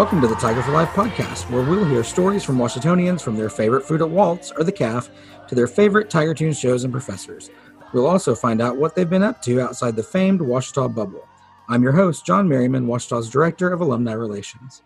Welcome 0.00 0.22
to 0.22 0.28
the 0.28 0.34
Tiger 0.36 0.62
for 0.62 0.72
Life 0.72 0.88
podcast, 0.94 1.50
where 1.50 1.62
we'll 1.62 1.84
hear 1.84 2.02
stories 2.02 2.42
from 2.42 2.56
Ouachitonians 2.56 3.20
from 3.20 3.36
their 3.36 3.50
favorite 3.50 3.84
food 3.86 4.00
at 4.00 4.08
Walt's 4.08 4.50
or 4.50 4.64
the 4.64 4.72
Calf 4.72 5.10
to 5.46 5.54
their 5.54 5.66
favorite 5.66 6.08
Tiger 6.08 6.32
Tunes 6.32 6.58
shows 6.58 6.84
and 6.84 6.90
professors. 6.90 7.50
We'll 7.92 8.06
also 8.06 8.34
find 8.34 8.62
out 8.62 8.78
what 8.78 8.94
they've 8.94 9.10
been 9.10 9.22
up 9.22 9.42
to 9.42 9.60
outside 9.60 9.96
the 9.96 10.02
famed 10.02 10.40
Ouachita 10.40 10.88
bubble. 10.88 11.28
I'm 11.68 11.82
your 11.82 11.92
host, 11.92 12.24
John 12.24 12.48
Merriman, 12.48 12.86
Ouachita's 12.86 13.28
Director 13.28 13.74
of 13.74 13.82
Alumni 13.82 14.14
Relations. 14.14 14.80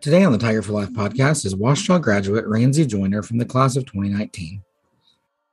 Today 0.00 0.24
on 0.24 0.32
the 0.32 0.38
Tiger 0.38 0.62
for 0.62 0.72
Life 0.72 0.92
podcast 0.92 1.44
is 1.44 1.54
Ouachita 1.54 2.00
graduate 2.00 2.46
Ranzy 2.46 2.88
Joyner 2.88 3.22
from 3.22 3.36
the 3.36 3.44
class 3.44 3.76
of 3.76 3.84
2019. 3.84 4.62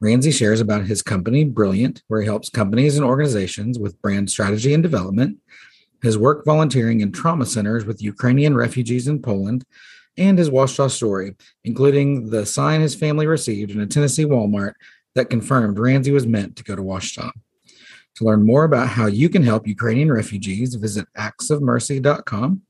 Ranzy 0.01 0.34
shares 0.34 0.62
about 0.62 0.85
his 0.85 1.01
company, 1.01 1.43
Brilliant, 1.43 2.03
where 2.07 2.21
he 2.21 2.26
helps 2.26 2.49
companies 2.49 2.95
and 2.95 3.05
organizations 3.05 3.77
with 3.77 4.01
brand 4.01 4.31
strategy 4.31 4.73
and 4.73 4.81
development, 4.81 5.40
his 6.02 6.17
work 6.17 6.45
volunteering 6.45 7.02
in 7.02 7.12
trauma 7.12 7.45
centers 7.45 7.85
with 7.85 8.02
Ukrainian 8.02 8.55
refugees 8.55 9.07
in 9.07 9.21
Poland, 9.21 9.66
and 10.17 10.38
his 10.38 10.49
Ouachita 10.49 10.90
story, 10.90 11.35
including 11.63 12.30
the 12.30 12.45
sign 12.45 12.81
his 12.81 12.95
family 12.95 13.26
received 13.26 13.71
in 13.71 13.80
a 13.81 13.88
Tennessee 13.88 14.26
Walmart 14.26 14.73
that 15.16 15.30
confirmed 15.30 15.80
Ramsey 15.80 16.12
was 16.12 16.27
meant 16.27 16.55
to 16.57 16.63
go 16.63 16.76
to 16.76 16.81
Ouachita. 16.81 17.31
To 18.16 18.26
learn 18.26 18.45
more 18.45 18.66
about 18.66 18.90
how 18.90 19.05
you 19.05 19.29
can 19.29 19.43
help 19.43 19.68
Ukrainian 19.68 20.12
refugees, 20.12 20.76
visit 20.76 21.07
actsofmercy.com. 21.18 22.62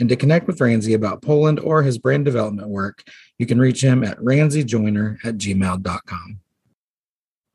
And 0.00 0.08
to 0.08 0.16
connect 0.16 0.46
with 0.46 0.60
Ramsey 0.60 0.94
about 0.94 1.22
Poland 1.22 1.60
or 1.60 1.82
his 1.82 1.98
brand 1.98 2.24
development 2.24 2.68
work, 2.68 3.02
you 3.38 3.46
can 3.46 3.58
reach 3.58 3.82
him 3.82 4.04
at 4.04 4.18
ranzyjoyner 4.18 5.24
at 5.24 5.36
gmail.com. 5.36 6.40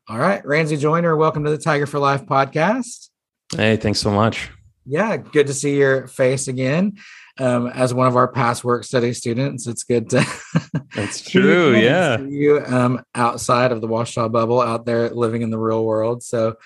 All 0.08 0.18
right, 0.18 0.44
Ramsey 0.44 0.76
Joyner, 0.76 1.16
welcome 1.16 1.44
to 1.44 1.50
the 1.50 1.58
Tiger 1.58 1.86
for 1.86 1.98
Life 1.98 2.26
podcast. 2.26 3.10
Hey, 3.54 3.76
thanks 3.76 4.00
so 4.00 4.10
much. 4.10 4.50
Yeah, 4.86 5.16
good 5.18 5.46
to 5.46 5.54
see 5.54 5.76
your 5.76 6.06
face 6.06 6.48
again. 6.48 6.98
Um, 7.38 7.68
as 7.68 7.94
one 7.94 8.06
of 8.06 8.16
our 8.16 8.28
past 8.28 8.64
work 8.64 8.84
study 8.84 9.12
students, 9.12 9.66
it's 9.66 9.84
good 9.84 10.10
to. 10.10 10.26
That's 10.94 11.22
true. 11.22 11.74
yeah. 11.76 12.20
you 12.20 12.62
um, 12.66 13.02
outside 13.14 13.72
of 13.72 13.80
the 13.80 13.86
Ouachita 13.86 14.28
bubble, 14.28 14.60
out 14.60 14.84
there 14.84 15.10
living 15.10 15.42
in 15.42 15.50
the 15.50 15.58
real 15.58 15.84
world. 15.84 16.22
So, 16.22 16.56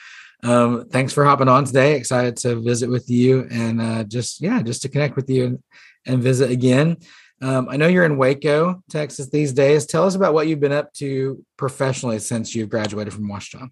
um, 0.42 0.86
thanks 0.88 1.12
for 1.12 1.24
hopping 1.24 1.48
on 1.48 1.64
today. 1.64 1.96
Excited 1.96 2.36
to 2.38 2.60
visit 2.60 2.90
with 2.90 3.08
you 3.08 3.46
and 3.50 3.80
uh, 3.80 4.04
just 4.04 4.40
yeah, 4.40 4.62
just 4.62 4.82
to 4.82 4.88
connect 4.88 5.16
with 5.16 5.30
you 5.30 5.44
and, 5.44 5.62
and 6.06 6.22
visit 6.22 6.50
again. 6.50 6.96
Um, 7.40 7.68
I 7.68 7.76
know 7.76 7.88
you're 7.88 8.04
in 8.04 8.16
Waco, 8.16 8.82
Texas 8.90 9.28
these 9.28 9.52
days. 9.52 9.86
Tell 9.86 10.04
us 10.04 10.14
about 10.14 10.34
what 10.34 10.46
you've 10.46 10.60
been 10.60 10.72
up 10.72 10.92
to 10.94 11.44
professionally 11.56 12.18
since 12.18 12.54
you've 12.54 12.70
graduated 12.70 13.12
from 13.12 13.28
Ouachita. 13.28 13.68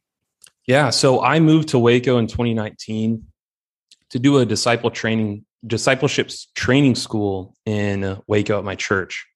Yeah, 0.66 0.90
so 0.90 1.22
I 1.22 1.40
moved 1.40 1.70
to 1.70 1.78
Waco 1.78 2.18
in 2.18 2.26
2019 2.26 3.24
to 4.12 4.18
do 4.18 4.38
a 4.38 4.46
disciple 4.46 4.90
training 4.90 5.44
discipleship 5.66 6.30
training 6.54 6.94
school 6.94 7.54
in 7.66 8.18
Waco 8.26 8.58
at 8.58 8.64
my 8.64 8.74
church. 8.74 9.26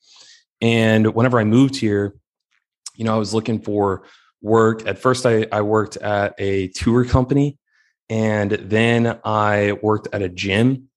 And 0.61 1.15
whenever 1.15 1.39
I 1.39 1.45
moved 1.45 1.77
here, 1.77 2.15
you 2.95 3.05
know, 3.05 3.15
I 3.15 3.19
was 3.19 3.35
looking 3.35 3.61
for 3.61 4.05
work. 4.41 4.87
At 4.87 4.99
first, 4.99 5.27
I, 5.27 5.47
I 5.53 5.63
worked 5.63 5.97
at 5.97 6.35
a 6.39 6.69
tour 6.69 7.05
company, 7.05 7.59
and 8.09 8.51
then 8.51 9.19
I 9.25 9.79
worked 9.83 10.09
at 10.13 10.23
a 10.23 10.29
gym. 10.29 10.89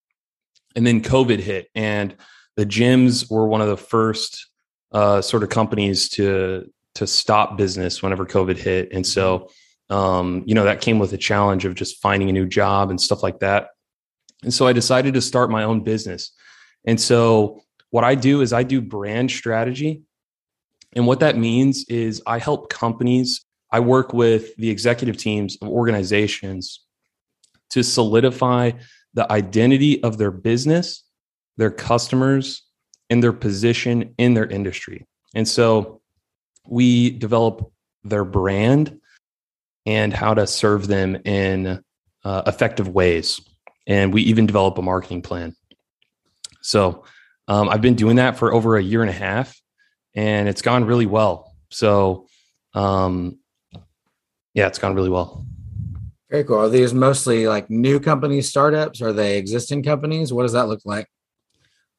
And 0.75 0.85
then 0.85 1.01
COVID 1.01 1.39
hit, 1.39 1.67
and 1.73 2.15
the 2.55 2.65
gyms 2.65 3.29
were 3.29 3.47
one 3.47 3.61
of 3.61 3.67
the 3.67 3.77
first 3.77 4.47
uh, 4.91 5.21
sort 5.21 5.43
of 5.43 5.49
companies 5.49 6.09
to 6.09 6.71
to 6.95 7.07
stop 7.07 7.57
business 7.57 8.01
whenever 8.01 8.25
COVID 8.25 8.57
hit, 8.57 8.93
and 8.93 9.05
so 9.05 9.49
um, 9.89 10.43
you 10.45 10.53
know 10.53 10.65
that 10.65 10.81
came 10.81 10.99
with 10.99 11.13
a 11.13 11.17
challenge 11.17 11.65
of 11.65 11.75
just 11.75 12.01
finding 12.01 12.29
a 12.29 12.33
new 12.33 12.47
job 12.47 12.89
and 12.89 12.99
stuff 12.99 13.23
like 13.23 13.39
that. 13.39 13.69
And 14.43 14.53
so 14.53 14.67
I 14.67 14.73
decided 14.73 15.13
to 15.15 15.21
start 15.21 15.49
my 15.49 15.63
own 15.63 15.83
business. 15.83 16.31
And 16.85 16.99
so 16.99 17.61
what 17.89 18.03
I 18.03 18.15
do 18.15 18.41
is 18.41 18.53
I 18.53 18.63
do 18.63 18.81
brand 18.81 19.31
strategy, 19.31 20.03
and 20.95 21.07
what 21.07 21.19
that 21.21 21.37
means 21.37 21.85
is 21.89 22.21
I 22.25 22.39
help 22.39 22.69
companies. 22.69 23.45
I 23.71 23.81
work 23.81 24.13
with 24.13 24.55
the 24.55 24.69
executive 24.69 25.17
teams 25.17 25.57
of 25.61 25.67
organizations 25.67 26.83
to 27.69 27.83
solidify 27.83 28.71
the 29.13 29.31
identity 29.31 30.01
of 30.01 30.17
their 30.17 30.31
business 30.31 31.03
their 31.59 31.69
customers, 31.69 32.63
and 33.09 33.21
their 33.21 33.33
position 33.33 34.15
in 34.17 34.33
their 34.33 34.45
industry. 34.45 35.05
And 35.35 35.45
so 35.45 36.01
we 36.65 37.09
develop 37.09 37.71
their 38.03 38.23
brand 38.23 38.97
and 39.89 40.13
how 40.13 40.35
to 40.35 40.45
serve 40.45 40.85
them 40.85 41.15
in 41.25 41.83
uh, 42.23 42.43
effective 42.45 42.89
ways. 42.89 43.41
And 43.87 44.13
we 44.13 44.21
even 44.21 44.45
develop 44.45 44.77
a 44.77 44.83
marketing 44.83 45.23
plan. 45.23 45.55
So 46.61 47.05
um, 47.47 47.69
I've 47.69 47.81
been 47.81 47.95
doing 47.95 48.17
that 48.17 48.37
for 48.37 48.53
over 48.53 48.77
a 48.77 48.83
year 48.83 49.01
and 49.01 49.09
a 49.09 49.13
half, 49.13 49.59
and 50.15 50.47
it's 50.47 50.61
gone 50.61 50.85
really 50.85 51.07
well. 51.07 51.55
So, 51.71 52.27
um, 52.75 53.39
yeah, 54.53 54.67
it's 54.67 54.77
gone 54.77 54.93
really 54.93 55.09
well. 55.09 55.43
Very 56.29 56.43
cool. 56.43 56.59
Are 56.59 56.69
these 56.69 56.93
mostly 56.93 57.47
like 57.47 57.71
new 57.71 57.99
companies, 57.99 58.47
startups? 58.47 59.01
Are 59.01 59.11
they 59.11 59.39
existing 59.39 59.81
companies? 59.81 60.31
What 60.31 60.43
does 60.43 60.53
that 60.53 60.67
look 60.67 60.81
like? 60.85 61.07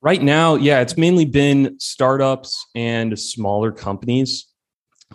Right 0.00 0.22
now, 0.22 0.54
yeah, 0.54 0.80
it's 0.80 0.96
mainly 0.96 1.24
been 1.24 1.80
startups 1.80 2.68
and 2.76 3.18
smaller 3.18 3.72
companies, 3.72 4.46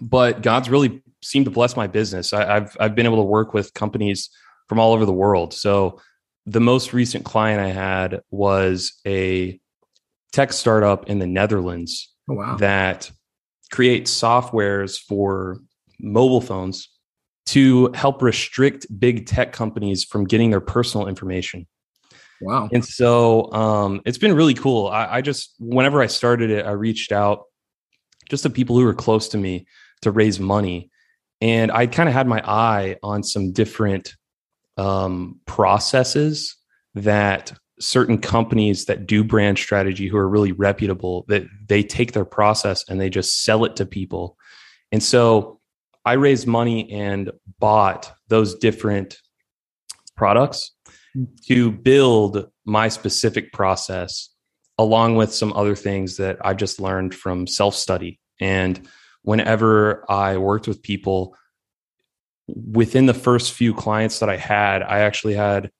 but 0.01 0.41
God's 0.41 0.69
really 0.69 1.01
seemed 1.25 1.45
to 1.45 1.51
bless 1.51 1.75
my 1.75 1.87
business. 1.87 2.33
I, 2.33 2.45
have 2.45 2.77
I've 2.79 2.95
been 2.95 3.05
able 3.05 3.17
to 3.17 3.23
work 3.23 3.53
with 3.53 3.73
companies 3.73 4.29
from 4.69 4.79
all 4.79 4.93
over 4.93 5.05
the 5.05 5.13
world. 5.13 5.53
So 5.53 5.99
the 6.45 6.61
most 6.61 6.93
recent 6.93 7.25
client 7.25 7.59
I 7.59 7.69
had 7.69 8.21
was 8.29 8.93
a 9.07 9.59
tech 10.31 10.53
startup 10.53 11.09
in 11.09 11.19
the 11.19 11.25
Netherlands 11.25 12.13
oh, 12.29 12.35
wow. 12.35 12.57
that 12.57 13.11
creates 13.71 14.13
softwares 14.13 14.99
for 14.99 15.57
mobile 15.99 16.41
phones 16.41 16.89
to 17.47 17.91
help 17.93 18.21
restrict 18.21 18.85
big 18.99 19.25
tech 19.25 19.51
companies 19.51 20.03
from 20.03 20.25
getting 20.25 20.51
their 20.51 20.61
personal 20.61 21.07
information. 21.07 21.65
Wow. 22.41 22.69
And 22.71 22.85
so 22.85 23.51
um, 23.51 24.01
it's 24.05 24.17
been 24.17 24.35
really 24.35 24.53
cool. 24.53 24.87
I, 24.87 25.07
I 25.17 25.21
just, 25.21 25.55
whenever 25.57 26.01
I 26.01 26.07
started 26.07 26.51
it, 26.51 26.65
I 26.65 26.71
reached 26.71 27.11
out 27.11 27.45
just 28.29 28.43
to 28.43 28.49
people 28.49 28.77
who 28.77 28.83
were 28.83 28.93
close 28.93 29.29
to 29.29 29.37
me 29.37 29.65
to 30.01 30.11
raise 30.11 30.39
money. 30.39 30.91
And 31.45 31.71
I 31.71 31.85
kind 31.85 32.09
of 32.09 32.15
had 32.15 32.27
my 32.27 32.41
eye 32.43 32.97
on 33.03 33.21
some 33.21 33.51
different 33.51 34.15
um, 34.77 35.39
processes 35.45 36.57
that 36.95 37.53
certain 37.79 38.17
companies 38.17 38.85
that 38.85 39.05
do 39.05 39.23
brand 39.23 39.59
strategy 39.59 40.07
who 40.07 40.17
are 40.17 40.27
really 40.27 40.53
reputable 40.53 41.23
that 41.27 41.43
they 41.67 41.83
take 41.83 42.13
their 42.13 42.25
process 42.25 42.83
and 42.89 42.99
they 42.99 43.11
just 43.11 43.43
sell 43.43 43.63
it 43.65 43.75
to 43.75 43.85
people 43.85 44.37
and 44.93 45.03
so 45.03 45.59
i 46.05 46.13
raised 46.13 46.47
money 46.47 46.89
and 46.89 47.31
bought 47.59 48.13
those 48.29 48.55
different 48.55 49.17
products 50.15 50.71
to 51.45 51.69
build 51.69 52.49
my 52.65 52.87
specific 52.87 53.51
process 53.51 54.29
along 54.77 55.15
with 55.15 55.33
some 55.33 55.53
other 55.53 55.75
things 55.75 56.17
that 56.17 56.37
I've 56.41 56.57
just 56.57 56.79
learned 56.79 57.15
from 57.15 57.47
self 57.47 57.75
study. 57.75 58.19
And 58.39 58.87
whenever 59.25 60.09
I 60.09 60.37
worked 60.37 60.67
with 60.67 60.83
people, 60.83 61.35
within 62.47 63.07
the 63.07 63.13
first 63.13 63.53
few 63.53 63.73
clients 63.73 64.19
that 64.19 64.29
I 64.29 64.37
had, 64.37 64.83
I 64.83 64.99
actually 64.99 65.33
had 65.33 65.71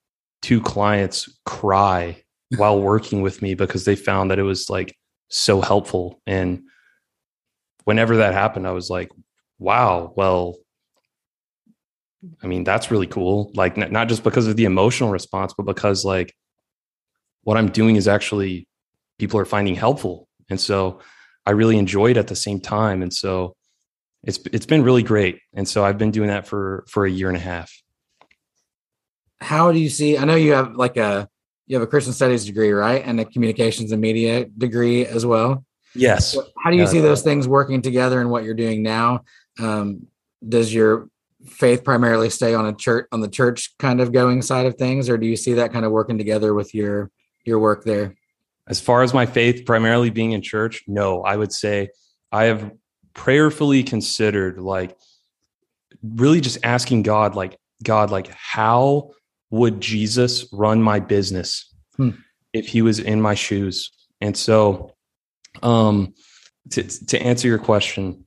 two 0.42 0.60
clients 0.60 1.28
cry 1.44 2.22
while 2.56 2.80
working 2.80 3.22
with 3.22 3.40
me 3.42 3.54
because 3.54 3.84
they 3.84 3.96
found 3.96 4.30
that 4.30 4.38
it 4.38 4.42
was 4.42 4.68
like 4.68 4.96
so 5.28 5.60
helpful. 5.60 6.20
And 6.26 6.62
whenever 7.84 8.16
that 8.16 8.34
happened, 8.34 8.66
I 8.66 8.72
was 8.72 8.90
like, 8.90 9.10
wow, 9.58 10.12
well, 10.16 10.56
I 12.42 12.48
mean, 12.48 12.64
that's 12.64 12.90
really 12.90 13.06
cool. 13.06 13.52
Like, 13.54 13.76
not 13.76 14.08
just 14.08 14.24
because 14.24 14.48
of 14.48 14.56
the 14.56 14.64
emotional 14.64 15.10
response, 15.10 15.54
but 15.56 15.66
because 15.66 16.04
like 16.04 16.34
what 17.44 17.56
I'm 17.56 17.70
doing 17.70 17.94
is 17.94 18.08
actually 18.08 18.66
people 19.20 19.38
are 19.38 19.44
finding 19.44 19.76
helpful. 19.76 20.28
And 20.50 20.60
so 20.60 21.00
I 21.46 21.52
really 21.52 21.78
enjoyed 21.78 22.16
at 22.16 22.26
the 22.26 22.36
same 22.36 22.60
time. 22.60 23.02
And 23.02 23.12
so 23.12 23.54
it's 24.24 24.38
it's 24.52 24.66
been 24.66 24.82
really 24.82 25.02
great. 25.02 25.40
And 25.54 25.68
so 25.68 25.84
I've 25.84 25.98
been 25.98 26.10
doing 26.10 26.28
that 26.28 26.46
for 26.46 26.84
for 26.88 27.06
a 27.06 27.10
year 27.10 27.28
and 27.28 27.36
a 27.36 27.40
half. 27.40 27.72
How 29.40 29.70
do 29.72 29.78
you 29.78 29.88
see? 29.88 30.18
I 30.18 30.24
know 30.24 30.34
you 30.34 30.52
have 30.52 30.74
like 30.74 30.96
a 30.96 31.28
you 31.66 31.76
have 31.76 31.82
a 31.82 31.86
Christian 31.86 32.12
studies 32.12 32.44
degree, 32.44 32.72
right? 32.72 33.02
And 33.04 33.20
a 33.20 33.24
communications 33.24 33.92
and 33.92 34.00
media 34.00 34.46
degree 34.46 35.06
as 35.06 35.24
well. 35.24 35.64
Yes. 35.94 36.36
How 36.62 36.70
do 36.70 36.76
you 36.76 36.86
see 36.86 37.00
those 37.00 37.22
things 37.22 37.48
working 37.48 37.80
together 37.80 38.20
in 38.20 38.28
what 38.28 38.44
you're 38.44 38.54
doing 38.54 38.82
now? 38.82 39.22
Um, 39.58 40.08
does 40.46 40.72
your 40.72 41.08
faith 41.46 41.84
primarily 41.84 42.28
stay 42.28 42.54
on 42.54 42.66
a 42.66 42.72
church 42.72 43.06
on 43.12 43.20
the 43.20 43.28
church 43.28 43.76
kind 43.78 44.00
of 44.00 44.12
going 44.12 44.42
side 44.42 44.66
of 44.66 44.74
things 44.74 45.08
or 45.08 45.16
do 45.16 45.26
you 45.26 45.36
see 45.36 45.54
that 45.54 45.72
kind 45.72 45.84
of 45.84 45.92
working 45.92 46.18
together 46.18 46.52
with 46.54 46.74
your 46.74 47.10
your 47.44 47.60
work 47.60 47.84
there 47.84 48.14
as 48.68 48.80
far 48.80 49.02
as 49.02 49.14
my 49.14 49.26
faith 49.26 49.64
primarily 49.64 50.10
being 50.10 50.32
in 50.32 50.42
church 50.42 50.82
no 50.86 51.22
i 51.22 51.36
would 51.36 51.52
say 51.52 51.88
i 52.32 52.44
have 52.44 52.70
prayerfully 53.14 53.82
considered 53.82 54.58
like 54.58 54.96
really 56.02 56.40
just 56.40 56.58
asking 56.62 57.02
god 57.02 57.34
like 57.34 57.56
god 57.82 58.10
like 58.10 58.28
how 58.28 59.10
would 59.50 59.80
jesus 59.80 60.46
run 60.52 60.82
my 60.82 60.98
business 60.98 61.72
hmm. 61.96 62.10
if 62.52 62.66
he 62.68 62.82
was 62.82 62.98
in 62.98 63.20
my 63.20 63.34
shoes. 63.34 63.90
And 64.20 64.36
so, 64.36 64.94
um, 65.62 66.14
to, 66.70 66.82
to 67.06 67.20
answer 67.20 67.48
your 67.48 67.58
question, 67.58 68.24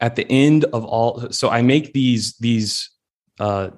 at 0.00 0.16
the 0.16 0.26
end 0.30 0.64
of 0.66 0.84
all, 0.84 1.30
so 1.30 1.48
I 1.48 1.62
make 1.62 1.92
these, 1.92 2.36
these, 2.38 2.90
uh, 3.38 3.70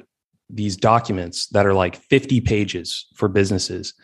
these 0.49 0.77
documents 0.77 1.49
that 1.49 1.67
are 1.67 1.75
like 1.75 1.97
50 1.97 2.41
pages 2.41 3.07
for 3.15 3.29
businesses 3.29 3.95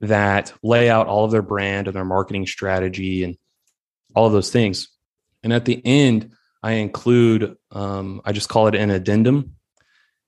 that 0.00 0.52
lay 0.62 0.88
out 0.88 1.06
all 1.06 1.24
of 1.24 1.30
their 1.30 1.42
brand 1.42 1.88
and 1.88 1.96
their 1.96 2.04
marketing 2.04 2.46
strategy 2.46 3.24
and 3.24 3.36
all 4.14 4.26
of 4.26 4.32
those 4.32 4.50
things. 4.50 4.88
And 5.42 5.52
at 5.52 5.64
the 5.64 5.80
end, 5.84 6.32
I 6.62 6.72
include, 6.72 7.56
um, 7.70 8.20
I 8.24 8.32
just 8.32 8.48
call 8.48 8.66
it 8.66 8.74
an 8.74 8.90
addendum. 8.90 9.54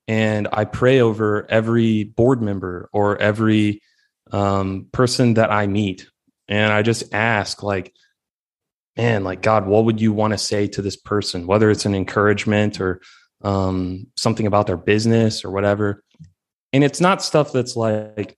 And 0.08 0.48
I 0.52 0.64
pray 0.64 1.00
over 1.00 1.46
every 1.48 2.04
board 2.04 2.42
member 2.42 2.88
or 2.92 3.16
every 3.18 3.80
um, 4.32 4.88
person 4.92 5.34
that 5.34 5.52
I 5.52 5.66
meet. 5.66 6.08
And 6.48 6.72
I 6.72 6.82
just 6.82 7.14
ask, 7.14 7.62
like, 7.62 7.94
man, 8.96 9.22
like, 9.22 9.40
God, 9.40 9.66
what 9.66 9.84
would 9.84 10.00
you 10.00 10.12
want 10.12 10.32
to 10.32 10.38
say 10.38 10.66
to 10.68 10.82
this 10.82 10.96
person? 10.96 11.46
Whether 11.46 11.70
it's 11.70 11.86
an 11.86 11.94
encouragement 11.94 12.80
or 12.80 13.00
um, 13.42 14.08
something 14.16 14.46
about 14.46 14.66
their 14.66 14.76
business 14.76 15.44
or 15.44 15.50
whatever. 15.52 16.02
And 16.72 16.82
it's 16.82 17.00
not 17.00 17.22
stuff 17.22 17.52
that's 17.52 17.76
like, 17.76 18.36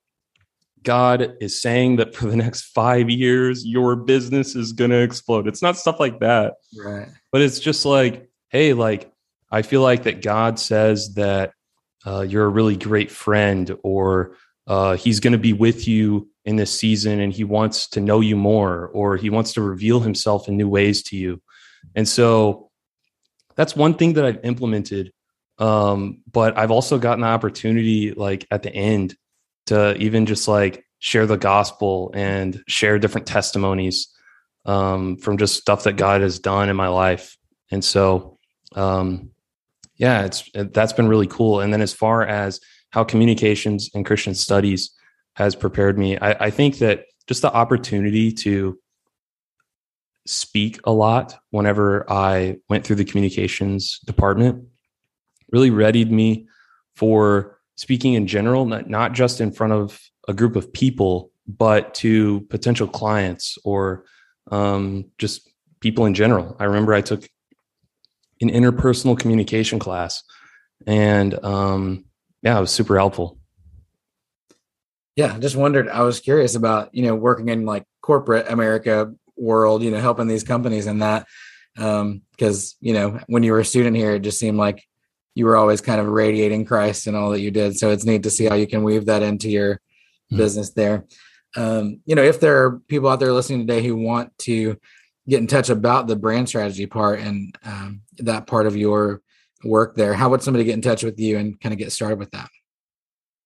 God 0.83 1.37
is 1.41 1.61
saying 1.61 1.97
that 1.97 2.15
for 2.15 2.27
the 2.27 2.37
next 2.37 2.63
five 2.63 3.11
years, 3.11 3.65
your 3.65 3.97
business 3.97 4.55
is 4.55 4.73
going 4.73 4.91
to 4.91 5.03
explode. 5.03 5.47
It's 5.47 5.63
not 5.63 5.77
stuff 5.77 6.01
like 6.01 6.21
that. 6.21 6.55
Right. 6.77 7.09
But 7.31 7.43
it's 7.43 7.61
just 7.61 7.85
like, 7.85 8.29
hey, 8.49 8.73
like, 8.73 9.13
I 9.51 9.63
feel 9.63 9.83
like 9.83 10.05
that 10.05 10.23
God 10.23 10.59
says 10.59 11.15
that 11.15 11.53
uh, 12.07 12.23
you're 12.23 12.47
a 12.47 12.49
really 12.49 12.77
great 12.77 13.11
friend 13.11 13.77
or 13.83 14.37
uh, 14.67 14.97
he's 14.97 15.21
going 15.21 15.33
to 15.33 15.39
be 15.39 15.53
with 15.53 15.87
you 15.87 16.29
in 16.45 16.57
this 16.57 16.77
season 16.77 17.21
and 17.21 17.33
he 17.33 17.45
wants 17.45 17.89
to 17.89 18.01
know 18.01 18.21
you 18.21 18.37
more 18.37 18.89
or 18.89 19.17
he 19.17 19.31
wants 19.31 19.53
to 19.55 19.63
reveal 19.63 20.01
himself 20.01 20.49
in 20.49 20.57
new 20.57 20.69
ways 20.69 21.03
to 21.05 21.17
you. 21.17 21.41
And 21.95 22.09
so 22.09 22.71
that's 23.55 23.77
one 23.77 23.95
thing 23.95 24.15
that 24.15 24.25
I've 24.25 24.45
implemented. 24.45 25.13
Um, 25.59 26.23
but 26.31 26.57
I've 26.57 26.71
also 26.71 26.99
gotten 26.99 27.21
the 27.21 27.27
opportunity, 27.27 28.13
like 28.13 28.47
at 28.51 28.63
the 28.63 28.75
end, 28.75 29.17
to 29.67 29.97
even 29.97 30.27
just 30.27 30.49
like 30.49 30.85
share 30.99 31.27
the 31.27 31.37
gospel 31.37 32.11
and 32.15 32.63
share 32.69 32.99
different 32.99 33.27
testimonies 33.27 34.09
um, 34.65 35.17
from 35.17 35.37
just 35.37 35.57
stuff 35.57 35.85
that 35.85 35.97
God 35.97 36.21
has 36.21 36.39
done 36.39 36.69
in 36.69 36.77
my 36.77 36.89
life. 36.89 37.37
And 37.71 37.85
so, 37.85 38.39
um, 38.75 39.31
yeah, 39.97 40.25
it's 40.25 40.49
that's 40.55 40.93
been 40.93 41.09
really 41.09 41.27
cool. 41.27 41.61
And 41.61 41.73
then 41.73 41.83
as 41.83 41.93
far 41.93 42.27
as 42.27 42.61
how 42.91 43.05
communications 43.05 43.91
and 43.95 44.07
Christian 44.07 44.35
studies 44.35 44.91
has 45.35 45.55
prepared 45.55 45.99
me, 45.99 46.19
I, 46.19 46.47
I 46.47 46.51
think 46.51 46.79
that 46.79 47.05
just 47.27 47.43
the 47.43 47.53
opportunity 47.53 48.33
to 48.33 48.79
speak 50.27 50.81
a 50.85 50.93
lot 50.93 51.37
whenever 51.51 52.11
I 52.11 52.59
went 52.69 52.85
through 52.87 52.97
the 52.97 53.05
communications 53.05 53.99
department 54.07 54.65
really 55.51 55.71
readied 55.71 56.11
me 56.11 56.47
for 56.95 57.59
speaking 57.77 58.15
in 58.15 58.27
general, 58.27 58.65
not, 58.65 58.89
not 58.89 59.13
just 59.13 59.41
in 59.41 59.53
front 59.53 59.73
of 59.73 60.01
a 60.29 60.35
group 60.35 60.57
of 60.57 60.73
people, 60.73 61.31
but 61.47 61.95
to 61.95 62.43
potential 62.43 62.87
clients 62.87 63.59
or 63.65 64.05
um, 64.51 65.07
just 65.19 65.49
people 65.81 66.07
in 66.07 66.15
general. 66.15 66.57
I 66.59 66.65
remember 66.65 66.95
I 66.95 67.01
took 67.01 67.29
an 68.41 68.51
interpersonal 68.51 69.19
communication 69.19 69.79
class, 69.79 70.23
and 70.87 71.43
um, 71.45 72.05
yeah, 72.43 72.59
it 72.59 72.61
was 72.61 72.71
super 72.71 72.97
helpful. 72.97 73.39
Yeah, 75.17 75.35
I 75.35 75.39
just 75.39 75.57
wondered. 75.57 75.89
I 75.89 76.03
was 76.03 76.21
curious 76.21 76.55
about 76.55 76.95
you 76.95 77.05
know 77.05 77.15
working 77.15 77.49
in 77.49 77.67
like 77.67 77.85
corporate 78.01 78.51
America 78.51 79.13
world, 79.37 79.83
you 79.83 79.91
know, 79.91 80.01
helping 80.01 80.27
these 80.27 80.45
companies 80.45 80.87
and 80.87 81.03
that 81.03 81.27
because 81.75 82.73
um, 82.73 82.79
you 82.81 82.93
know 82.93 83.21
when 83.27 83.43
you 83.43 83.53
were 83.53 83.61
a 83.61 83.65
student 83.65 83.97
here, 83.97 84.15
it 84.15 84.21
just 84.21 84.39
seemed 84.39 84.59
like 84.59 84.83
you 85.35 85.47
were 85.47 85.57
always 85.57 85.81
kind 85.81 86.01
of 86.01 86.07
radiating 86.07 86.65
Christ 86.65 87.07
and 87.07 87.17
all 87.17 87.31
that 87.31 87.41
you 87.41 87.51
did. 87.51 87.79
So 87.79 87.91
it's 87.91 88.05
neat 88.05 88.23
to 88.25 88.31
see 88.31 88.45
how 88.47 88.55
you 88.55 88.67
can 88.67 88.83
weave 88.83 89.07
that 89.07 89.23
into 89.23 89.49
your 89.49 89.75
mm-hmm. 89.75 90.37
business 90.37 90.71
there. 90.71 91.07
Um, 91.57 92.01
you 92.07 92.15
know, 92.15 92.23
if 92.23 92.41
there 92.41 92.65
are 92.65 92.81
people 92.81 93.09
out 93.09 93.21
there 93.21 93.33
listening 93.33 93.67
today 93.67 93.83
who 93.83 93.97
want 93.97 94.37
to 94.39 94.79
get 95.29 95.41
in 95.41 95.47
touch 95.47 95.71
about 95.71 96.07
the 96.07 96.17
brand 96.17 96.49
strategy 96.49 96.87
part 96.87 97.21
and 97.21 97.57
um, 97.65 98.03
that 98.19 98.47
part 98.47 98.67
of 98.67 98.77
your 98.77 99.23
work 99.65 99.95
there, 99.95 100.15
how 100.15 100.31
would 100.31 100.43
somebody 100.43 100.65
get 100.65 100.75
in 100.75 100.83
touch 100.83 101.03
with 101.03 101.19
you 101.19 101.39
and 101.39 101.61
kind 101.61 101.73
of 101.73 101.79
get 101.79 101.93
started 101.93 102.19
with 102.19 102.31
that? 102.33 102.49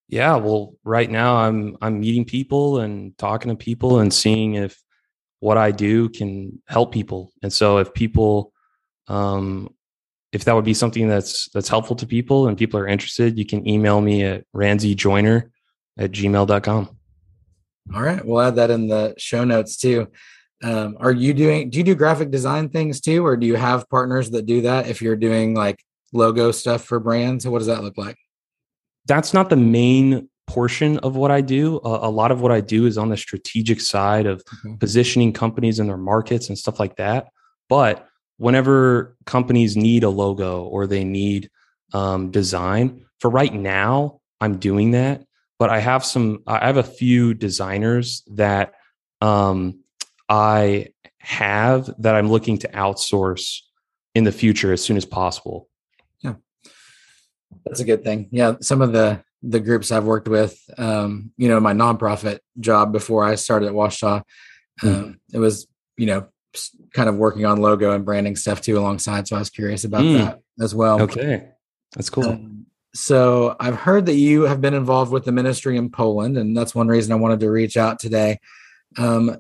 Yeah, 0.09 0.37
well, 0.37 0.75
right 0.85 1.11
now 1.11 1.37
I'm 1.37 1.77
I'm 1.83 1.99
meeting 1.99 2.25
people 2.25 2.79
and 2.79 3.17
talking 3.19 3.51
to 3.51 3.57
people 3.57 3.99
and 3.99 4.15
seeing 4.15 4.55
if 4.55 4.81
what 5.41 5.59
I 5.59 5.73
do 5.73 6.09
can 6.09 6.63
help 6.67 6.93
people. 6.93 7.33
And 7.43 7.53
so 7.53 7.79
if 7.79 7.93
people 7.93 8.53
um, 9.09 9.75
if 10.37 10.45
that 10.45 10.55
would 10.55 10.67
be 10.67 10.75
something 10.75 11.09
that's 11.09 11.49
that's 11.55 11.69
helpful 11.69 11.97
to 11.97 12.07
people 12.07 12.47
and 12.47 12.59
people 12.59 12.79
are 12.79 12.87
interested, 12.87 13.39
you 13.39 13.47
can 13.47 13.67
email 13.67 14.03
me 14.03 14.23
at 14.23 14.45
ranzyjoyner 14.55 15.49
at 15.99 16.13
gmail.com. 16.13 16.91
All 17.95 18.03
right. 18.03 18.25
We'll 18.25 18.43
add 18.43 18.57
that 18.57 18.71
in 18.71 18.89
the 18.89 19.15
show 19.17 19.45
notes 19.45 19.79
too. 19.79 20.09
Um, 20.63 20.99
are 21.01 21.13
you 21.13 21.33
doing 21.33 21.71
do 21.71 21.79
you 21.79 21.85
do 21.85 21.95
graphic 21.95 22.31
design 22.31 22.69
things 22.69 23.01
too, 23.01 23.25
or 23.25 23.39
do 23.39 23.47
you 23.47 23.57
have 23.57 23.89
partners 23.89 24.31
that 24.33 24.45
do 24.45 24.61
that 24.63 24.89
if 24.89 25.01
you're 25.01 25.17
doing 25.17 25.55
like 25.55 25.83
logo 26.13 26.53
stuff 26.53 26.85
for 26.85 27.01
brands? 27.01 27.49
What 27.49 27.61
does 27.61 27.69
that 27.69 27.83
look 27.83 27.97
like? 27.97 28.19
That's 29.07 29.33
not 29.33 29.49
the 29.49 29.57
main 29.57 30.29
portion 30.47 30.99
of 30.99 31.17
what 31.17 31.31
I 31.31 31.41
do. 31.41 31.81
a 31.83 32.11
lot 32.11 32.31
of 32.31 32.43
what 32.43 32.53
I 32.53 32.61
do 32.61 32.85
is 32.85 32.99
on 32.99 33.09
the 33.09 33.17
strategic 33.17 33.81
side 33.81 34.27
of 34.27 34.45
mm-hmm. 34.45 34.75
positioning 34.75 35.33
companies 35.33 35.79
in 35.81 35.87
their 35.87 35.97
markets 35.97 36.49
and 36.49 36.59
stuff 36.59 36.79
like 36.79 36.97
that. 36.97 37.29
But 37.69 38.07
whenever 38.39 39.17
companies 39.25 39.77
need 39.77 40.05
a 40.05 40.11
logo 40.11 40.65
or 40.65 40.87
they 40.87 41.05
need 41.05 41.51
um, 41.93 42.31
design, 42.31 43.05
for 43.21 43.31
right 43.31 43.53
now, 43.53 44.21
I'm 44.41 44.59
doing 44.59 44.93
that. 44.93 45.25
But 45.59 45.71
I 45.71 45.79
have 45.79 46.05
some, 46.05 46.43
I 46.47 46.67
have 46.67 46.77
a 46.77 46.83
few 46.83 47.33
designers 47.33 48.23
that 48.35 48.75
um, 49.23 49.81
I 50.29 50.89
have 51.19 51.91
that 51.99 52.15
I'm 52.15 52.31
looking 52.31 52.59
to 52.59 52.69
outsource 52.69 53.61
in 54.15 54.25
the 54.25 54.33
future 54.33 54.73
as 54.73 54.85
soon 54.85 54.97
as 54.97 55.05
possible. 55.05 55.69
Yeah, 56.21 56.35
that's 57.65 57.81
a 57.81 57.85
good 57.85 58.05
thing. 58.05 58.29
Yeah, 58.31 58.55
some 58.61 58.83
of 58.83 58.93
the 58.93 59.23
the 59.43 59.61
groups 59.61 59.93
I've 59.93 60.05
worked 60.05 60.29
with, 60.29 60.59
um, 60.79 61.33
you 61.37 61.49
know, 61.49 61.61
my 61.61 61.73
nonprofit 61.73 62.39
job 62.59 62.93
before 62.93 63.25
I 63.25 63.37
started 63.37 63.67
at 63.67 63.75
Ouachita, 63.75 64.23
hmm. 64.81 64.89
um, 64.89 64.95
mm. 64.95 65.17
it 65.33 65.39
was 65.39 65.67
you 65.97 66.07
know 66.07 66.29
kind 66.93 67.09
of 67.09 67.17
working 67.17 67.45
on 67.45 67.61
logo 67.61 67.93
and 67.93 68.05
branding 68.05 68.37
stuff 68.37 68.61
too 68.61 68.79
alongside. 68.79 69.29
So 69.29 69.37
I 69.37 69.39
was 69.39 69.51
curious 69.51 69.85
about 69.85 70.03
mm. 70.03 70.19
that 70.19 70.41
as 70.61 70.75
well. 70.75 71.03
Okay, 71.03 71.49
that's 71.95 72.11
cool. 72.11 72.29
Um, 72.29 72.67
so 72.95 73.57
I've 73.61 73.77
heard 73.77 74.07
that 74.07 74.15
you 74.15 74.43
have 74.43 74.61
been 74.61 74.75
involved 74.75 75.13
with 75.13 75.25
the 75.25 75.33
ministry 75.33 75.77
in 75.77 75.91
Poland, 75.91 76.39
and 76.39 76.57
that's 76.57 76.75
one 76.75 76.89
reason 76.89 77.13
I 77.13 77.17
wanted 77.17 77.41
to 77.41 77.51
reach 77.51 77.77
out 77.77 77.99
today. 77.99 78.39
Um, 78.97 79.37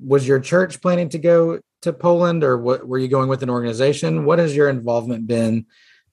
was 0.00 0.26
your 0.26 0.40
church 0.40 0.80
planning 0.80 1.08
to 1.10 1.18
go 1.18 1.60
to 1.82 1.92
Poland, 1.92 2.44
or 2.44 2.56
what, 2.56 2.86
were 2.86 2.98
you 2.98 3.08
going 3.08 3.28
with 3.28 3.42
an 3.42 3.50
organization? 3.50 4.24
What 4.24 4.38
has 4.38 4.54
your 4.54 4.68
involvement 4.68 5.26
been 5.26 5.66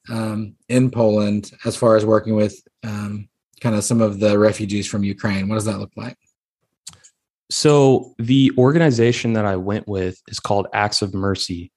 um, 0.10 0.56
in 0.68 0.90
Poland 0.90 1.52
as 1.64 1.76
far 1.76 1.96
as 1.96 2.06
working 2.06 2.36
with 2.36 2.56
um, 2.84 3.30
kind 3.62 3.76
of 3.76 3.84
some 3.84 4.02
of 4.02 4.20
the 4.20 4.38
refugees 4.38 4.88
from 4.88 5.04
Ukraine? 5.04 5.48
What 5.48 5.56
does 5.56 5.66
that 5.66 5.80
look 5.80 5.94
like? 5.96 6.18
So 7.54 8.16
the 8.18 8.52
organization 8.58 9.34
that 9.34 9.46
I 9.46 9.58
went 9.58 9.88
with 9.88 10.20
is 10.28 10.40
called 10.40 10.66
Acts 10.74 11.04
of 11.04 11.14
Mercy. 11.14 11.72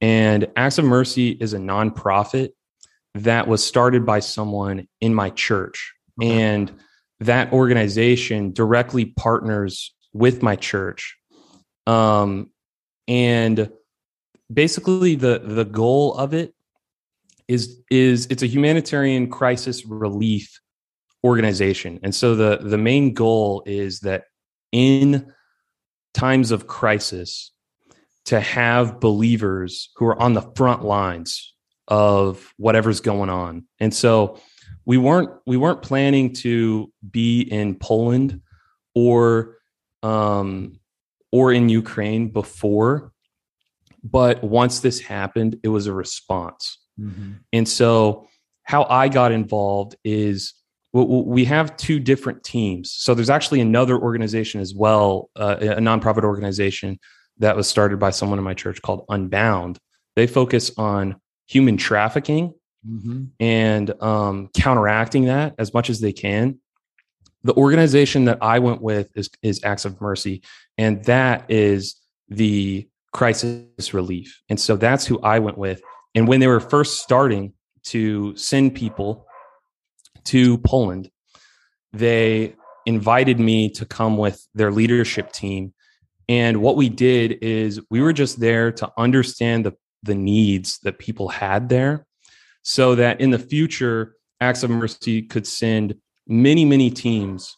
And 0.00 0.50
Acts 0.56 0.78
of 0.78 0.86
Mercy 0.86 1.28
is 1.28 1.52
a 1.52 1.58
nonprofit 1.58 2.52
that 3.14 3.46
was 3.46 3.62
started 3.62 4.06
by 4.06 4.20
someone 4.20 4.88
in 5.02 5.14
my 5.14 5.28
church. 5.28 5.92
Okay. 6.18 6.32
And 6.32 6.72
that 7.20 7.52
organization 7.52 8.54
directly 8.54 9.04
partners 9.04 9.94
with 10.14 10.42
my 10.42 10.56
church. 10.56 11.18
Um, 11.86 12.50
and 13.06 13.70
basically 14.50 15.16
the 15.16 15.38
the 15.44 15.66
goal 15.66 16.14
of 16.14 16.32
it 16.32 16.54
is 17.46 17.78
is 17.90 18.26
it's 18.30 18.42
a 18.42 18.46
humanitarian 18.46 19.28
crisis 19.28 19.84
relief 19.84 20.58
organization. 21.22 22.00
And 22.02 22.14
so 22.14 22.34
the 22.34 22.56
the 22.62 22.78
main 22.78 23.12
goal 23.12 23.62
is 23.66 24.00
that 24.00 24.24
in 24.74 25.32
times 26.14 26.50
of 26.50 26.66
crisis 26.66 27.52
to 28.24 28.40
have 28.40 28.98
believers 28.98 29.90
who 29.96 30.06
are 30.06 30.20
on 30.20 30.34
the 30.34 30.42
front 30.56 30.84
lines 30.84 31.54
of 31.86 32.52
whatever's 32.56 33.00
going 33.00 33.30
on. 33.30 33.66
And 33.78 33.94
so 33.94 34.40
we 34.84 34.98
weren't 34.98 35.30
we 35.46 35.56
weren't 35.56 35.80
planning 35.80 36.32
to 36.32 36.92
be 37.08 37.42
in 37.42 37.76
Poland 37.76 38.40
or 38.96 39.58
um 40.02 40.80
or 41.30 41.52
in 41.52 41.68
Ukraine 41.68 42.28
before 42.28 43.12
but 44.02 44.42
once 44.42 44.80
this 44.80 45.00
happened 45.00 45.60
it 45.62 45.68
was 45.68 45.86
a 45.86 45.92
response. 45.92 46.78
Mm-hmm. 47.00 47.32
And 47.52 47.68
so 47.68 48.26
how 48.64 48.86
I 48.90 49.08
got 49.08 49.30
involved 49.30 49.94
is 50.04 50.54
we 50.94 51.44
have 51.46 51.76
two 51.76 51.98
different 51.98 52.44
teams. 52.44 52.92
So 52.92 53.14
there's 53.14 53.30
actually 53.30 53.60
another 53.60 53.98
organization 53.98 54.60
as 54.60 54.72
well, 54.72 55.28
uh, 55.34 55.56
a 55.60 55.80
nonprofit 55.80 56.22
organization 56.22 57.00
that 57.38 57.56
was 57.56 57.66
started 57.66 57.98
by 57.98 58.10
someone 58.10 58.38
in 58.38 58.44
my 58.44 58.54
church 58.54 58.80
called 58.80 59.04
Unbound. 59.08 59.80
They 60.14 60.28
focus 60.28 60.70
on 60.78 61.16
human 61.48 61.76
trafficking 61.76 62.54
mm-hmm. 62.88 63.24
and 63.40 64.02
um, 64.02 64.50
counteracting 64.56 65.24
that 65.24 65.56
as 65.58 65.74
much 65.74 65.90
as 65.90 66.00
they 66.00 66.12
can. 66.12 66.60
The 67.42 67.54
organization 67.54 68.26
that 68.26 68.38
I 68.40 68.60
went 68.60 68.80
with 68.80 69.10
is, 69.16 69.28
is 69.42 69.64
Acts 69.64 69.84
of 69.84 70.00
Mercy, 70.00 70.42
and 70.78 71.04
that 71.06 71.50
is 71.50 71.96
the 72.28 72.88
crisis 73.12 73.92
relief. 73.92 74.40
And 74.48 74.58
so 74.60 74.76
that's 74.76 75.06
who 75.06 75.20
I 75.20 75.40
went 75.40 75.58
with. 75.58 75.82
And 76.14 76.28
when 76.28 76.38
they 76.38 76.46
were 76.46 76.60
first 76.60 77.02
starting 77.02 77.52
to 77.86 78.36
send 78.36 78.76
people 78.76 79.23
to 80.26 80.58
Poland, 80.58 81.10
they 81.92 82.54
invited 82.86 83.40
me 83.40 83.70
to 83.70 83.86
come 83.86 84.16
with 84.16 84.46
their 84.54 84.70
leadership 84.70 85.32
team. 85.32 85.72
And 86.28 86.60
what 86.60 86.76
we 86.76 86.88
did 86.88 87.38
is 87.42 87.80
we 87.90 88.00
were 88.00 88.12
just 88.12 88.40
there 88.40 88.72
to 88.72 88.90
understand 88.96 89.66
the, 89.66 89.72
the 90.02 90.14
needs 90.14 90.78
that 90.80 90.98
people 90.98 91.28
had 91.28 91.68
there 91.68 92.06
so 92.62 92.94
that 92.94 93.20
in 93.20 93.30
the 93.30 93.38
future, 93.38 94.16
Acts 94.40 94.62
of 94.62 94.70
Mercy 94.70 95.22
could 95.22 95.46
send 95.46 95.94
many, 96.26 96.64
many 96.64 96.90
teams 96.90 97.56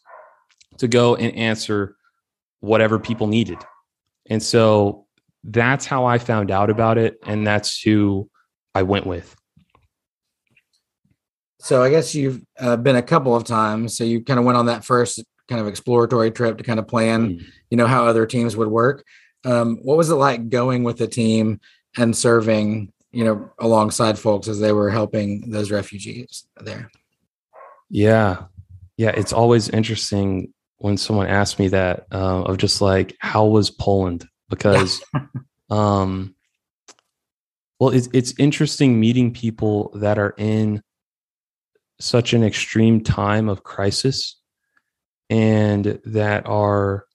to 0.78 0.88
go 0.88 1.16
and 1.16 1.34
answer 1.36 1.96
whatever 2.60 2.98
people 2.98 3.26
needed. 3.26 3.58
And 4.28 4.42
so 4.42 5.06
that's 5.44 5.86
how 5.86 6.04
I 6.04 6.18
found 6.18 6.50
out 6.50 6.70
about 6.70 6.98
it. 6.98 7.18
And 7.24 7.46
that's 7.46 7.80
who 7.80 8.28
I 8.74 8.82
went 8.82 9.06
with. 9.06 9.36
So 11.66 11.82
I 11.82 11.90
guess 11.90 12.14
you've 12.14 12.42
uh, 12.60 12.76
been 12.76 12.94
a 12.94 13.02
couple 13.02 13.34
of 13.34 13.42
times. 13.42 13.96
So 13.96 14.04
you 14.04 14.22
kind 14.22 14.38
of 14.38 14.44
went 14.44 14.56
on 14.56 14.66
that 14.66 14.84
first 14.84 15.24
kind 15.48 15.60
of 15.60 15.66
exploratory 15.66 16.30
trip 16.30 16.58
to 16.58 16.64
kind 16.64 16.78
of 16.78 16.86
plan, 16.86 17.30
mm. 17.30 17.44
you 17.70 17.76
know, 17.76 17.88
how 17.88 18.06
other 18.06 18.24
teams 18.24 18.56
would 18.56 18.68
work. 18.68 19.04
Um, 19.44 19.78
what 19.82 19.96
was 19.96 20.08
it 20.08 20.14
like 20.14 20.48
going 20.48 20.84
with 20.84 21.00
a 21.00 21.08
team 21.08 21.58
and 21.96 22.16
serving, 22.16 22.92
you 23.10 23.24
know, 23.24 23.50
alongside 23.58 24.16
folks 24.16 24.46
as 24.46 24.60
they 24.60 24.70
were 24.70 24.90
helping 24.90 25.50
those 25.50 25.72
refugees 25.72 26.46
there? 26.60 26.88
Yeah, 27.90 28.44
yeah, 28.96 29.10
it's 29.10 29.32
always 29.32 29.68
interesting 29.68 30.54
when 30.76 30.96
someone 30.96 31.26
asks 31.26 31.58
me 31.58 31.66
that 31.68 32.06
uh, 32.12 32.42
of 32.42 32.58
just 32.58 32.80
like 32.80 33.16
how 33.18 33.44
was 33.46 33.70
Poland 33.70 34.28
because, 34.50 35.02
um, 35.70 36.36
well, 37.80 37.90
it's 37.90 38.08
it's 38.12 38.34
interesting 38.38 39.00
meeting 39.00 39.32
people 39.32 39.90
that 39.96 40.16
are 40.16 40.34
in 40.38 40.80
such 41.98 42.32
an 42.32 42.44
extreme 42.44 43.02
time 43.02 43.48
of 43.48 43.64
crisis 43.64 44.40
and 45.30 45.98
that 46.04 46.46
are 46.46 47.06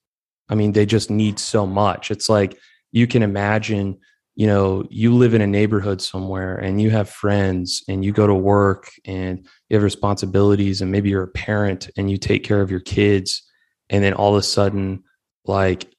i 0.49 0.55
mean 0.55 0.71
they 0.71 0.85
just 0.85 1.09
need 1.09 1.39
so 1.39 1.65
much. 1.65 2.11
It's 2.11 2.29
like 2.29 2.57
you 2.91 3.07
can 3.07 3.23
imagine 3.23 3.97
you 4.35 4.47
know 4.47 4.85
you 4.89 5.15
live 5.15 5.33
in 5.33 5.41
a 5.41 5.47
neighborhood 5.47 6.01
somewhere 6.01 6.55
and 6.55 6.81
you 6.81 6.89
have 6.89 7.09
friends 7.09 7.83
and 7.87 8.03
you 8.03 8.11
go 8.11 8.27
to 8.27 8.33
work 8.33 8.89
and 9.05 9.45
you 9.69 9.75
have 9.75 9.83
responsibilities 9.83 10.81
and 10.81 10.91
maybe 10.91 11.09
you're 11.09 11.23
a 11.23 11.27
parent 11.27 11.89
and 11.97 12.09
you 12.09 12.17
take 12.17 12.43
care 12.43 12.61
of 12.61 12.71
your 12.71 12.79
kids 12.79 13.43
and 13.89 14.03
then 14.03 14.13
all 14.13 14.33
of 14.33 14.39
a 14.39 14.43
sudden 14.43 15.03
like 15.45 15.91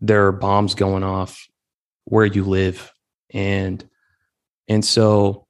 there 0.00 0.26
are 0.26 0.32
bombs 0.32 0.74
going 0.74 1.02
off 1.02 1.48
where 2.04 2.26
you 2.26 2.44
live. 2.44 2.92
And 3.32 3.86
and 4.68 4.84
so 4.84 5.46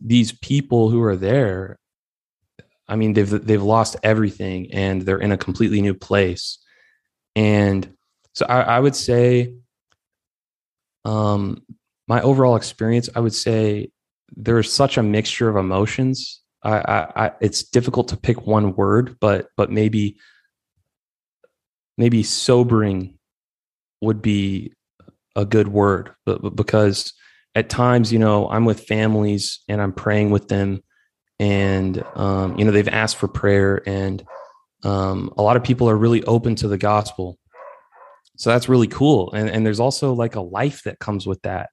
these 0.00 0.32
people 0.32 0.90
who 0.90 1.02
are 1.02 1.16
there 1.16 1.78
i 2.88 2.96
mean 2.96 3.12
they've 3.12 3.44
they've 3.44 3.62
lost 3.62 3.96
everything 4.02 4.72
and 4.72 5.02
they're 5.02 5.18
in 5.18 5.32
a 5.32 5.38
completely 5.38 5.80
new 5.80 5.94
place. 5.94 6.58
And 7.36 7.94
so 8.34 8.46
i, 8.48 8.62
I 8.62 8.80
would 8.80 8.96
say 8.96 9.54
um 11.04 11.62
my 12.08 12.20
overall 12.22 12.56
experience 12.56 13.08
i 13.14 13.20
would 13.20 13.34
say 13.34 13.90
there's 14.36 14.72
such 14.72 14.96
a 14.96 15.02
mixture 15.02 15.48
of 15.48 15.56
emotions. 15.56 16.40
I, 16.62 16.78
I, 16.78 17.26
I 17.26 17.32
it's 17.40 17.62
difficult 17.62 18.08
to 18.08 18.16
pick 18.16 18.46
one 18.46 18.74
word 18.74 19.16
but 19.20 19.48
but 19.56 19.70
maybe 19.70 20.16
maybe 21.96 22.22
sobering 22.22 23.18
would 24.02 24.20
be 24.20 24.72
a 25.36 25.44
good 25.44 25.68
word 25.68 26.14
but, 26.26 26.42
but 26.42 26.56
because 26.56 27.14
at 27.54 27.68
times, 27.68 28.12
you 28.12 28.18
know, 28.18 28.48
I'm 28.48 28.64
with 28.64 28.86
families 28.86 29.60
and 29.68 29.80
I'm 29.80 29.92
praying 29.92 30.30
with 30.30 30.48
them, 30.48 30.82
and 31.38 32.02
um, 32.14 32.58
you 32.58 32.64
know, 32.64 32.70
they've 32.70 32.88
asked 32.88 33.16
for 33.16 33.28
prayer, 33.28 33.82
and 33.86 34.24
um, 34.84 35.32
a 35.36 35.42
lot 35.42 35.56
of 35.56 35.64
people 35.64 35.88
are 35.88 35.96
really 35.96 36.22
open 36.24 36.54
to 36.56 36.68
the 36.68 36.78
gospel. 36.78 37.38
So 38.36 38.50
that's 38.50 38.68
really 38.68 38.86
cool, 38.86 39.32
and 39.32 39.50
and 39.50 39.66
there's 39.66 39.80
also 39.80 40.12
like 40.12 40.36
a 40.36 40.40
life 40.40 40.82
that 40.84 40.98
comes 40.98 41.26
with 41.26 41.42
that. 41.42 41.70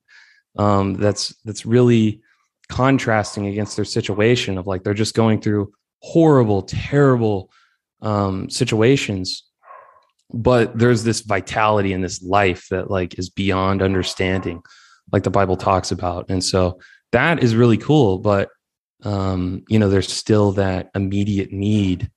Um, 0.58 0.96
that's 0.96 1.36
that's 1.46 1.66
really 1.66 2.22
contrasting 2.70 3.48
against 3.48 3.76
their 3.76 3.86
situation 3.86 4.58
of 4.58 4.68
like 4.68 4.84
they're 4.84 4.94
just 4.94 5.16
going 5.16 5.42
through 5.42 5.72
horrible, 6.02 6.64
terrible 6.64 7.52
um, 8.02 8.50
situations, 8.50 9.44
but 10.34 10.78
there's 10.78 11.04
this 11.04 11.22
vitality 11.22 11.94
in 11.94 12.02
this 12.02 12.22
life 12.22 12.68
that 12.70 12.90
like 12.92 13.18
is 13.20 13.30
beyond 13.30 13.82
understanding 13.82 14.62
like 15.12 15.24
the 15.24 15.30
Bible 15.30 15.58
talks 15.58 15.92
about. 15.92 16.26
And 16.30 16.44
so 16.44 16.80
that 17.12 17.42
is 17.42 17.56
really 17.56 17.78
cool. 17.78 18.18
But, 18.20 18.50
um, 19.04 19.64
you 19.70 19.80
know, 19.80 19.90
there's 19.90 20.12
still 20.12 20.52
that 20.54 20.90
immediate 20.96 21.52
need 21.52 22.12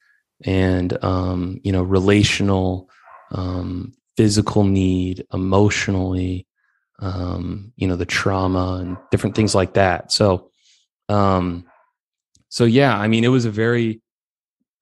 and, 0.44 1.02
um, 1.04 1.60
you 1.62 1.72
know, 1.72 1.82
relational, 1.82 2.88
um, 3.30 3.92
physical 4.16 4.64
need, 4.64 5.24
emotionally, 5.32 6.46
um, 6.98 7.72
you 7.76 7.86
know, 7.86 7.96
the 7.96 8.06
trauma 8.06 8.78
and 8.80 8.96
different 9.10 9.36
things 9.36 9.54
like 9.54 9.74
that. 9.74 10.12
So, 10.12 10.50
um, 11.08 11.64
so 12.48 12.64
yeah, 12.64 12.96
I 12.96 13.08
mean, 13.08 13.24
it 13.24 13.28
was 13.28 13.44
a 13.44 13.50
very, 13.50 14.00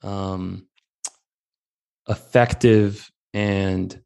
um, 0.02 0.66
effective 2.08 3.10
and 3.34 4.00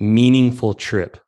meaningful 0.00 0.74
trip 0.74 1.18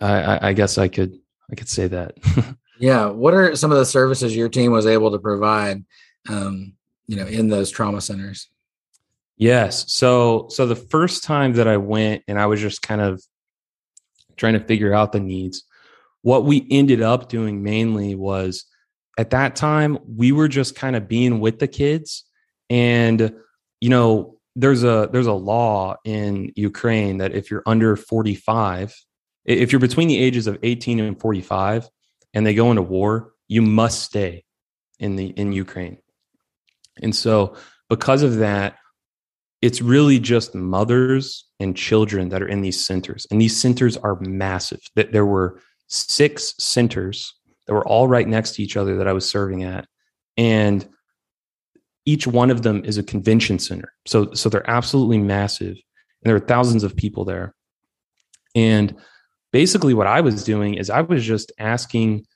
I, 0.00 0.48
I 0.48 0.52
guess 0.52 0.78
I 0.78 0.88
could 0.88 1.18
I 1.50 1.54
could 1.54 1.68
say 1.68 1.88
that. 1.88 2.16
yeah. 2.78 3.06
What 3.06 3.34
are 3.34 3.54
some 3.54 3.70
of 3.72 3.78
the 3.78 3.86
services 3.86 4.34
your 4.34 4.48
team 4.48 4.72
was 4.72 4.86
able 4.86 5.10
to 5.12 5.18
provide? 5.18 5.84
Um, 6.28 6.74
you 7.06 7.16
know, 7.16 7.26
in 7.26 7.48
those 7.48 7.70
trauma 7.70 8.00
centers. 8.00 8.48
Yes. 9.36 9.92
So 9.92 10.46
so 10.50 10.66
the 10.66 10.76
first 10.76 11.24
time 11.24 11.54
that 11.54 11.68
I 11.68 11.76
went 11.76 12.22
and 12.28 12.38
I 12.38 12.46
was 12.46 12.60
just 12.60 12.82
kind 12.82 13.00
of 13.00 13.22
trying 14.36 14.54
to 14.54 14.60
figure 14.60 14.94
out 14.94 15.12
the 15.12 15.20
needs, 15.20 15.64
what 16.22 16.44
we 16.44 16.66
ended 16.70 17.02
up 17.02 17.28
doing 17.28 17.62
mainly 17.62 18.14
was 18.14 18.64
at 19.18 19.30
that 19.30 19.54
time 19.56 19.98
we 20.08 20.32
were 20.32 20.48
just 20.48 20.74
kind 20.74 20.96
of 20.96 21.08
being 21.08 21.40
with 21.40 21.58
the 21.58 21.68
kids 21.68 22.24
and 22.70 23.34
you 23.80 23.90
know 23.90 24.38
there's 24.56 24.84
a 24.84 25.08
there's 25.12 25.26
a 25.26 25.32
law 25.32 25.96
in 26.04 26.52
Ukraine 26.56 27.18
that 27.18 27.34
if 27.34 27.50
you're 27.50 27.62
under 27.66 27.96
45 27.96 28.94
if 29.44 29.72
you're 29.72 29.80
between 29.80 30.08
the 30.08 30.18
ages 30.18 30.46
of 30.46 30.58
18 30.62 31.00
and 31.00 31.20
45 31.20 31.88
and 32.32 32.46
they 32.46 32.54
go 32.54 32.70
into 32.70 32.82
war, 32.82 33.32
you 33.48 33.62
must 33.62 34.02
stay 34.02 34.44
in 34.98 35.16
the 35.16 35.26
in 35.26 35.52
Ukraine. 35.52 35.98
And 37.02 37.14
so 37.14 37.56
because 37.88 38.22
of 38.22 38.36
that, 38.36 38.76
it's 39.60 39.82
really 39.82 40.18
just 40.18 40.54
mothers 40.54 41.46
and 41.60 41.76
children 41.76 42.28
that 42.28 42.42
are 42.42 42.48
in 42.48 42.60
these 42.60 42.84
centers. 42.84 43.26
And 43.30 43.40
these 43.40 43.58
centers 43.58 43.96
are 43.96 44.18
massive. 44.20 44.80
That 44.94 45.12
there 45.12 45.26
were 45.26 45.60
six 45.88 46.54
centers 46.58 47.34
that 47.66 47.74
were 47.74 47.86
all 47.86 48.08
right 48.08 48.28
next 48.28 48.52
to 48.52 48.62
each 48.62 48.76
other 48.76 48.96
that 48.96 49.08
I 49.08 49.12
was 49.12 49.28
serving 49.28 49.62
at. 49.62 49.86
And 50.36 50.86
each 52.06 52.26
one 52.26 52.50
of 52.50 52.62
them 52.62 52.84
is 52.84 52.98
a 52.98 53.02
convention 53.02 53.58
center. 53.58 53.92
So 54.06 54.32
so 54.34 54.48
they're 54.48 54.68
absolutely 54.70 55.18
massive. 55.18 55.76
And 55.76 56.30
there 56.30 56.36
are 56.36 56.40
thousands 56.40 56.84
of 56.84 56.96
people 56.96 57.24
there. 57.24 57.54
And 58.54 58.96
basically 59.54 59.94
what 59.94 60.08
I 60.08 60.20
was 60.20 60.42
doing 60.42 60.74
is 60.74 60.90
I 60.90 61.02
was 61.02 61.24
just 61.24 61.52
asking 61.60 62.26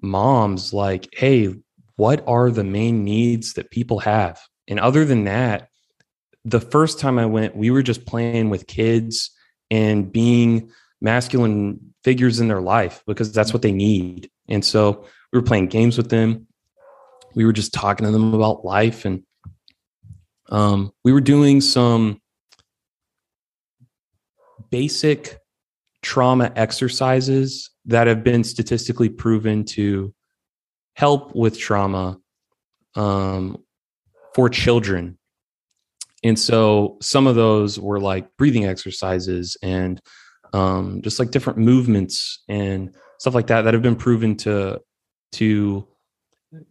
moms 0.00 0.72
like, 0.72 1.08
"Hey, 1.12 1.52
what 1.96 2.22
are 2.28 2.52
the 2.52 2.62
main 2.62 3.02
needs 3.02 3.54
that 3.54 3.72
people 3.72 3.98
have?" 3.98 4.40
And 4.68 4.78
other 4.78 5.04
than 5.04 5.24
that, 5.24 5.70
the 6.44 6.60
first 6.60 7.00
time 7.00 7.18
I 7.18 7.26
went, 7.26 7.56
we 7.56 7.72
were 7.72 7.82
just 7.82 8.06
playing 8.06 8.48
with 8.48 8.68
kids 8.68 9.32
and 9.72 10.12
being 10.12 10.70
masculine 11.00 11.80
figures 12.04 12.38
in 12.38 12.46
their 12.46 12.60
life 12.60 13.02
because 13.08 13.32
that's 13.32 13.52
what 13.52 13.62
they 13.62 13.72
need. 13.72 14.30
And 14.48 14.64
so 14.64 15.04
we 15.32 15.40
were 15.40 15.44
playing 15.44 15.66
games 15.66 15.96
with 15.96 16.10
them. 16.10 16.46
We 17.34 17.44
were 17.44 17.52
just 17.52 17.74
talking 17.74 18.06
to 18.06 18.12
them 18.12 18.34
about 18.34 18.64
life 18.64 19.04
and 19.04 19.24
um, 20.50 20.92
we 21.04 21.12
were 21.12 21.20
doing 21.20 21.60
some 21.60 22.22
basic 24.70 25.40
trauma 26.02 26.52
exercises 26.56 27.70
that 27.86 28.06
have 28.06 28.22
been 28.22 28.44
statistically 28.44 29.08
proven 29.08 29.64
to 29.64 30.14
help 30.94 31.34
with 31.34 31.58
trauma 31.58 32.18
um, 32.94 33.56
for 34.34 34.48
children. 34.48 35.18
And 36.24 36.38
so 36.38 36.98
some 37.00 37.26
of 37.26 37.36
those 37.36 37.78
were 37.78 38.00
like 38.00 38.28
breathing 38.36 38.66
exercises 38.66 39.56
and 39.62 40.00
um, 40.52 41.02
just 41.02 41.18
like 41.18 41.30
different 41.30 41.58
movements 41.58 42.42
and 42.48 42.94
stuff 43.18 43.34
like 43.34 43.48
that 43.48 43.62
that 43.62 43.74
have 43.74 43.82
been 43.82 43.96
proven 43.96 44.36
to 44.36 44.80
to 45.32 45.86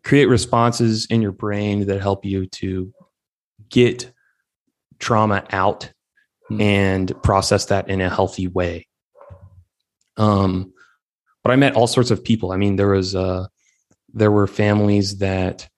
create 0.04 0.26
responses 0.26 1.06
in 1.08 1.22
your 1.22 1.32
brain 1.32 1.86
that 1.86 2.02
help 2.02 2.26
you 2.26 2.48
to 2.48 2.92
get 3.70 4.12
trauma 5.00 5.46
out 5.52 5.92
mm. 6.52 6.62
and 6.62 7.14
process 7.22 7.66
that 7.66 7.90
in 7.90 8.02
a 8.02 8.10
healthy 8.10 8.48
way. 8.48 8.87
Um, 10.18 10.74
but 11.44 11.52
I 11.52 11.56
met 11.56 11.76
all 11.76 11.88
sorts 11.88 12.12
of 12.12 12.24
people. 12.24 12.52
I 12.52 12.58
mean, 12.58 12.76
there 12.76 12.90
was 12.90 13.16
uh, 13.16 13.48
there 14.14 14.32
were 14.32 14.48
families 14.48 15.20
that, 15.20 15.70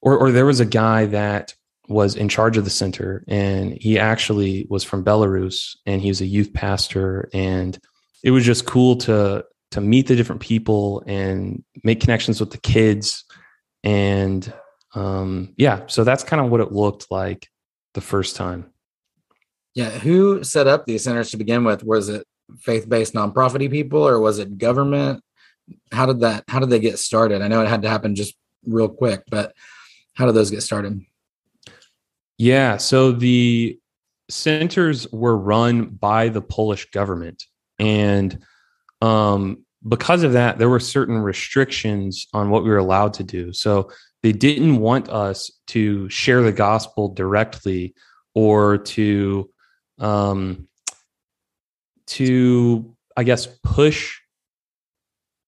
or 0.00 0.16
or 0.16 0.30
there 0.30 0.46
was 0.46 0.60
a 0.60 0.66
guy 0.66 1.06
that 1.06 1.54
was 1.88 2.16
in 2.16 2.28
charge 2.28 2.56
of 2.56 2.64
the 2.64 2.70
center, 2.70 3.24
and 3.28 3.72
he 3.80 3.98
actually 3.98 4.66
was 4.68 4.84
from 4.84 5.04
Belarus, 5.04 5.76
and 5.86 6.00
he 6.00 6.08
was 6.08 6.20
a 6.20 6.26
youth 6.26 6.52
pastor, 6.52 7.28
and 7.32 7.78
it 8.22 8.30
was 8.30 8.44
just 8.44 8.66
cool 8.66 8.96
to 8.96 9.44
to 9.70 9.80
meet 9.80 10.06
the 10.06 10.16
different 10.16 10.40
people 10.40 11.02
and 11.06 11.62
make 11.82 12.00
connections 12.00 12.40
with 12.40 12.50
the 12.50 12.58
kids. 12.58 13.24
And 13.84 14.52
um, 14.94 15.54
yeah 15.56 15.82
so 15.86 16.04
that's 16.04 16.24
kind 16.24 16.42
of 16.44 16.50
what 16.50 16.60
it 16.60 16.72
looked 16.72 17.06
like 17.10 17.48
the 17.94 18.00
first 18.00 18.36
time. 18.36 18.72
Yeah 19.74 19.90
who 19.90 20.42
set 20.42 20.66
up 20.66 20.86
these 20.86 21.04
centers 21.04 21.30
to 21.30 21.36
begin 21.36 21.64
with? 21.64 21.84
Was 21.84 22.08
it 22.08 22.26
faith-based 22.60 23.14
nonprofit 23.14 23.70
people 23.70 24.06
or 24.06 24.20
was 24.20 24.38
it 24.38 24.58
government? 24.58 25.22
How 25.92 26.06
did 26.06 26.20
that 26.20 26.44
how 26.48 26.60
did 26.60 26.70
they 26.70 26.78
get 26.78 26.98
started? 26.98 27.42
I 27.42 27.48
know 27.48 27.62
it 27.62 27.68
had 27.68 27.82
to 27.82 27.88
happen 27.88 28.14
just 28.14 28.34
real 28.66 28.88
quick 28.88 29.22
but 29.30 29.52
how 30.14 30.26
did 30.26 30.34
those 30.34 30.50
get 30.50 30.62
started? 30.62 31.00
Yeah 32.38 32.76
so 32.76 33.12
the 33.12 33.78
centers 34.28 35.10
were 35.12 35.36
run 35.36 35.86
by 35.86 36.28
the 36.28 36.42
polish 36.42 36.90
government 36.90 37.44
and 37.78 38.38
um, 39.02 39.64
because 39.86 40.22
of 40.22 40.32
that, 40.32 40.58
there 40.58 40.68
were 40.68 40.80
certain 40.80 41.18
restrictions 41.18 42.26
on 42.32 42.50
what 42.50 42.64
we 42.64 42.70
were 42.70 42.78
allowed 42.78 43.14
to 43.14 43.24
do. 43.24 43.52
So 43.52 43.90
they 44.22 44.32
didn't 44.32 44.78
want 44.78 45.08
us 45.08 45.50
to 45.68 46.08
share 46.08 46.42
the 46.42 46.52
gospel 46.52 47.08
directly 47.10 47.94
or 48.34 48.78
to 48.78 49.50
um, 49.98 50.66
to 52.08 52.96
I 53.16 53.24
guess 53.24 53.46
push 53.62 54.18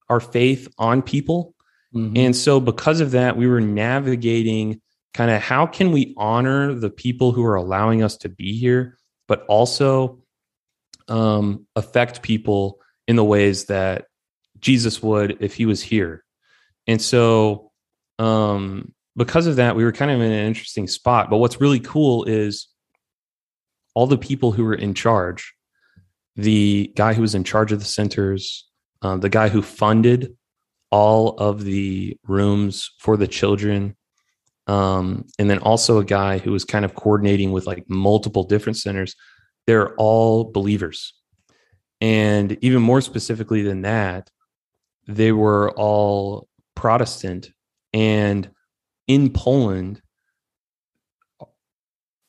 our 0.09 0.21
faith 0.21 0.69
on 0.79 1.03
people. 1.03 1.55
Mm-hmm. 1.95 2.17
And 2.17 2.37
so 2.37 2.61
because 2.61 3.01
of 3.01 3.13
that, 3.13 3.37
we 3.37 3.47
were 3.47 3.61
navigating 3.61 4.81
kind 5.15 5.31
of 5.31 5.43
how 5.43 5.67
can 5.67 5.93
we 5.93 6.15
honor 6.17 6.75
the 6.75 6.91
people 6.91 7.33
who 7.33 7.45
are 7.45 7.57
allowing 7.57 8.03
us 8.03 8.17
to 8.19 8.29
be 8.29 8.59
here, 8.59 8.99
but 9.27 9.45
also 9.49 10.23
um, 11.09 11.67
affect 11.77 12.23
people 12.23 12.79
in 13.07 13.17
the 13.17 13.25
ways 13.25 13.67
that 13.67 14.07
Jesus 14.61 15.03
would 15.03 15.39
if 15.41 15.55
he 15.55 15.67
was 15.67 15.83
here. 15.83 16.25
And 16.87 17.01
so, 17.01 17.71
um, 18.19 18.95
because 19.17 19.47
of 19.47 19.57
that, 19.57 19.77
we 19.77 19.85
were 19.85 19.93
kind 19.93 20.11
of 20.11 20.21
in 20.21 20.31
an 20.31 20.47
interesting 20.47 20.87
spot. 20.87 21.29
But 21.31 21.39
what's 21.39 21.61
really 21.61 21.81
cool 21.81 22.25
is 22.25 22.69
all 23.95 24.07
the 24.07 24.19
people 24.19 24.53
who 24.53 24.65
were 24.65 24.75
in 24.75 24.95
charge 24.95 25.55
the 26.39 26.93
guy 26.95 27.15
who 27.15 27.21
was 27.21 27.35
in 27.35 27.43
charge 27.43 27.73
of 27.73 27.81
the 27.81 27.85
centers, 27.85 28.65
um, 29.03 29.19
the 29.21 29.29
guy 29.29 29.49
who 29.49 29.61
funded 29.61 30.37
all 30.91 31.31
of 31.37 31.65
the 31.65 32.17
rooms 32.27 32.93
for 33.01 33.17
the 33.17 33.27
children, 33.27 33.97
um, 34.69 35.27
and 35.39 35.51
then 35.51 35.59
also 35.59 35.99
a 35.99 36.05
guy 36.05 36.39
who 36.39 36.53
was 36.53 36.65
kind 36.65 36.85
of 36.85 36.95
coordinating 36.95 37.51
with 37.51 37.67
like 37.67 37.85
multiple 37.89 38.45
different 38.45 38.77
centers. 38.77 39.17
They're 39.67 39.95
all 39.97 40.45
believers. 40.45 41.13
And 42.01 42.57
even 42.61 42.83
more 42.83 43.01
specifically 43.01 43.63
than 43.63 43.83
that, 43.83 44.31
they 45.09 45.33
were 45.33 45.73
all 45.73 46.47
Protestant. 46.77 47.51
And 47.93 48.49
in 49.09 49.33
Poland, 49.33 50.01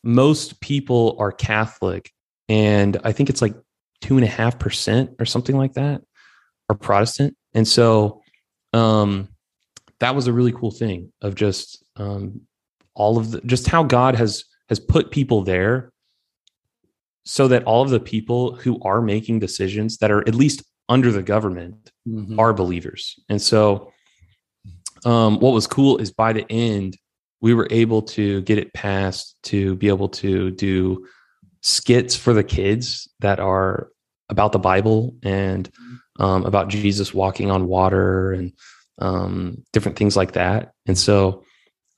most 0.03 0.59
people 0.61 1.15
are 1.19 1.31
Catholic. 1.31 2.11
And 2.47 2.97
I 3.03 3.11
think 3.11 3.29
it's 3.29 3.43
like 3.43 3.53
two 4.01 4.17
and 4.17 4.25
a 4.25 4.29
half 4.29 4.59
percent 4.59 5.11
or 5.19 5.25
something 5.25 5.57
like 5.57 5.73
that 5.73 6.01
are 6.69 6.75
Protestant. 6.75 7.35
And 7.53 7.67
so 7.67 8.21
um, 8.73 9.29
that 9.99 10.15
was 10.15 10.27
a 10.27 10.33
really 10.33 10.51
cool 10.51 10.71
thing 10.71 11.11
of 11.21 11.35
just 11.35 11.83
um, 11.95 12.41
all 12.93 13.17
of 13.17 13.31
the 13.31 13.41
just 13.41 13.67
how 13.67 13.83
God 13.83 14.15
has 14.15 14.45
has 14.69 14.79
put 14.79 15.11
people 15.11 15.43
there 15.43 15.91
so 17.25 17.47
that 17.47 17.63
all 17.63 17.81
of 17.81 17.89
the 17.89 17.99
people 17.99 18.55
who 18.55 18.79
are 18.81 19.01
making 19.01 19.39
decisions 19.39 19.97
that 19.97 20.11
are 20.11 20.27
at 20.27 20.35
least 20.35 20.63
under 20.87 21.11
the 21.11 21.21
government 21.21 21.91
mm-hmm. 22.07 22.39
are 22.39 22.53
believers. 22.53 23.19
And 23.29 23.41
so, 23.41 23.91
um, 25.05 25.39
what 25.39 25.53
was 25.53 25.67
cool 25.67 25.97
is 25.97 26.11
by 26.11 26.33
the 26.33 26.45
end, 26.49 26.97
we 27.41 27.53
were 27.53 27.67
able 27.71 28.01
to 28.01 28.41
get 28.41 28.57
it 28.57 28.73
passed 28.73 29.37
to 29.43 29.75
be 29.75 29.87
able 29.87 30.09
to 30.09 30.51
do 30.51 31.07
skits 31.61 32.15
for 32.15 32.33
the 32.33 32.43
kids 32.43 33.07
that 33.19 33.39
are 33.39 33.89
about 34.29 34.51
the 34.51 34.59
Bible 34.59 35.15
and 35.23 35.69
um, 36.19 36.45
about 36.45 36.69
Jesus 36.69 37.13
walking 37.13 37.49
on 37.49 37.67
water 37.67 38.31
and 38.31 38.53
um, 38.99 39.63
different 39.73 39.97
things 39.97 40.15
like 40.15 40.33
that. 40.33 40.73
And 40.85 40.97
so 40.97 41.43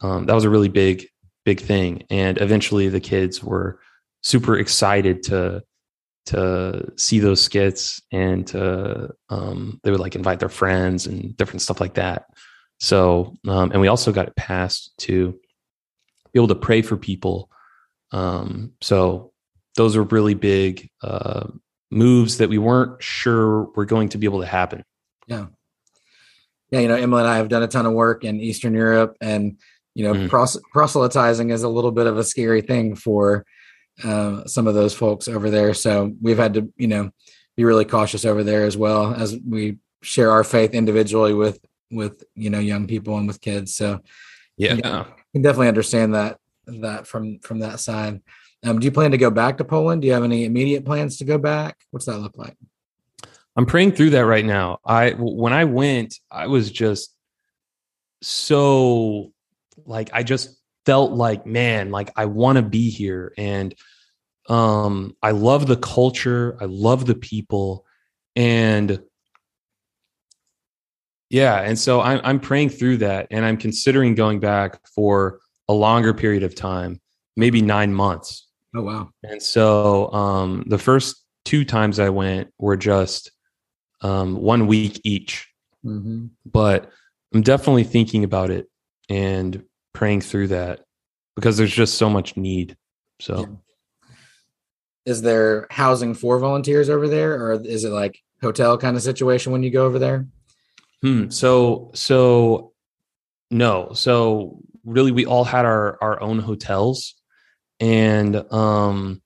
um, 0.02 0.26
that 0.26 0.34
was 0.34 0.46
a 0.46 0.50
really 0.50 0.70
big, 0.70 1.08
big 1.46 1.60
thing. 1.60 2.04
And 2.10 2.40
eventually 2.40 2.88
the 2.90 3.00
kids 3.00 3.44
were 3.44 3.80
super 4.24 4.58
excited 4.58 5.24
to 5.24 5.64
to 6.28 6.92
see 6.98 7.20
those 7.20 7.42
skits 7.42 8.02
and 8.12 8.46
to 8.48 9.10
um, 9.30 9.80
they 9.84 9.90
would 9.92 10.00
like 10.00 10.16
invite 10.16 10.40
their 10.40 10.50
friends 10.50 11.08
and 11.08 11.36
different 11.36 11.62
stuff 11.64 11.82
like 11.82 11.96
that 11.96 12.26
so 12.80 13.34
um, 13.48 13.72
and 13.72 13.82
we 13.82 13.88
also 13.88 14.12
got 14.12 14.28
it 14.28 14.36
passed 14.36 14.94
to 15.00 15.32
be 16.32 16.40
able 16.40 16.48
to 16.48 16.56
pray 16.56 16.84
for 16.84 16.96
people 16.96 17.50
um, 18.12 18.72
so 18.82 19.31
those 19.76 19.96
are 19.96 20.04
really 20.04 20.34
big 20.34 20.90
uh, 21.04 21.48
moves 21.90 22.38
that 22.38 22.50
we 22.50 22.58
weren't 22.58 23.02
sure 23.02 23.64
were 23.76 23.86
going 23.86 24.10
to 24.10 24.18
be 24.18 24.26
able 24.26 24.40
to 24.40 24.46
happen 24.46 24.84
yeah 25.28 25.46
yeah 26.70 26.80
you 26.80 26.88
know 26.88 26.96
emily 26.96 27.22
and 27.22 27.30
i 27.30 27.38
have 27.38 27.50
done 27.50 27.64
a 27.64 27.68
ton 27.68 27.86
of 27.86 27.94
work 27.94 28.24
in 28.24 28.40
eastern 28.40 28.74
europe 28.74 29.16
and 29.22 29.58
you 29.94 30.06
know 30.06 30.14
mm. 30.14 30.30
pros- 30.30 30.62
proselytizing 30.72 31.50
is 31.50 31.64
a 31.64 31.70
little 31.70 31.92
bit 31.92 32.08
of 32.08 32.18
a 32.18 32.24
scary 32.24 32.62
thing 32.62 32.96
for 32.96 33.46
uh, 34.04 34.46
some 34.46 34.68
of 34.68 34.74
those 34.74 34.94
folks 34.94 35.28
over 35.28 35.50
there. 35.50 35.74
So 35.74 36.14
we've 36.22 36.38
had 36.38 36.56
to, 36.56 36.72
you 36.78 36.88
know, 36.88 37.12
be 37.56 37.66
really 37.66 37.86
cautious 37.86 38.26
over 38.26 38.44
there 38.44 38.66
as 38.66 38.78
well 38.78 39.14
as 39.14 39.38
we 39.48 39.78
share 40.02 40.32
our 40.32 40.44
faith 40.44 40.74
individually 40.74 41.34
with 41.34 41.60
with 41.92 42.24
you 42.34 42.50
know 42.50 42.60
young 42.60 42.88
people 42.88 43.18
and 43.18 43.28
with 43.28 43.42
kids. 43.42 43.76
So 43.76 44.00
yeah, 44.58 44.76
you 44.76 44.82
know, 44.82 45.06
can 45.34 45.42
definitely 45.42 45.68
understand 45.68 46.16
that 46.16 46.38
that 46.66 47.08
from 47.08 47.40
from 47.40 47.60
that 47.60 47.80
side. 47.80 48.22
Um, 48.64 48.80
do 48.80 48.86
you 48.86 48.92
plan 48.92 49.12
to 49.12 49.18
go 49.18 49.32
back 49.32 49.58
to 49.58 49.66
Poland? 49.66 50.02
Do 50.02 50.08
you 50.08 50.14
have 50.14 50.24
any 50.24 50.46
immediate 50.46 50.86
plans 50.86 51.18
to 51.18 51.26
go 51.26 51.38
back? 51.38 51.78
What's 51.90 52.06
that 52.06 52.20
look 52.20 52.38
like? 52.38 52.56
I'm 53.56 53.66
praying 53.66 53.94
through 53.94 54.12
that 54.12 54.26
right 54.26 54.46
now. 54.46 54.80
I 54.86 55.12
when 55.12 55.52
I 55.52 55.66
went, 55.66 56.16
I 56.30 56.48
was 56.48 56.72
just 56.72 57.14
so 58.22 59.34
like 59.86 60.10
I 60.14 60.24
just 60.24 60.58
felt 60.86 61.12
like, 61.12 61.46
man, 61.46 61.92
like 61.92 62.12
I 62.16 62.26
want 62.26 62.58
to 62.58 62.62
be 62.62 62.90
here. 62.90 63.34
And 63.38 63.76
um, 64.48 65.16
I 65.22 65.32
love 65.32 65.68
the 65.68 65.78
culture. 65.78 66.58
I 66.60 66.66
love 66.66 67.06
the 67.06 67.16
people. 67.16 67.86
And 68.36 69.02
yeah, 71.30 71.62
and 71.62 71.78
so 71.78 72.02
I'm 72.02 72.22
I'm 72.24 72.40
praying 72.40 72.70
through 72.70 72.98
that 72.98 73.28
and 73.32 73.46
I'm 73.46 73.58
considering 73.58 74.16
going 74.16 74.40
back 74.40 74.86
for 74.88 75.40
a 75.68 75.74
longer 75.74 76.14
period 76.14 76.44
of 76.44 76.56
time, 76.56 77.00
maybe 77.36 77.62
nine 77.62 77.94
months. 77.94 78.48
Oh 78.76 78.82
wow. 78.82 79.10
And 79.24 79.42
so 79.42 80.12
um 80.12 80.64
the 80.68 80.78
first 80.78 81.24
two 81.46 81.66
times 81.66 82.00
I 82.00 82.10
went 82.10 82.50
were 82.58 82.78
just 82.78 83.32
um 84.02 84.36
one 84.36 84.68
week 84.68 85.02
each. 85.04 85.48
Mm-hmm. 85.86 86.28
But 86.46 86.90
I'm 87.34 87.42
definitely 87.42 87.84
thinking 87.84 88.24
about 88.24 88.50
it 88.50 88.68
and 89.10 89.64
praying 89.94 90.22
through 90.22 90.48
that 90.50 90.82
because 91.36 91.58
there's 91.58 91.74
just 91.74 91.96
so 91.96 92.10
much 92.10 92.38
need. 92.38 92.78
So, 93.20 93.40
yeah. 93.40 94.16
is 95.06 95.22
there 95.22 95.68
housing 95.70 96.14
for 96.14 96.40
volunteers 96.40 96.90
over 96.90 97.08
there, 97.08 97.34
or 97.34 97.54
is 97.54 97.84
it 97.84 97.92
like 97.92 98.20
hotel 98.42 98.78
kind 98.78 98.96
of 98.96 99.04
situation 99.04 99.52
when 99.52 99.64
you 99.64 99.72
go 99.72 99.86
over 99.86 100.00
there? 100.00 100.28
Hmm. 101.02 101.30
So, 101.30 101.92
so 101.94 102.74
no. 103.50 103.94
So 103.94 104.60
really, 104.84 105.12
we 105.12 105.26
all 105.26 105.44
had 105.44 105.66
our 105.66 105.98
our 106.02 106.22
own 106.22 106.40
hotels, 106.40 107.16
and 107.82 108.36
um, 108.54 109.22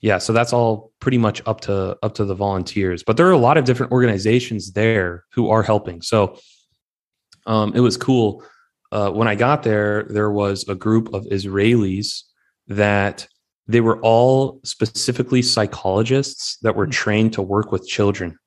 yeah. 0.00 0.18
So 0.18 0.32
that's 0.32 0.52
all 0.52 0.92
pretty 0.98 1.18
much 1.18 1.42
up 1.46 1.60
to 1.62 1.96
up 2.02 2.14
to 2.14 2.24
the 2.24 2.34
volunteers. 2.34 3.04
But 3.04 3.16
there 3.16 3.28
are 3.28 3.32
a 3.32 3.38
lot 3.38 3.56
of 3.56 3.64
different 3.64 3.92
organizations 3.92 4.72
there 4.72 5.24
who 5.32 5.50
are 5.50 5.62
helping. 5.62 6.02
So, 6.02 6.38
um, 7.46 7.72
it 7.76 7.80
was 7.80 7.96
cool 7.96 8.42
uh, 8.92 9.10
when 9.10 9.26
I 9.26 9.34
got 9.34 9.62
there, 9.62 10.04
there 10.04 10.30
was 10.30 10.68
a 10.68 10.74
group 10.74 11.12
of 11.14 11.24
Israelis 11.24 12.24
that 12.68 13.26
they 13.66 13.80
were 13.80 13.98
all 14.02 14.60
specifically 14.64 15.40
psychologists 15.40 16.58
that 16.58 16.76
were 16.76 16.86
trained 16.86 17.32
to 17.32 17.42
work 17.42 17.72
with 17.72 17.88
children. 17.88 18.38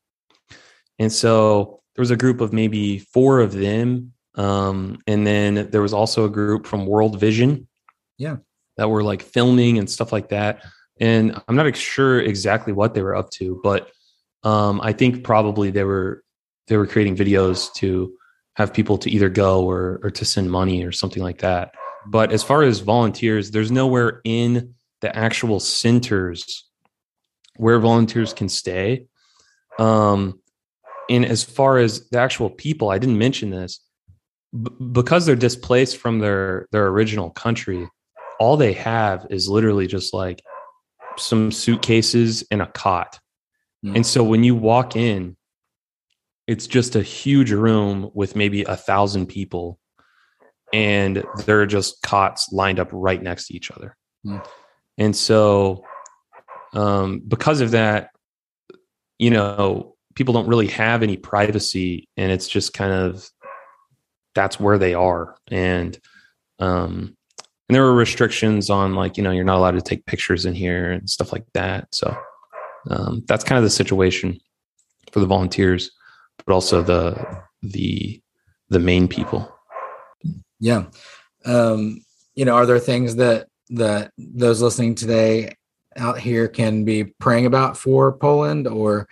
And 1.00 1.12
so 1.12 1.82
there 1.96 2.04
was 2.04 2.12
a 2.12 2.16
group 2.16 2.42
of 2.42 2.54
maybe 2.54 3.00
four 3.00 3.40
of 3.40 3.54
them. 3.54 4.14
Um, 4.36 5.00
and 5.08 5.26
then 5.26 5.70
there 5.72 5.82
was 5.82 5.94
also 5.94 6.26
a 6.26 6.30
group 6.30 6.68
from 6.68 6.86
World 6.86 7.20
Vision. 7.20 7.68
Yeah. 8.18 8.38
That 8.78 8.90
were 8.90 9.04
like 9.04 9.22
filming 9.22 9.78
and 9.78 9.90
stuff 9.90 10.12
like 10.12 10.30
that. 10.30 10.64
And 11.00 11.42
I'm 11.48 11.56
not 11.56 11.76
sure 11.76 12.20
exactly 12.20 12.74
what 12.74 12.94
they 12.94 13.02
were 13.02 13.16
up 13.16 13.30
to, 13.32 13.60
but 13.64 13.92
um, 14.44 14.80
I 14.82 14.94
think 14.94 15.24
probably 15.24 15.72
they 15.72 15.84
were 15.84 16.24
they 16.68 16.78
were 16.78 16.88
creating 16.88 17.16
videos 17.16 17.74
to 17.76 18.14
have 18.56 18.74
people 18.74 18.98
to 19.00 19.10
either 19.10 19.30
go 19.30 19.64
or 19.70 20.00
or 20.04 20.12
to 20.12 20.26
send 20.26 20.52
money 20.52 20.84
or 20.84 20.92
something 20.92 21.24
like 21.24 21.40
that. 21.40 21.74
But 22.08 22.32
as 22.32 22.44
far 22.44 22.64
as 22.64 22.80
volunteers, 22.80 23.52
there's 23.52 23.72
nowhere 23.72 24.22
in 24.24 24.76
the 25.02 25.16
actual 25.16 25.60
centers 25.60 26.66
where 27.58 27.80
volunteers 27.80 28.34
can 28.34 28.50
stay. 28.50 29.08
Um, 29.80 30.40
and 31.10 31.26
as 31.26 31.44
far 31.44 31.78
as 31.78 32.10
the 32.10 32.20
actual 32.20 32.50
people, 32.50 32.90
I 32.90 32.98
didn't 32.98 33.18
mention 33.18 33.50
this 33.50 33.80
b- 34.52 34.72
because 34.92 35.26
they're 35.26 35.36
displaced 35.36 35.98
from 35.98 36.20
their 36.20 36.68
their 36.72 36.88
original 36.88 37.30
country. 37.30 37.88
All 38.40 38.58
they 38.58 38.74
have 38.74 39.28
is 39.30 39.48
literally 39.48 39.88
just 39.88 40.14
like 40.14 40.42
some 41.18 41.52
suitcases 41.52 42.44
and 42.52 42.62
a 42.62 42.68
cot. 42.68 43.20
Mm. 43.86 43.98
And 43.98 44.06
so 44.06 44.24
when 44.24 44.44
you 44.44 44.56
walk 44.56 44.96
in, 44.96 45.38
it's 46.48 46.68
just 46.68 46.96
a 46.96 47.02
huge 47.02 47.52
room 47.52 48.12
with 48.14 48.36
maybe 48.36 48.64
a 48.64 48.76
thousand 48.76 49.28
people, 49.28 49.80
and 50.74 51.24
there 51.46 51.62
are 51.62 51.66
just 51.66 52.02
cots 52.02 52.52
lined 52.52 52.80
up 52.80 52.90
right 52.92 53.22
next 53.22 53.48
to 53.48 53.56
each 53.56 53.72
other. 53.72 53.96
Mm. 54.26 54.46
And 54.98 55.16
so, 55.16 55.84
um, 56.74 57.22
because 57.28 57.62
of 57.62 57.72
that, 57.72 58.10
you 59.18 59.32
know, 59.32 59.96
people 60.14 60.34
don't 60.34 60.48
really 60.48 60.68
have 60.68 61.02
any 61.02 61.18
privacy, 61.18 62.08
and 62.16 62.32
it's 62.32 62.48
just 62.48 62.74
kind 62.74 62.94
of 62.94 63.28
that's 64.36 64.60
where 64.60 64.78
they 64.78 64.94
are. 64.94 65.36
And 65.48 65.98
um, 66.60 67.15
and 67.68 67.76
there 67.76 67.84
were 67.84 67.96
restrictions 67.96 68.70
on 68.70 68.96
like 68.96 69.18
you 69.18 69.24
know 69.24 69.32
you're 69.32 69.44
not 69.44 69.58
allowed 69.58 69.72
to 69.72 69.82
take 69.82 70.06
pictures 70.06 70.46
in 70.46 70.54
here 70.54 70.92
and 70.92 71.10
stuff 71.10 71.32
like 71.32 71.46
that. 71.54 71.94
So 71.94 72.16
um, 72.90 73.24
that's 73.28 73.44
kind 73.44 73.58
of 73.58 73.64
the 73.64 73.70
situation 73.70 74.40
for 75.12 75.20
the 75.20 75.26
volunteers 75.26 75.92
but 76.44 76.54
also 76.54 76.82
the 76.82 77.44
the 77.62 78.22
the 78.70 78.80
main 78.80 79.08
people. 79.08 79.52
Yeah. 80.60 80.86
Um, 81.46 82.04
you 82.36 82.46
know, 82.46 82.56
are 82.56 82.66
there 82.66 82.80
things 82.80 83.16
that 83.16 83.48
that 83.70 84.12
those 84.18 84.62
listening 84.62 84.96
today 84.96 85.56
out 85.96 86.20
here 86.20 86.48
can 86.48 86.84
be 86.84 87.06
praying 87.20 87.46
about 87.46 87.78
for 87.78 88.12
Poland 88.18 88.68
or 88.68 89.08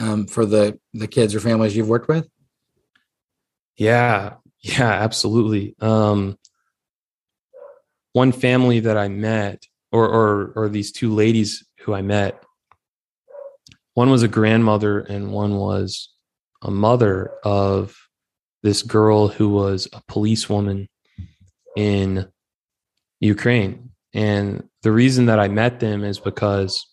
um, 0.00 0.26
for 0.26 0.46
the 0.46 0.78
the 0.92 1.08
kids 1.08 1.34
or 1.34 1.40
families 1.40 1.76
you've 1.76 1.88
worked 1.88 2.08
with? 2.08 2.28
Yeah, 3.76 4.34
yeah, 4.60 4.90
absolutely. 4.90 5.74
Um, 5.80 6.37
one 8.12 8.32
family 8.32 8.80
that 8.80 8.96
I 8.96 9.08
met, 9.08 9.64
or 9.92 10.06
or 10.06 10.52
or 10.56 10.68
these 10.68 10.92
two 10.92 11.14
ladies 11.14 11.64
who 11.80 11.94
I 11.94 12.02
met, 12.02 12.42
one 13.94 14.10
was 14.10 14.22
a 14.22 14.28
grandmother 14.28 15.00
and 15.00 15.32
one 15.32 15.56
was 15.56 16.10
a 16.62 16.70
mother 16.70 17.30
of 17.44 17.96
this 18.62 18.82
girl 18.82 19.28
who 19.28 19.48
was 19.48 19.88
a 19.92 20.02
policewoman 20.08 20.88
in 21.76 22.28
Ukraine. 23.20 23.90
And 24.14 24.68
the 24.82 24.92
reason 24.92 25.26
that 25.26 25.38
I 25.38 25.48
met 25.48 25.80
them 25.80 26.04
is 26.04 26.18
because 26.18 26.86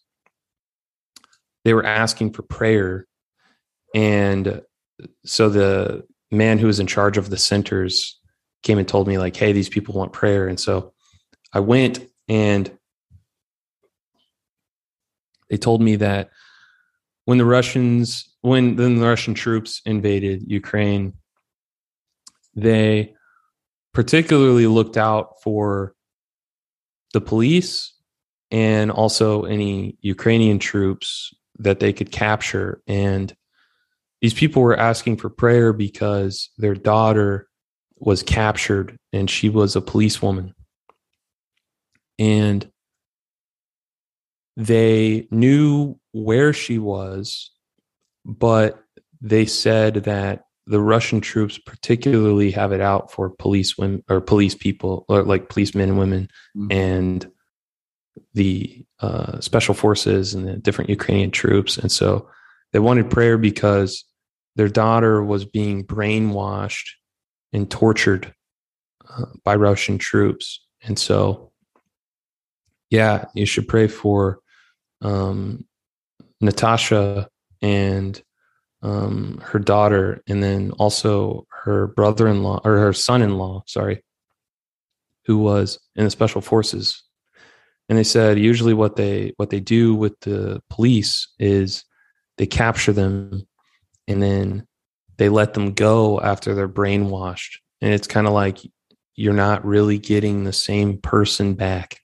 they 1.63 1.73
were 1.73 1.85
asking 1.85 2.33
for 2.33 2.43
prayer. 2.43 3.07
And 3.93 4.61
so 5.25 5.49
the 5.49 6.05
man 6.31 6.57
who 6.57 6.67
was 6.67 6.79
in 6.79 6.87
charge 6.87 7.17
of 7.17 7.29
the 7.29 7.37
centers 7.37 8.19
came 8.63 8.77
and 8.77 8.87
told 8.87 9.07
me, 9.07 9.17
like, 9.17 9.35
hey, 9.35 9.51
these 9.51 9.69
people 9.69 9.95
want 9.95 10.13
prayer. 10.13 10.47
And 10.47 10.59
so 10.59 10.93
I 11.53 11.59
went 11.59 11.99
and 12.27 12.71
they 15.49 15.57
told 15.57 15.81
me 15.81 15.95
that 15.97 16.29
when 17.25 17.37
the 17.37 17.45
Russians 17.45 18.29
when 18.41 18.75
then 18.75 18.95
the 18.97 19.07
Russian 19.07 19.33
troops 19.33 19.81
invaded 19.85 20.43
Ukraine, 20.51 21.13
they 22.55 23.13
particularly 23.93 24.67
looked 24.67 24.97
out 24.97 25.41
for 25.41 25.95
the 27.13 27.21
police 27.21 27.93
and 28.51 28.91
also 28.91 29.43
any 29.43 29.97
Ukrainian 30.01 30.59
troops 30.59 31.33
that 31.59 31.79
they 31.79 31.93
could 31.93 32.11
capture. 32.11 32.81
And 32.87 33.33
these 34.21 34.33
people 34.33 34.61
were 34.61 34.77
asking 34.77 35.17
for 35.17 35.29
prayer 35.29 35.73
because 35.73 36.49
their 36.57 36.75
daughter 36.75 37.47
was 37.97 38.21
captured 38.21 38.97
and 39.13 39.29
she 39.29 39.49
was 39.49 39.75
a 39.75 39.81
policewoman. 39.81 40.53
And 42.17 42.69
they 44.57 45.27
knew 45.31 45.99
where 46.13 46.53
she 46.53 46.79
was 46.79 47.51
but 48.25 48.83
they 49.21 49.45
said 49.45 49.95
that 50.05 50.45
the 50.67 50.81
Russian 50.81 51.21
troops 51.21 51.59
particularly 51.59 52.49
have 52.51 52.71
it 52.71 52.81
out 52.81 53.11
for 53.11 53.29
police 53.29 53.77
women 53.77 54.03
or 54.09 54.19
police 54.19 54.55
people 54.55 55.05
or 55.07 55.21
like 55.23 55.47
policemen 55.47 55.89
and 55.89 55.99
women 55.99 56.27
mm-hmm. 56.57 56.71
and 56.71 57.31
the 58.33 58.83
uh, 58.99 59.39
special 59.39 59.75
forces 59.75 60.33
and 60.33 60.47
the 60.47 60.57
different 60.57 60.89
Ukrainian 60.89 61.29
troops. 61.29 61.77
And 61.77 61.91
so 61.91 62.27
they 62.73 62.79
wanted 62.79 63.11
prayer 63.11 63.37
because 63.37 64.03
their 64.55 64.69
daughter 64.69 65.23
was 65.23 65.45
being 65.45 65.85
brainwashed 65.85 66.87
and 67.53 67.69
tortured 67.69 68.33
uh, 69.07 69.25
by 69.43 69.55
Russian 69.55 69.99
troops. 69.99 70.65
And 70.81 70.97
so, 70.97 71.44
yeah, 72.95 73.25
you 73.33 73.45
should 73.45 73.67
pray 73.67 73.87
for 73.87 74.39
um, 75.01 75.65
Natasha 76.39 77.27
and 77.61 78.21
um, 78.81 79.41
her 79.43 79.59
daughter, 79.59 80.23
and 80.27 80.41
then 80.41 80.71
also 80.79 81.45
her 81.63 81.87
brother-in-law 81.87 82.61
or 82.63 82.77
her 82.77 82.93
son-in-law, 82.93 83.63
sorry, 83.67 84.03
who 85.25 85.37
was 85.39 85.77
in 85.95 86.05
the 86.05 86.09
special 86.09 86.41
forces. 86.41 87.03
And 87.89 87.97
they 87.97 88.03
said 88.03 88.39
usually 88.39 88.73
what 88.73 88.95
they 88.95 89.33
what 89.37 89.49
they 89.49 89.59
do 89.59 89.93
with 89.93 90.19
the 90.21 90.61
police 90.69 91.27
is 91.37 91.83
they 92.37 92.47
capture 92.47 92.93
them 92.93 93.45
and 94.07 94.21
then 94.23 94.65
they 95.17 95.29
let 95.29 95.53
them 95.53 95.73
go 95.73 96.19
after 96.21 96.55
they're 96.55 96.69
brainwashed. 96.69 97.57
And 97.81 97.93
it's 97.93 98.07
kind 98.07 98.25
of 98.25 98.33
like 98.33 98.59
you're 99.15 99.33
not 99.33 99.65
really 99.65 99.97
getting 99.97 100.43
the 100.43 100.53
same 100.53 100.97
person 100.97 101.53
back. 101.53 101.99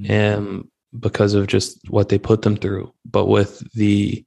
Mm-hmm. 0.00 0.12
And 0.12 0.64
because 0.98 1.34
of 1.34 1.46
just 1.46 1.78
what 1.90 2.08
they 2.08 2.18
put 2.18 2.42
them 2.42 2.56
through. 2.56 2.92
But 3.04 3.26
with 3.26 3.62
the 3.72 4.24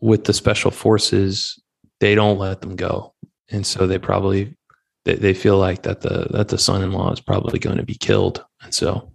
with 0.00 0.24
the 0.24 0.32
special 0.32 0.70
forces, 0.70 1.60
they 2.00 2.14
don't 2.14 2.38
let 2.38 2.60
them 2.60 2.76
go, 2.76 3.14
and 3.50 3.66
so 3.66 3.86
they 3.86 3.98
probably 3.98 4.56
they, 5.04 5.14
they 5.14 5.34
feel 5.34 5.58
like 5.58 5.82
that 5.82 6.00
the 6.00 6.26
that 6.30 6.48
the 6.48 6.58
son-in-law 6.58 7.12
is 7.12 7.20
probably 7.20 7.58
going 7.58 7.78
to 7.78 7.82
be 7.82 7.94
killed, 7.94 8.44
and 8.62 8.74
so, 8.74 9.12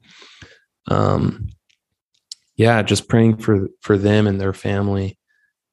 um, 0.88 1.48
yeah, 2.56 2.82
just 2.82 3.08
praying 3.08 3.38
for 3.38 3.70
for 3.82 3.98
them 3.98 4.28
and 4.28 4.40
their 4.40 4.54
family, 4.54 5.18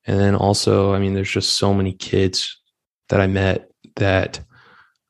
and 0.06 0.18
then 0.20 0.34
also, 0.34 0.94
I 0.94 0.98
mean, 0.98 1.14
there's 1.14 1.30
just 1.30 1.56
so 1.56 1.74
many 1.74 1.92
kids 1.92 2.60
that 3.08 3.20
I 3.20 3.26
met 3.26 3.70
that 3.96 4.40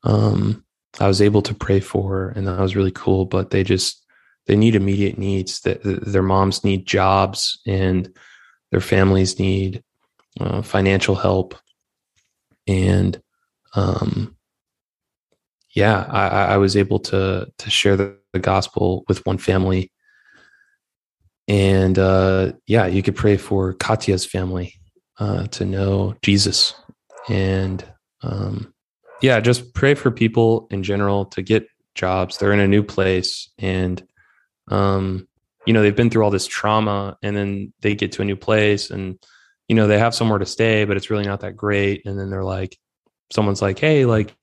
um, 0.05 0.65
I 1.01 1.07
was 1.07 1.23
able 1.23 1.43
to 1.43 1.55
pray 1.55 1.81
for, 1.81 2.33
and 2.35 2.47
that 2.47 2.59
was 2.59 2.77
really 2.77 2.91
cool. 2.91 3.25
But 3.25 3.51
they 3.51 3.63
just 3.63 4.05
they 4.49 4.57
need 4.57 4.75
immediate 4.75 5.19
needs 5.19 5.61
that 5.61 5.81
their 5.83 6.23
moms 6.23 6.65
need 6.65 6.87
jobs 6.87 7.61
and 7.67 8.13
their 8.73 8.81
families 8.81 9.39
need 9.39 9.83
uh, 10.41 10.63
financial 10.63 11.15
help 11.15 11.55
and 12.67 13.21
um, 13.75 14.37
yeah 15.75 16.07
I, 16.09 16.55
I, 16.55 16.57
was 16.57 16.77
able 16.77 16.99
to 17.01 17.47
to 17.57 17.71
share 17.71 17.97
the, 17.97 18.17
the 18.33 18.39
gospel 18.39 19.05
with 19.09 19.25
one 19.27 19.39
family 19.39 19.91
and 21.47 21.99
uh, 21.99 22.53
yeah 22.67 22.87
you 22.87 23.03
could 23.03 23.17
pray 23.17 23.37
for 23.37 23.75
katya's 23.75 24.25
family 24.25 24.75
uh, 25.19 25.47
to 25.49 25.65
know 25.65 26.17
jesus 26.23 26.75
and 27.29 27.85
um, 28.23 28.73
yeah 29.23 29.41
just 29.41 29.75
pray 29.75 29.95
for 29.95 30.11
people 30.11 30.67
in 30.71 30.83
general 30.83 31.25
to 31.25 31.43
get 31.43 31.69
jobs 31.95 32.39
they're 32.39 32.53
in 32.53 32.61
a 32.61 32.69
new 32.69 32.83
place 32.83 33.51
and 33.59 34.07
um, 34.69 35.27
you 35.67 35.73
know 35.73 35.83
they've 35.83 35.97
been 35.97 36.11
through 36.11 36.23
all 36.23 36.31
this 36.31 36.47
trauma 36.47 37.17
and 37.23 37.37
then 37.37 37.73
they 37.81 37.95
get 37.95 38.13
to 38.13 38.23
a 38.23 38.25
new 38.25 38.37
place 38.37 38.91
and 38.91 39.19
you 39.67 39.75
know 39.75 39.87
they 39.87 39.99
have 39.99 40.15
somewhere 40.15 40.39
to 40.39 40.47
stay 40.47 40.85
but 40.85 40.97
it's 40.97 41.11
really 41.11 41.25
not 41.25 41.41
that 41.41 41.57
great 41.57 42.05
and 42.07 42.19
then 42.19 42.31
they're 42.31 42.45
like 42.45 42.79
someone's 43.31 43.63
like, 43.63 43.79
hey, 43.79 44.05
like, 44.05 44.35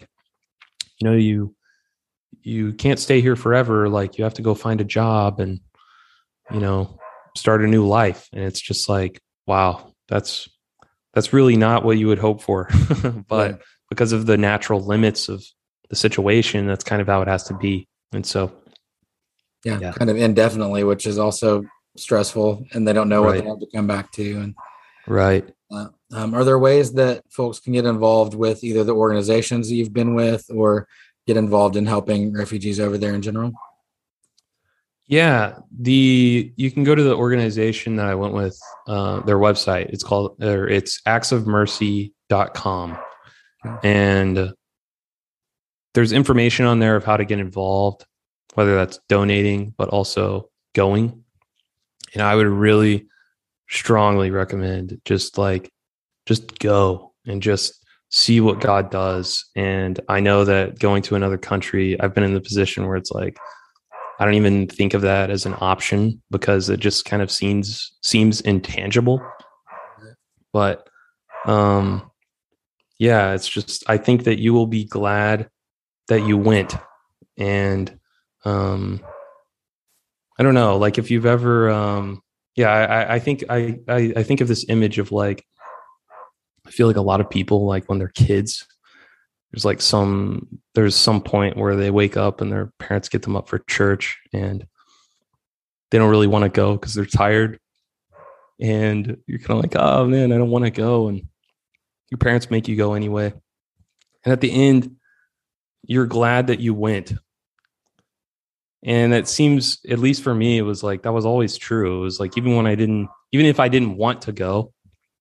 you 0.99 1.09
know, 1.09 1.15
you 1.15 1.55
you 2.41 2.73
can't 2.73 2.99
stay 2.99 3.21
here 3.21 3.35
forever. 3.35 3.89
Like 3.89 4.17
you 4.17 4.23
have 4.23 4.35
to 4.35 4.41
go 4.41 4.53
find 4.53 4.79
a 4.81 4.85
job 4.85 5.39
and 5.39 5.59
you 6.51 6.59
know 6.59 6.99
start 7.35 7.63
a 7.63 7.67
new 7.67 7.85
life. 7.85 8.29
And 8.31 8.43
it's 8.43 8.61
just 8.61 8.87
like, 8.87 9.21
wow, 9.45 9.93
that's 10.07 10.47
that's 11.13 11.33
really 11.33 11.55
not 11.55 11.83
what 11.83 11.97
you 11.97 12.07
would 12.07 12.19
hope 12.19 12.41
for. 12.41 12.69
but. 13.27 13.61
Because 13.89 14.11
of 14.11 14.25
the 14.25 14.37
natural 14.37 14.79
limits 14.79 15.29
of 15.29 15.43
the 15.89 15.95
situation, 15.95 16.67
that's 16.67 16.83
kind 16.83 17.01
of 17.01 17.07
how 17.07 17.21
it 17.21 17.27
has 17.27 17.43
to 17.45 17.53
be. 17.53 17.87
And 18.13 18.25
so 18.25 18.51
yeah, 19.63 19.79
yeah. 19.79 19.91
kind 19.91 20.09
of 20.09 20.17
indefinitely, 20.17 20.83
which 20.83 21.05
is 21.05 21.17
also 21.17 21.65
stressful 21.97 22.65
and 22.73 22.87
they 22.87 22.93
don't 22.93 23.09
know 23.09 23.23
right. 23.23 23.35
what 23.35 23.43
they 23.43 23.49
have 23.49 23.59
to 23.59 23.67
come 23.73 23.87
back 23.87 24.11
to. 24.13 24.37
And 24.37 24.55
right. 25.07 25.47
Uh, 25.71 25.87
um, 26.13 26.33
are 26.33 26.43
there 26.43 26.59
ways 26.59 26.93
that 26.93 27.23
folks 27.29 27.59
can 27.59 27.73
get 27.73 27.85
involved 27.85 28.35
with 28.35 28.63
either 28.63 28.83
the 28.83 28.95
organizations 28.95 29.67
that 29.67 29.75
you've 29.75 29.93
been 29.93 30.13
with 30.13 30.45
or 30.53 30.87
get 31.25 31.37
involved 31.37 31.75
in 31.75 31.85
helping 31.85 32.33
refugees 32.33 32.79
over 32.79 32.97
there 32.97 33.13
in 33.13 33.21
general? 33.21 33.51
Yeah, 35.07 35.59
the 35.79 36.51
you 36.55 36.71
can 36.71 36.83
go 36.83 36.95
to 36.95 37.03
the 37.03 37.15
organization 37.15 37.95
that 37.97 38.07
I 38.07 38.15
went 38.15 38.33
with, 38.33 38.59
uh, 38.87 39.19
their 39.21 39.37
website. 39.37 39.89
It's 39.89 40.03
called 40.03 40.41
or 40.43 40.67
it's 40.67 41.01
actsofmercy.com. 41.03 42.97
And 43.83 44.53
there's 45.93 46.11
information 46.11 46.65
on 46.65 46.79
there 46.79 46.95
of 46.95 47.05
how 47.05 47.17
to 47.17 47.25
get 47.25 47.39
involved, 47.39 48.05
whether 48.53 48.75
that's 48.75 48.99
donating, 49.07 49.73
but 49.77 49.89
also 49.89 50.49
going. 50.73 51.23
And 52.13 52.21
I 52.21 52.35
would 52.35 52.47
really 52.47 53.07
strongly 53.69 54.29
recommend 54.29 54.99
just 55.05 55.37
like 55.37 55.71
just 56.25 56.59
go 56.59 57.13
and 57.25 57.41
just 57.41 57.83
see 58.09 58.39
what 58.39 58.61
God 58.61 58.91
does. 58.91 59.45
And 59.55 59.99
I 60.07 60.19
know 60.19 60.45
that 60.45 60.79
going 60.79 61.01
to 61.03 61.15
another 61.15 61.37
country, 61.37 61.99
I've 61.99 62.13
been 62.13 62.23
in 62.23 62.33
the 62.33 62.41
position 62.41 62.87
where 62.87 62.95
it's 62.95 63.11
like, 63.11 63.37
I 64.19 64.25
don't 64.25 64.35
even 64.35 64.67
think 64.67 64.93
of 64.93 65.01
that 65.01 65.29
as 65.29 65.45
an 65.45 65.55
option 65.59 66.21
because 66.31 66.69
it 66.69 66.79
just 66.79 67.05
kind 67.05 67.21
of 67.21 67.29
seems 67.29 67.91
seems 68.01 68.41
intangible. 68.41 69.21
But 70.53 70.87
um 71.45 72.09
yeah, 72.97 73.33
it's 73.33 73.47
just 73.47 73.83
I 73.87 73.97
think 73.97 74.23
that 74.23 74.39
you 74.39 74.53
will 74.53 74.67
be 74.67 74.85
glad 74.85 75.49
that 76.07 76.21
you 76.21 76.37
went. 76.37 76.75
And 77.37 77.99
um 78.43 79.01
I 80.37 80.43
don't 80.43 80.53
know, 80.53 80.77
like 80.77 80.97
if 80.97 81.11
you've 81.11 81.25
ever 81.25 81.69
um 81.69 82.21
yeah, 82.55 82.69
I, 82.69 83.15
I 83.15 83.19
think 83.19 83.43
I, 83.49 83.79
I 83.87 84.13
I 84.15 84.23
think 84.23 84.41
of 84.41 84.47
this 84.47 84.65
image 84.69 84.97
of 84.97 85.11
like 85.11 85.45
I 86.65 86.71
feel 86.71 86.87
like 86.87 86.95
a 86.95 87.01
lot 87.01 87.21
of 87.21 87.29
people, 87.29 87.65
like 87.65 87.87
when 87.89 87.99
they're 87.99 88.07
kids, 88.07 88.65
there's 89.51 89.65
like 89.65 89.81
some 89.81 90.47
there's 90.73 90.95
some 90.95 91.21
point 91.21 91.57
where 91.57 91.75
they 91.75 91.91
wake 91.91 92.17
up 92.17 92.41
and 92.41 92.51
their 92.51 92.71
parents 92.79 93.09
get 93.09 93.21
them 93.21 93.35
up 93.35 93.47
for 93.47 93.59
church 93.59 94.17
and 94.33 94.65
they 95.91 95.97
don't 95.97 96.09
really 96.09 96.27
want 96.27 96.43
to 96.43 96.49
go 96.49 96.73
because 96.73 96.93
they're 96.93 97.05
tired. 97.05 97.59
And 98.59 99.17
you're 99.27 99.39
kind 99.39 99.57
of 99.57 99.63
like, 99.63 99.75
oh 99.75 100.05
man, 100.05 100.31
I 100.31 100.37
don't 100.37 100.49
want 100.49 100.65
to 100.65 100.71
go. 100.71 101.09
And 101.09 101.27
your 102.15 102.17
parents 102.17 102.49
make 102.49 102.69
you 102.69 102.77
go 102.77 102.93
anyway. 102.93 103.33
And 104.23 104.31
at 104.31 104.39
the 104.39 104.49
end, 104.49 104.95
you're 105.83 106.05
glad 106.05 106.47
that 106.47 106.61
you 106.61 106.73
went. 106.73 107.11
And 108.83 109.11
that 109.11 109.27
seems, 109.27 109.79
at 109.89 109.99
least 109.99 110.23
for 110.23 110.33
me, 110.33 110.57
it 110.57 110.61
was 110.61 110.81
like 110.81 111.03
that 111.03 111.11
was 111.11 111.25
always 111.25 111.57
true. 111.57 111.97
It 111.97 112.03
was 112.03 112.21
like 112.21 112.37
even 112.37 112.55
when 112.55 112.67
I 112.67 112.75
didn't, 112.75 113.09
even 113.33 113.47
if 113.47 113.59
I 113.59 113.67
didn't 113.67 113.97
want 113.97 114.21
to 114.21 114.31
go, 114.31 114.71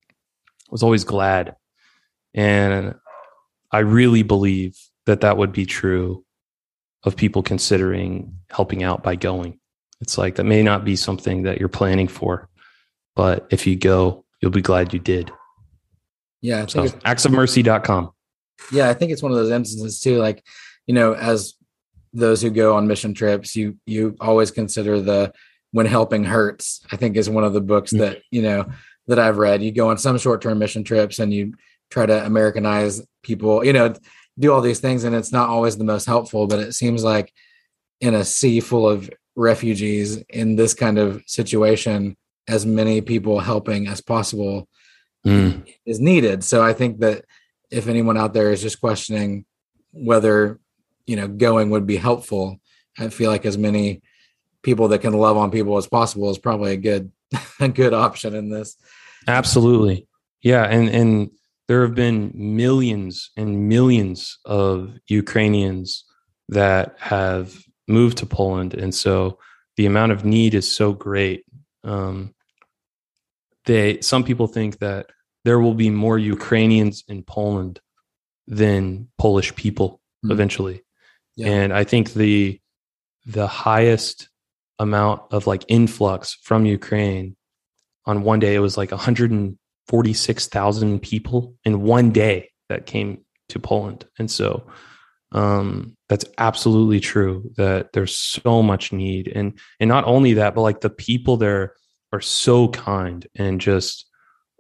I 0.09 0.70
was 0.70 0.85
always 0.85 1.02
glad. 1.02 1.57
And 2.33 2.94
I 3.72 3.80
really 3.80 4.22
believe 4.22 4.78
that 5.07 5.22
that 5.22 5.37
would 5.37 5.50
be 5.50 5.66
true 5.66 6.24
of 7.02 7.16
people 7.16 7.42
considering 7.42 8.38
helping 8.50 8.85
out 8.85 9.02
by 9.02 9.16
going. 9.16 9.59
It's 10.00 10.16
like 10.16 10.37
that 10.37 10.44
may 10.44 10.62
not 10.62 10.85
be 10.85 10.94
something 10.94 11.42
that 11.42 11.59
you're 11.59 11.68
planning 11.68 12.07
for, 12.07 12.48
but 13.16 13.48
if 13.50 13.66
you 13.66 13.74
go, 13.74 14.24
you'll 14.40 14.52
be 14.52 14.62
glad 14.62 14.92
you 14.92 15.00
did. 15.00 15.33
Yeah. 16.44 16.64
I 16.64 16.66
so, 16.66 16.85
actsofmercy.com. 16.85 18.11
Yeah. 18.70 18.90
I 18.90 18.94
think 18.94 19.12
it's 19.12 19.22
one 19.22 19.33
of 19.33 19.38
those 19.38 19.50
instances 19.50 19.98
too. 20.00 20.18
Like, 20.18 20.44
you 20.87 20.94
know, 20.94 21.14
as 21.14 21.54
those 22.12 22.42
who 22.42 22.50
go 22.50 22.76
on 22.76 22.87
mission 22.87 23.14
trips, 23.14 23.57
you, 23.57 23.78
you 23.87 24.14
always 24.20 24.50
consider 24.50 25.00
the, 25.00 25.33
when 25.70 25.87
helping 25.87 26.22
hurts, 26.22 26.85
I 26.92 26.96
think 26.96 27.16
is 27.16 27.30
one 27.30 27.44
of 27.44 27.54
the 27.54 27.62
books 27.62 27.94
mm. 27.94 28.00
that, 28.00 28.18
you 28.30 28.42
know, 28.42 28.66
that 29.07 29.18
I've 29.18 29.38
read. 29.38 29.62
You 29.62 29.72
go 29.72 29.88
on 29.88 29.96
some 29.96 30.18
short 30.18 30.42
term 30.42 30.59
mission 30.59 30.85
trips 30.85 31.18
and 31.18 31.33
you 31.33 31.54
try 31.90 32.04
to 32.04 32.26
Americanize 32.26 33.00
people, 33.22 33.64
you 33.64 33.72
know, 33.72 33.94
do 34.38 34.52
all 34.52 34.61
these 34.61 34.80
things. 34.80 35.04
And 35.04 35.16
it's 35.16 35.33
not 35.33 35.48
always 35.48 35.78
the 35.78 35.85
most 35.85 36.04
helpful, 36.04 36.46
but 36.46 36.59
it 36.59 36.74
seems 36.74 37.02
like 37.02 37.33
in 38.02 38.14
a 38.14 38.24
sea 38.24 38.61
full 38.61 38.87
of 38.87 39.09
refugees 39.35 40.18
in 40.28 40.57
this 40.57 40.74
kind 40.74 40.98
of 40.98 41.22
situation, 41.26 42.18
as 42.48 42.66
many 42.66 43.00
people 43.00 43.40
helping 43.40 43.88
as 43.88 44.02
possible 44.02 44.68
mm. 45.24 45.66
is 45.87 46.00
needed. 46.00 46.44
So 46.44 46.62
I 46.62 46.72
think 46.72 47.00
that 47.00 47.24
if 47.70 47.88
anyone 47.88 48.16
out 48.16 48.34
there 48.34 48.52
is 48.52 48.62
just 48.62 48.80
questioning 48.80 49.44
whether, 49.92 50.60
you 51.06 51.16
know, 51.16 51.28
going 51.28 51.70
would 51.70 51.87
be 51.87 51.96
helpful, 51.96 52.60
I 52.98 53.08
feel 53.08 53.30
like 53.30 53.44
as 53.44 53.58
many 53.58 54.02
people 54.62 54.88
that 54.88 55.00
can 55.00 55.12
love 55.12 55.37
on 55.37 55.50
people 55.50 55.76
as 55.76 55.87
possible 55.87 56.30
is 56.30 56.38
probably 56.38 56.72
a 56.72 56.76
good 56.76 57.10
a 57.60 57.68
good 57.68 57.92
option 57.92 58.34
in 58.34 58.50
this. 58.50 58.76
Absolutely. 59.26 60.06
Yeah. 60.42 60.64
And, 60.64 60.88
and 60.88 61.30
there 61.68 61.82
have 61.82 61.94
been 61.94 62.30
millions 62.34 63.30
and 63.37 63.68
millions 63.68 64.38
of 64.44 64.92
Ukrainians 65.06 66.04
that 66.50 66.94
have 66.98 67.64
moved 67.88 68.18
to 68.18 68.26
Poland. 68.26 68.74
And 68.74 68.94
so 68.94 69.38
the 69.76 69.87
amount 69.87 70.12
of 70.12 70.24
need 70.24 70.54
is 70.54 70.70
so 70.70 70.92
great. 70.92 71.44
Um, 71.82 72.34
they, 73.66 74.00
some 74.00 74.24
people 74.24 74.46
think 74.46 74.79
that 74.79 75.07
there 75.44 75.61
will 75.61 75.74
be 75.74 75.90
more 75.90 76.18
Ukrainians 76.18 77.05
in 77.09 77.22
Poland 77.22 77.81
than 78.46 79.09
Polish 79.18 79.55
people 79.55 80.00
mm-hmm. 80.24 80.33
eventually. 80.33 80.83
Yeah. 81.37 81.48
And 81.48 81.72
I 81.72 81.85
think 81.85 82.12
the, 82.12 82.61
the 83.27 83.46
highest 83.46 84.29
amount 84.79 85.22
of 85.31 85.46
like 85.46 85.64
influx 85.68 86.37
from 86.42 86.66
Ukraine 86.66 87.37
on 88.07 88.22
one 88.22 88.38
day 88.38 88.55
it 88.55 88.61
was 88.61 88.77
like 88.77 88.90
146,000 88.90 91.00
people 91.00 91.55
in 91.64 91.83
one 91.83 92.11
day 92.11 92.50
that 92.68 92.87
came 92.87 93.24
to 93.48 93.59
Poland. 93.59 94.05
And 94.18 94.31
so 94.31 94.66
um, 95.33 95.96
that's 96.09 96.24
absolutely 96.38 97.00
true 97.00 97.50
that 97.57 97.92
there's 97.92 98.16
so 98.16 98.62
much 98.62 98.92
need 98.92 99.33
and 99.35 99.59
and 99.81 99.88
not 99.88 100.05
only 100.05 100.35
that 100.35 100.55
but 100.55 100.62
like 100.62 100.81
the 100.81 100.90
people 100.90 101.37
there 101.37 101.74
are 102.14 102.20
so 102.20 102.68
kind 102.68 103.27
and 103.35 103.61
just 103.61 104.07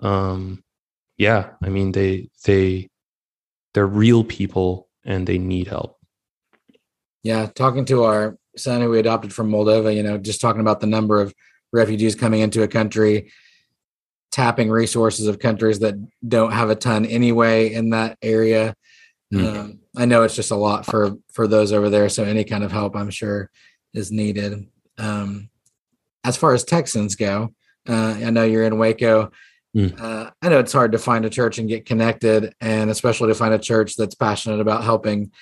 um 0.00 0.62
yeah, 1.16 1.50
I 1.62 1.68
mean 1.68 1.92
they 1.92 2.28
they 2.44 2.88
they're 3.72 3.86
real 3.86 4.24
people 4.24 4.88
and 5.04 5.26
they 5.26 5.38
need 5.38 5.68
help. 5.68 5.98
Yeah, 7.22 7.46
talking 7.46 7.84
to 7.86 8.04
our 8.04 8.36
son 8.56 8.80
who 8.80 8.90
we 8.90 8.98
adopted 8.98 9.32
from 9.32 9.50
Moldova, 9.50 9.94
you 9.94 10.02
know, 10.02 10.18
just 10.18 10.40
talking 10.40 10.60
about 10.60 10.80
the 10.80 10.88
number 10.88 11.20
of 11.20 11.32
refugees 11.72 12.16
coming 12.16 12.40
into 12.40 12.62
a 12.62 12.68
country, 12.68 13.30
tapping 14.32 14.70
resources 14.70 15.28
of 15.28 15.38
countries 15.38 15.78
that 15.78 15.94
don't 16.26 16.52
have 16.52 16.70
a 16.70 16.74
ton 16.74 17.06
anyway 17.06 17.72
in 17.72 17.90
that 17.90 18.18
area. 18.20 18.74
Mm. 19.32 19.56
Um, 19.56 19.78
I 19.96 20.04
know 20.06 20.24
it's 20.24 20.36
just 20.36 20.50
a 20.50 20.56
lot 20.56 20.86
for 20.86 21.12
for 21.32 21.46
those 21.46 21.72
over 21.72 21.88
there, 21.88 22.08
so 22.08 22.24
any 22.24 22.42
kind 22.42 22.64
of 22.64 22.72
help, 22.72 22.96
I'm 22.96 23.10
sure, 23.10 23.50
is 23.92 24.10
needed. 24.10 24.66
Um, 24.98 25.50
as 26.24 26.36
far 26.36 26.54
as 26.54 26.64
Texans 26.64 27.16
go, 27.16 27.54
uh, 27.88 28.16
I 28.18 28.30
know 28.30 28.44
you're 28.44 28.64
in 28.64 28.78
Waco. 28.78 29.30
Mm. 29.76 30.00
Uh, 30.00 30.30
I 30.40 30.48
know 30.48 30.58
it's 30.58 30.72
hard 30.72 30.92
to 30.92 30.98
find 30.98 31.24
a 31.24 31.30
church 31.30 31.58
and 31.58 31.68
get 31.68 31.84
connected, 31.84 32.54
and 32.60 32.90
especially 32.90 33.28
to 33.28 33.34
find 33.34 33.52
a 33.52 33.58
church 33.58 33.96
that's 33.96 34.14
passionate 34.14 34.60
about 34.60 34.84
helping, 34.84 35.32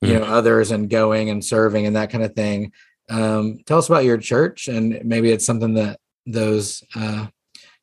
you 0.00 0.14
mm. 0.14 0.20
know, 0.20 0.24
others 0.24 0.70
and 0.70 0.88
going 0.88 1.28
and 1.28 1.44
serving 1.44 1.86
and 1.86 1.96
that 1.96 2.10
kind 2.10 2.24
of 2.24 2.34
thing. 2.34 2.72
Um, 3.08 3.58
tell 3.66 3.78
us 3.78 3.88
about 3.88 4.04
your 4.04 4.18
church, 4.18 4.68
and 4.68 5.04
maybe 5.04 5.30
it's 5.30 5.44
something 5.44 5.74
that 5.74 5.98
those 6.26 6.82
uh, 6.94 7.26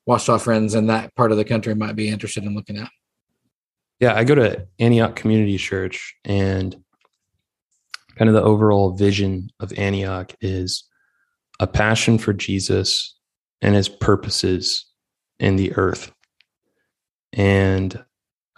Ouachita 0.08 0.39
friends 0.39 0.74
in 0.74 0.88
that 0.88 1.13
part 1.15 1.32
of 1.32 1.38
the 1.38 1.46
country 1.46 1.76
might 1.76 1.96
be 1.96 2.08
interested 2.08 2.43
in 2.46 2.56
looking 2.56 2.78
at. 2.78 2.89
Yeah, 4.00 4.15
I 4.15 4.24
go 4.24 4.36
to 4.36 4.67
Antioch 4.80 5.15
Community 5.15 5.58
Church, 5.58 6.15
and 6.24 6.76
kind 8.15 8.30
of 8.30 8.36
the 8.36 8.43
overall 8.43 8.91
vision 8.91 9.50
of 9.60 9.74
Antioch 9.78 10.34
is 10.39 10.87
a 11.60 11.67
passion 11.67 12.17
for 12.17 12.34
Jesus 12.34 13.15
and 13.62 13.76
his 13.76 13.89
purposes 13.89 14.86
in 15.39 15.56
the 15.56 15.74
earth. 15.76 16.12
And 17.34 18.04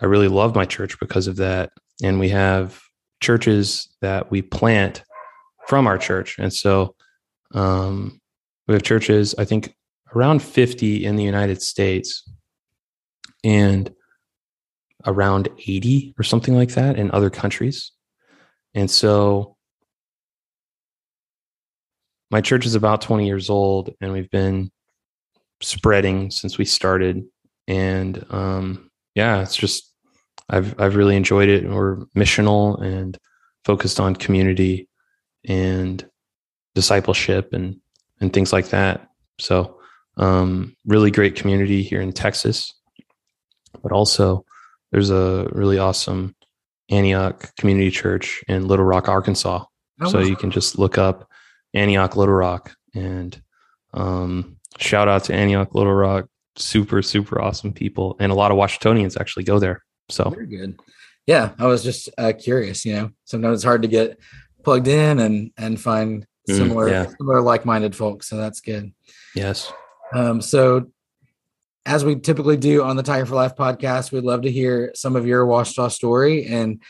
I 0.02 0.06
really 0.06 0.28
love 0.28 0.56
my 0.56 0.66
church 0.66 1.00
because 1.00 1.28
of 1.28 1.38
that. 1.38 1.72
And 2.04 2.20
we 2.20 2.30
have 2.30 2.82
churches 3.22 3.88
that 4.02 4.32
we 4.32 4.42
plant 4.42 5.04
from 5.68 5.88
our 5.88 5.98
church. 5.98 6.38
And 6.40 6.54
so 6.54 6.96
um, 7.54 8.20
we 8.68 8.74
have 8.74 8.84
churches, 8.84 9.36
I 9.38 9.46
think 9.46 9.76
around 10.16 10.42
50 10.42 11.06
in 11.06 11.16
the 11.16 11.24
United 11.24 11.62
States. 11.62 12.24
And 13.44 13.94
around 15.06 15.50
80 15.68 16.14
or 16.18 16.24
something 16.24 16.56
like 16.56 16.74
that 16.74 16.98
in 16.98 17.12
other 17.12 17.30
countries. 17.30 17.92
And 18.74 18.90
so 18.90 19.56
my 22.32 22.42
church 22.42 22.66
is 22.66 22.76
about 22.76 23.02
20 23.02 23.26
years 23.26 23.50
old 23.50 23.94
and 24.02 24.14
we've 24.14 24.30
been 24.30 24.72
spreading 25.62 26.32
since 26.32 26.58
we 26.58 26.66
started. 26.66 27.24
And 27.68 28.26
um, 28.30 28.90
yeah, 29.16 29.42
it's 29.42 29.56
just, 29.56 29.92
I've, 30.50 30.80
I've 30.80 30.96
really 30.96 31.16
enjoyed 31.16 31.50
it. 31.50 31.70
We're 31.70 31.98
missional 32.16 32.82
and 32.82 33.18
focused 33.66 34.00
on 34.00 34.16
community 34.16 34.88
and 35.48 36.08
discipleship 36.76 37.54
and, 37.54 37.78
and 38.22 38.32
things 38.34 38.54
like 38.54 38.70
that. 38.70 39.10
So, 39.40 39.78
um, 40.18 40.76
really 40.86 41.12
great 41.12 41.36
community 41.36 41.82
here 41.82 42.02
in 42.02 42.12
Texas, 42.12 42.74
but 43.82 43.94
also 43.94 44.44
there's 44.92 45.12
a 45.12 45.48
really 45.52 45.80
awesome 45.80 46.36
Antioch 46.90 47.56
Community 47.56 47.90
Church 47.92 48.44
in 48.48 48.68
Little 48.68 48.86
Rock, 48.86 49.08
Arkansas. 49.08 49.64
Oh, 50.02 50.10
so 50.10 50.20
you 50.20 50.36
can 50.36 50.52
just 50.52 50.78
look 50.78 50.98
up 50.98 51.29
Antioch 51.74 52.16
Little 52.16 52.36
Rock 52.36 52.76
and 52.94 53.42
um, 53.94 54.58
shout 54.78 55.08
out 55.08 55.24
to 55.26 55.34
Antioch 55.34 55.74
Little 55.74 55.94
Rock. 55.94 56.28
Super, 56.56 57.02
super 57.02 57.42
awesome 57.42 57.74
people. 57.74 58.16
And 58.20 58.32
a 58.32 58.36
lot 58.36 58.52
of 58.52 58.58
Ouachitonians 58.58 59.20
actually 59.20 59.44
go 59.44 59.60
there. 59.60 59.84
So 60.10 60.30
very 60.30 60.48
good. 60.48 60.80
Yeah. 61.26 61.52
I 61.58 61.68
was 61.68 61.84
just 61.84 62.10
uh, 62.18 62.34
curious, 62.38 62.86
you 62.86 62.94
know, 62.96 63.12
sometimes 63.26 63.60
it's 63.60 63.64
hard 63.64 63.84
to 63.84 63.88
get 63.88 64.20
plugged 64.64 64.88
in 64.88 65.20
and, 65.20 65.52
and 65.58 65.80
find 65.80 66.26
mm, 66.50 66.56
similar, 66.56 66.88
mm, 66.88 66.92
yeah. 66.92 67.06
similar 67.18 67.42
like-minded 67.42 67.96
folks. 67.96 68.28
So 68.28 68.38
that's 68.38 68.62
good. 68.62 68.92
Yes. 69.36 69.72
Um, 70.14 70.42
so 70.42 70.92
as 71.86 72.04
we 72.04 72.16
typically 72.16 72.58
do 72.58 72.84
on 72.84 72.98
the 72.98 73.04
Tiger 73.04 73.26
for 73.26 73.36
Life 73.36 73.56
podcast, 73.56 74.12
we'd 74.12 74.24
love 74.24 74.42
to 74.42 74.52
hear 74.52 74.92
some 74.96 75.16
of 75.16 75.26
your 75.26 75.46
Ouachita 75.46 75.90
story. 75.92 76.46
And 76.46 76.82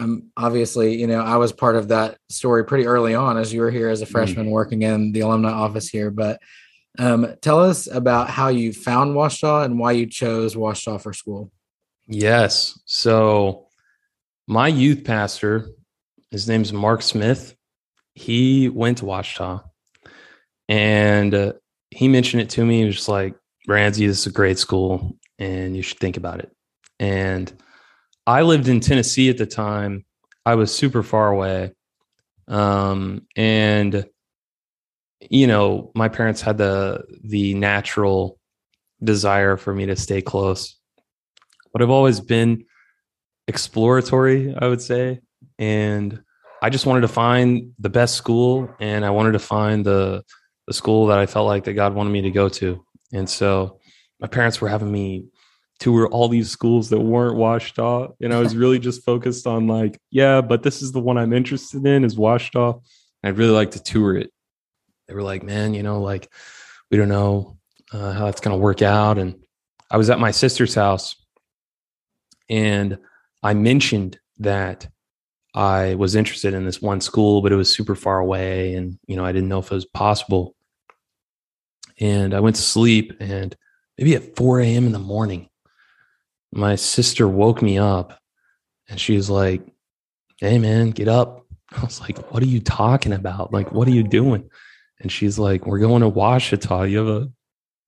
um, 0.00 0.30
obviously, 0.36 0.98
you 0.98 1.06
know, 1.06 1.20
I 1.20 1.36
was 1.36 1.52
part 1.52 1.76
of 1.76 1.88
that 1.88 2.16
story 2.30 2.64
pretty 2.64 2.86
early 2.86 3.14
on 3.14 3.36
as 3.36 3.52
you 3.52 3.60
were 3.60 3.70
here 3.70 3.88
as 3.88 4.00
a 4.00 4.04
mm-hmm. 4.04 4.12
freshman 4.12 4.46
mm-hmm. 4.46 4.52
working 4.52 4.82
in 4.82 5.12
the 5.12 5.20
alumni 5.20 5.50
office 5.50 5.88
here. 5.88 6.10
But 6.10 6.40
um, 6.98 7.34
tell 7.42 7.60
us 7.60 7.86
about 7.86 8.30
how 8.30 8.48
you 8.48 8.72
found 8.72 9.14
Ouachita 9.14 9.64
and 9.64 9.78
why 9.78 9.92
you 9.92 10.06
chose 10.06 10.56
Ouachita 10.56 10.98
for 10.98 11.12
school. 11.12 11.52
Yes. 12.08 12.80
So 12.86 13.68
my 14.48 14.68
youth 14.68 15.04
pastor, 15.04 15.68
his 16.30 16.48
name's 16.48 16.72
Mark 16.72 17.02
Smith. 17.02 17.54
He 18.14 18.68
went 18.68 18.98
to 18.98 19.04
Ouachita 19.04 19.62
and 20.68 21.34
uh, 21.34 21.52
he 21.90 22.08
mentioned 22.08 22.42
it 22.42 22.50
to 22.50 22.64
me. 22.64 22.80
He 22.80 22.84
was 22.86 22.96
just 22.96 23.08
like, 23.08 23.34
Ramsey, 23.68 24.06
this 24.06 24.20
is 24.20 24.26
a 24.26 24.32
great 24.32 24.58
school 24.58 25.16
and 25.38 25.76
you 25.76 25.82
should 25.82 25.98
think 25.98 26.16
about 26.16 26.40
it. 26.40 26.50
And 26.98 27.52
I 28.30 28.42
lived 28.42 28.68
in 28.68 28.78
Tennessee 28.78 29.28
at 29.28 29.38
the 29.38 29.46
time. 29.46 30.04
I 30.46 30.54
was 30.54 30.72
super 30.72 31.02
far 31.02 31.32
away. 31.32 31.72
Um, 32.46 33.26
and 33.34 34.06
you 35.28 35.48
know, 35.48 35.90
my 35.96 36.08
parents 36.08 36.40
had 36.40 36.56
the 36.56 37.02
the 37.24 37.54
natural 37.54 38.38
desire 39.02 39.56
for 39.56 39.74
me 39.74 39.86
to 39.86 39.96
stay 39.96 40.22
close. 40.22 40.76
But 41.72 41.82
I've 41.82 41.90
always 41.90 42.20
been 42.20 42.64
exploratory, 43.48 44.54
I 44.56 44.68
would 44.68 44.80
say. 44.80 45.20
And 45.58 46.22
I 46.62 46.70
just 46.70 46.86
wanted 46.86 47.00
to 47.00 47.08
find 47.08 47.72
the 47.80 47.90
best 47.90 48.14
school 48.14 48.72
and 48.78 49.04
I 49.04 49.10
wanted 49.10 49.32
to 49.32 49.40
find 49.40 49.84
the 49.84 50.22
the 50.68 50.72
school 50.72 51.08
that 51.08 51.18
I 51.18 51.26
felt 51.26 51.48
like 51.48 51.64
that 51.64 51.72
God 51.72 51.94
wanted 51.94 52.10
me 52.10 52.22
to 52.22 52.30
go 52.30 52.48
to. 52.48 52.84
And 53.12 53.28
so 53.28 53.80
my 54.20 54.28
parents 54.28 54.60
were 54.60 54.68
having 54.68 54.92
me 54.92 55.24
tour 55.80 56.06
all 56.08 56.28
these 56.28 56.50
schools 56.50 56.90
that 56.90 57.00
weren't 57.00 57.36
Ouachita. 57.36 58.12
And 58.20 58.32
I 58.32 58.38
was 58.38 58.56
really 58.56 58.78
just 58.78 59.04
focused 59.04 59.46
on 59.46 59.66
like, 59.66 59.98
yeah, 60.10 60.40
but 60.40 60.62
this 60.62 60.82
is 60.82 60.92
the 60.92 61.00
one 61.00 61.18
I'm 61.18 61.32
interested 61.32 61.84
in 61.86 62.04
is 62.04 62.16
Ouachita. 62.16 62.78
I'd 63.24 63.38
really 63.38 63.52
like 63.52 63.72
to 63.72 63.82
tour 63.82 64.16
it. 64.16 64.30
They 65.08 65.14
were 65.14 65.22
like, 65.22 65.42
man, 65.42 65.74
you 65.74 65.82
know, 65.82 66.00
like 66.00 66.30
we 66.90 66.96
don't 66.96 67.08
know 67.08 67.58
uh, 67.92 68.12
how 68.12 68.26
that's 68.26 68.40
going 68.40 68.56
to 68.56 68.62
work 68.62 68.82
out. 68.82 69.18
And 69.18 69.42
I 69.90 69.96
was 69.96 70.10
at 70.10 70.20
my 70.20 70.30
sister's 70.30 70.74
house 70.74 71.16
and 72.48 72.98
I 73.42 73.54
mentioned 73.54 74.18
that 74.38 74.88
I 75.54 75.96
was 75.96 76.14
interested 76.14 76.54
in 76.54 76.64
this 76.64 76.80
one 76.80 77.00
school, 77.00 77.42
but 77.42 77.50
it 77.50 77.56
was 77.56 77.74
super 77.74 77.96
far 77.96 78.20
away. 78.20 78.74
And, 78.74 78.98
you 79.06 79.16
know, 79.16 79.24
I 79.24 79.32
didn't 79.32 79.48
know 79.48 79.58
if 79.58 79.72
it 79.72 79.74
was 79.74 79.84
possible 79.86 80.54
and 82.00 82.32
I 82.34 82.40
went 82.40 82.56
to 82.56 82.62
sleep 82.62 83.12
and 83.20 83.54
maybe 83.98 84.14
at 84.14 84.34
4 84.36 84.60
a.m. 84.60 84.86
in 84.86 84.92
the 84.92 84.98
morning, 84.98 85.49
my 86.52 86.74
sister 86.74 87.28
woke 87.28 87.62
me 87.62 87.78
up 87.78 88.18
and 88.88 89.00
she 89.00 89.16
was 89.16 89.30
like, 89.30 89.62
Hey 90.38 90.58
man, 90.58 90.90
get 90.90 91.08
up. 91.08 91.46
I 91.72 91.84
was 91.84 92.00
like, 92.00 92.32
What 92.32 92.42
are 92.42 92.46
you 92.46 92.60
talking 92.60 93.12
about? 93.12 93.52
Like, 93.52 93.72
what 93.72 93.88
are 93.88 93.92
you 93.92 94.02
doing? 94.02 94.50
And 95.00 95.10
she's 95.10 95.38
like, 95.38 95.66
We're 95.66 95.78
going 95.78 96.02
to 96.02 96.10
Ouachita. 96.10 96.90
You 96.90 96.98
have 96.98 97.08
a, 97.08 97.30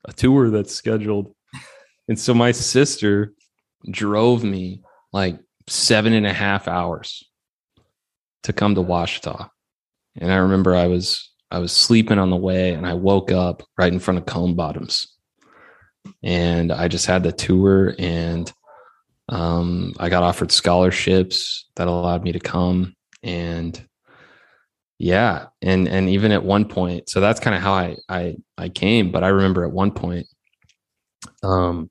a 0.07 0.13
tour 0.13 0.51
that's 0.51 0.75
scheduled. 0.75 1.35
And 2.09 2.19
so 2.19 2.35
my 2.35 2.53
sister 2.53 3.33
drove 3.91 4.45
me 4.45 4.83
like 5.13 5.39
seven 5.69 6.13
and 6.13 6.27
a 6.27 6.33
half 6.33 6.69
hours 6.69 7.25
to 8.45 8.53
come 8.53 8.75
to 8.75 8.83
Ouachita. 8.83 9.49
And 10.17 10.33
I 10.33 10.37
remember 10.37 10.75
I 10.75 10.87
was 10.87 11.31
I 11.51 11.59
was 11.59 11.73
sleeping 11.73 12.19
on 12.19 12.31
the 12.31 12.37
way 12.37 12.73
and 12.73 12.87
I 12.87 12.95
woke 12.95 13.31
up 13.31 13.63
right 13.77 13.93
in 13.93 13.99
front 13.99 14.19
of 14.19 14.27
Cone 14.27 14.55
Bottoms. 14.55 15.07
And 16.23 16.73
I 16.73 16.89
just 16.89 17.07
had 17.07 17.23
the 17.23 17.33
tour 17.33 17.95
and 17.99 18.53
um, 19.29 19.95
I 19.99 20.09
got 20.09 20.23
offered 20.23 20.53
scholarships 20.53 21.69
that 21.77 21.89
allowed 21.89 22.23
me 22.23 22.33
to 22.33 22.41
come. 22.41 22.95
And 23.23 23.81
yeah, 24.99 25.47
and 25.61 25.89
and 25.89 26.09
even 26.09 26.33
at 26.33 26.45
one 26.45 26.65
point, 26.65 27.09
so 27.09 27.21
that's 27.21 27.41
kind 27.41 27.57
of 27.57 27.63
how 27.63 27.73
I 27.73 27.97
I 28.09 28.37
I 28.59 28.69
came. 28.69 29.11
But 29.11 29.25
I 29.25 29.29
remember 29.29 29.65
at 29.65 29.73
one 29.73 29.91
point, 29.91 30.27
um, 31.43 31.91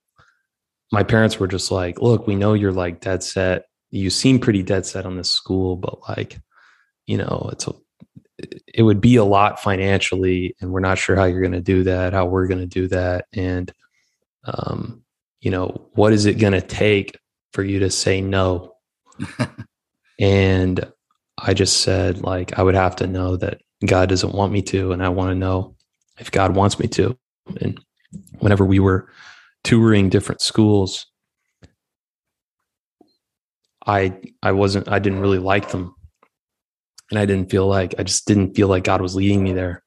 my 0.92 1.04
parents 1.04 1.40
were 1.40 1.48
just 1.48 1.72
like, 1.72 2.02
"Look, 2.02 2.28
we 2.28 2.36
know 2.36 2.54
you're 2.54 2.72
like 2.72 3.02
dead 3.02 3.24
set. 3.24 3.66
You 3.90 4.10
seem 4.10 4.40
pretty 4.40 4.64
dead 4.64 4.86
set 4.86 5.06
on 5.06 5.18
this 5.18 5.30
school, 5.30 5.76
but 5.76 6.08
like, 6.08 6.40
you 7.06 7.18
know, 7.18 7.50
it's 7.52 7.68
a 7.68 7.74
it 8.74 8.84
would 8.84 9.02
be 9.02 9.18
a 9.18 9.24
lot 9.24 9.62
financially 9.62 10.56
and 10.62 10.72
we're 10.72 10.80
not 10.80 10.98
sure 10.98 11.16
how 11.16 11.26
you're 11.26 11.42
going 11.42 11.52
to 11.52 11.62
do 11.62 11.84
that 11.84 12.14
how 12.14 12.26
we're 12.26 12.48
going 12.48 12.60
to 12.60 12.66
do 12.66 12.88
that 12.88 13.26
and 13.34 13.72
um, 14.46 15.04
you 15.42 15.52
know 15.52 15.90
what 15.94 16.14
is 16.14 16.26
it 16.26 16.40
going 16.40 16.54
to 16.54 16.62
take 16.62 17.18
for 17.54 17.64
you 17.64 17.80
to 17.80 17.90
say 17.90 18.22
no? 18.22 18.74
And 20.20 20.86
i 21.40 21.56
just 21.56 21.82
said 21.82 22.22
like 22.22 22.60
i 22.60 22.62
would 22.62 22.76
have 22.76 22.96
to 22.98 23.08
know 23.08 23.36
that 23.36 23.62
god 23.84 24.08
doesn't 24.10 24.36
want 24.36 24.52
me 24.52 24.62
to 24.62 24.92
and 24.92 25.02
i 25.04 25.10
want 25.10 25.32
to 25.32 25.36
know 25.36 25.76
if 26.20 26.30
god 26.30 26.56
wants 26.56 26.78
me 26.78 26.88
to. 26.90 27.18
And 27.60 27.80
whenever 28.40 28.64
we 28.64 28.78
were 28.78 29.10
touring 29.64 30.10
different 30.10 30.42
schools 30.42 31.08
i 33.88 34.14
i 34.44 34.52
wasn't 34.52 34.88
i 34.90 35.00
didn't 35.00 35.22
really 35.22 35.40
like 35.40 35.70
them. 35.70 35.96
And 37.10 37.20
I 37.20 37.26
didn't 37.26 37.52
feel 37.52 37.68
like 37.68 37.94
I 38.00 38.04
just 38.04 38.26
didn't 38.26 38.56
feel 38.56 38.70
like 38.70 38.86
God 38.86 39.02
was 39.02 39.16
leading 39.16 39.44
me 39.44 39.52
there. 39.52 39.84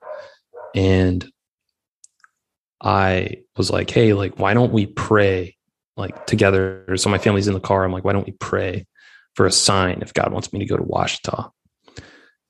And 0.75 1.27
I 2.83 3.44
was 3.57 3.71
like, 3.71 3.91
hey, 3.91 4.13
like, 4.13 4.39
why 4.39 4.55
don't 4.55 4.73
we 4.73 4.87
pray 4.87 5.57
like 5.97 6.27
together? 6.27 6.85
So 6.97 7.11
my 7.11 7.19
family's 7.19 7.49
in 7.49 7.55
the 7.55 7.61
car. 7.61 7.85
I'm 7.85 7.93
like, 7.93 8.05
why 8.05 8.13
don't 8.13 8.27
we 8.27 8.33
pray 8.33 8.87
for 9.35 9.47
a 9.47 9.53
sign 9.53 10.01
if 10.03 10.15
God 10.15 10.33
wants 10.33 10.53
me 10.53 10.59
to 10.61 10.67
go 10.67 10.77
to 10.77 10.83
Ouachita? 10.83 11.51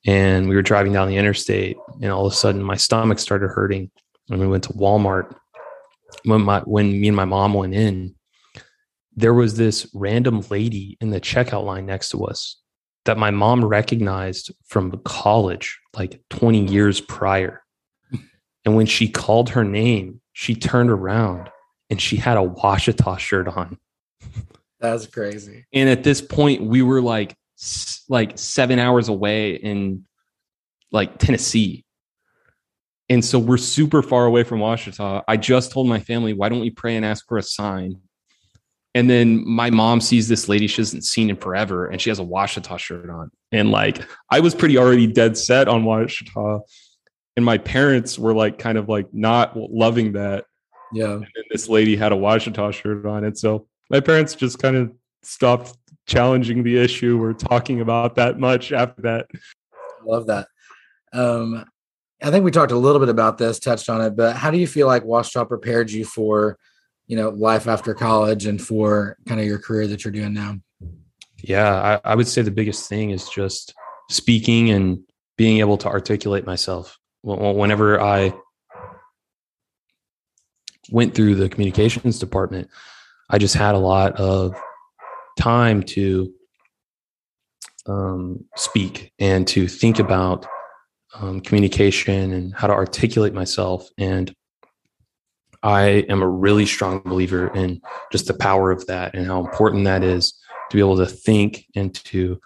And 0.06 0.48
we 0.48 0.54
were 0.54 0.62
driving 0.62 0.92
down 0.92 1.08
the 1.08 1.16
interstate, 1.16 1.78
and 2.02 2.12
all 2.12 2.26
of 2.26 2.32
a 2.32 2.36
sudden 2.36 2.62
my 2.62 2.76
stomach 2.76 3.18
started 3.18 3.48
hurting. 3.48 3.90
And 4.30 4.40
we 4.40 4.46
went 4.46 4.64
to 4.64 4.72
Walmart. 4.74 5.34
When 6.24 6.42
my 6.42 6.60
when 6.60 7.00
me 7.00 7.08
and 7.08 7.16
my 7.16 7.24
mom 7.24 7.54
went 7.54 7.74
in, 7.74 8.14
there 9.16 9.34
was 9.34 9.56
this 9.56 9.88
random 9.94 10.42
lady 10.50 10.96
in 11.00 11.10
the 11.10 11.20
checkout 11.20 11.64
line 11.64 11.86
next 11.86 12.10
to 12.10 12.24
us 12.24 12.60
that 13.04 13.18
my 13.18 13.30
mom 13.30 13.64
recognized 13.64 14.52
from 14.66 14.98
college 15.04 15.78
like 15.94 16.20
20 16.30 16.66
years 16.66 17.00
prior. 17.00 17.62
And 18.64 18.76
when 18.76 18.86
she 18.86 19.08
called 19.08 19.50
her 19.50 19.64
name, 19.64 20.20
she 20.34 20.54
turned 20.54 20.90
around 20.90 21.48
and 21.88 22.00
she 22.00 22.16
had 22.16 22.36
a 22.36 22.42
Ouachita 22.42 23.18
shirt 23.18 23.48
on. 23.48 23.78
That's 24.80 25.06
crazy. 25.06 25.64
And 25.72 25.88
at 25.88 26.04
this 26.04 26.20
point, 26.20 26.62
we 26.62 26.82
were 26.82 27.00
like 27.00 27.34
like 28.08 28.36
seven 28.36 28.78
hours 28.78 29.08
away 29.08 29.54
in 29.54 30.04
like 30.92 31.18
Tennessee. 31.18 31.84
And 33.08 33.24
so 33.24 33.38
we're 33.38 33.58
super 33.58 34.02
far 34.02 34.26
away 34.26 34.42
from 34.42 34.60
Ouachita. 34.60 35.22
I 35.28 35.36
just 35.36 35.72
told 35.72 35.88
my 35.88 36.00
family, 36.00 36.34
why 36.34 36.48
don't 36.48 36.60
we 36.60 36.70
pray 36.70 36.96
and 36.96 37.04
ask 37.04 37.26
for 37.28 37.38
a 37.38 37.42
sign? 37.42 38.00
And 38.94 39.08
then 39.08 39.46
my 39.48 39.70
mom 39.70 40.00
sees 40.00 40.28
this 40.28 40.48
lady 40.48 40.66
she 40.66 40.80
hasn't 40.80 41.04
seen 41.04 41.30
in 41.30 41.36
forever, 41.36 41.86
and 41.86 42.00
she 42.00 42.10
has 42.10 42.18
a 42.18 42.24
Ouachita 42.24 42.78
shirt 42.78 43.10
on. 43.10 43.30
And 43.52 43.70
like, 43.70 44.00
I 44.30 44.40
was 44.40 44.54
pretty 44.54 44.78
already 44.78 45.06
dead 45.06 45.36
set 45.36 45.68
on 45.68 45.84
Ouachita. 45.84 46.60
And 47.36 47.44
my 47.44 47.58
parents 47.58 48.18
were 48.18 48.34
like, 48.34 48.58
kind 48.58 48.78
of 48.78 48.88
like 48.88 49.12
not 49.12 49.56
loving 49.56 50.12
that. 50.12 50.44
Yeah. 50.92 51.14
And 51.14 51.26
this 51.50 51.68
lady 51.68 51.96
had 51.96 52.12
a 52.12 52.16
Ouachita 52.16 52.72
shirt 52.72 53.04
on. 53.06 53.24
And 53.24 53.36
so 53.36 53.66
my 53.90 54.00
parents 54.00 54.34
just 54.34 54.60
kind 54.60 54.76
of 54.76 54.92
stopped 55.22 55.76
challenging 56.06 56.62
the 56.62 56.78
issue 56.78 57.20
or 57.22 57.32
talking 57.32 57.80
about 57.80 58.14
that 58.16 58.38
much 58.38 58.72
after 58.72 59.02
that. 59.02 59.26
Love 60.04 60.26
that. 60.26 60.46
Um, 61.12 61.64
I 62.22 62.30
think 62.30 62.44
we 62.44 62.50
talked 62.50 62.72
a 62.72 62.78
little 62.78 63.00
bit 63.00 63.08
about 63.08 63.38
this, 63.38 63.58
touched 63.58 63.88
on 63.88 64.00
it, 64.00 64.16
but 64.16 64.36
how 64.36 64.50
do 64.50 64.58
you 64.58 64.66
feel 64.66 64.86
like 64.86 65.04
Ouachita 65.04 65.46
prepared 65.46 65.90
you 65.90 66.04
for, 66.04 66.58
you 67.06 67.16
know, 67.16 67.30
life 67.30 67.66
after 67.66 67.94
college 67.94 68.46
and 68.46 68.60
for 68.60 69.16
kind 69.26 69.40
of 69.40 69.46
your 69.46 69.58
career 69.58 69.86
that 69.88 70.04
you're 70.04 70.12
doing 70.12 70.32
now? 70.32 70.58
Yeah, 71.42 71.98
I, 72.04 72.12
I 72.12 72.14
would 72.14 72.28
say 72.28 72.42
the 72.42 72.50
biggest 72.50 72.88
thing 72.88 73.10
is 73.10 73.28
just 73.28 73.74
speaking 74.10 74.70
and 74.70 75.00
being 75.36 75.58
able 75.58 75.76
to 75.78 75.88
articulate 75.88 76.46
myself. 76.46 76.98
Whenever 77.24 78.00
I 78.00 78.34
went 80.90 81.14
through 81.14 81.36
the 81.36 81.48
communications 81.48 82.18
department, 82.18 82.68
I 83.30 83.38
just 83.38 83.54
had 83.54 83.74
a 83.74 83.78
lot 83.78 84.16
of 84.16 84.54
time 85.38 85.82
to 85.82 86.30
um, 87.86 88.44
speak 88.56 89.12
and 89.18 89.48
to 89.48 89.66
think 89.68 89.98
about 89.98 90.46
um, 91.14 91.40
communication 91.40 92.32
and 92.32 92.54
how 92.54 92.66
to 92.66 92.74
articulate 92.74 93.32
myself. 93.32 93.88
And 93.96 94.34
I 95.62 96.04
am 96.10 96.20
a 96.20 96.28
really 96.28 96.66
strong 96.66 97.00
believer 97.00 97.48
in 97.54 97.80
just 98.12 98.26
the 98.26 98.34
power 98.34 98.70
of 98.70 98.86
that 98.86 99.14
and 99.14 99.26
how 99.26 99.40
important 99.40 99.84
that 99.84 100.02
is 100.02 100.38
to 100.70 100.76
be 100.76 100.80
able 100.80 100.98
to 100.98 101.06
think 101.06 101.64
and 101.74 101.94
to 102.04 102.38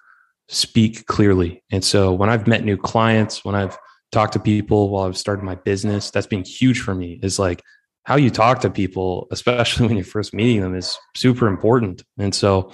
speak 0.48 1.06
clearly. 1.06 1.64
And 1.72 1.84
so 1.84 2.12
when 2.12 2.30
I've 2.30 2.46
met 2.46 2.64
new 2.64 2.76
clients, 2.76 3.44
when 3.44 3.56
I've 3.56 3.76
talked 4.12 4.32
to 4.34 4.40
people 4.40 4.90
while 4.90 5.06
I've 5.06 5.18
started 5.18 5.44
my 5.44 5.54
business, 5.54 6.10
that's 6.10 6.26
been 6.26 6.44
huge 6.44 6.80
for 6.80 6.94
me 6.94 7.18
is 7.22 7.38
like 7.38 7.62
how 8.04 8.16
you 8.16 8.30
talk 8.30 8.60
to 8.60 8.70
people, 8.70 9.28
especially 9.30 9.86
when 9.88 9.96
you're 9.96 10.04
first 10.04 10.32
meeting 10.34 10.62
them, 10.62 10.74
is 10.74 10.98
super 11.16 11.46
important. 11.46 12.02
And 12.18 12.34
so 12.34 12.72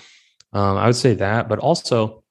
um, 0.52 0.76
I 0.76 0.86
would 0.86 0.96
say 0.96 1.14
that, 1.14 1.48
but 1.48 1.58
also 1.58 2.22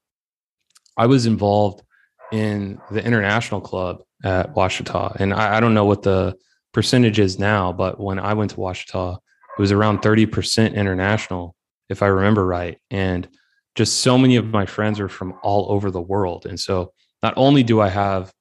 I 0.97 1.07
was 1.07 1.25
involved 1.25 1.83
in 2.31 2.79
the 2.91 3.03
international 3.03 3.61
club 3.61 4.03
at 4.23 4.55
Ouachita. 4.55 5.17
And 5.19 5.33
I, 5.33 5.57
I 5.57 5.59
don't 5.59 5.73
know 5.73 5.85
what 5.85 6.03
the 6.03 6.35
percentage 6.71 7.19
is 7.19 7.37
now, 7.37 7.73
but 7.73 7.99
when 7.99 8.19
I 8.19 8.33
went 8.33 8.51
to 8.51 8.57
Ouachita, 8.57 9.17
it 9.57 9.61
was 9.61 9.71
around 9.71 10.01
30% 10.01 10.73
international, 10.73 11.55
if 11.89 12.01
I 12.01 12.07
remember 12.07 12.45
right. 12.45 12.79
And 12.89 13.27
just 13.75 13.99
so 13.99 14.17
many 14.17 14.35
of 14.35 14.47
my 14.47 14.65
friends 14.65 14.99
are 14.99 15.09
from 15.09 15.33
all 15.43 15.71
over 15.71 15.91
the 15.91 16.01
world. 16.01 16.45
And 16.45 16.59
so 16.59 16.93
not 17.21 17.33
only 17.37 17.63
do 17.63 17.81
I 17.81 17.89
have 17.89 18.31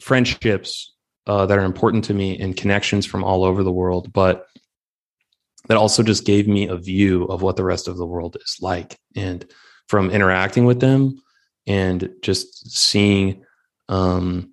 friendships 0.00 0.94
uh, 1.26 1.46
that 1.46 1.58
are 1.58 1.64
important 1.64 2.04
to 2.04 2.14
me 2.14 2.38
and 2.38 2.56
connections 2.56 3.06
from 3.06 3.24
all 3.24 3.44
over 3.44 3.62
the 3.62 3.72
world, 3.72 4.12
but 4.12 4.46
that 5.68 5.76
also 5.76 6.02
just 6.02 6.24
gave 6.24 6.48
me 6.48 6.66
a 6.66 6.76
view 6.76 7.24
of 7.24 7.42
what 7.42 7.56
the 7.56 7.64
rest 7.64 7.86
of 7.86 7.96
the 7.96 8.06
world 8.06 8.36
is 8.42 8.56
like. 8.60 8.98
And 9.14 9.44
from 9.88 10.10
interacting 10.10 10.64
with 10.64 10.80
them 10.80 11.20
and 11.66 12.10
just 12.22 12.70
seeing 12.70 13.44
um, 13.88 14.52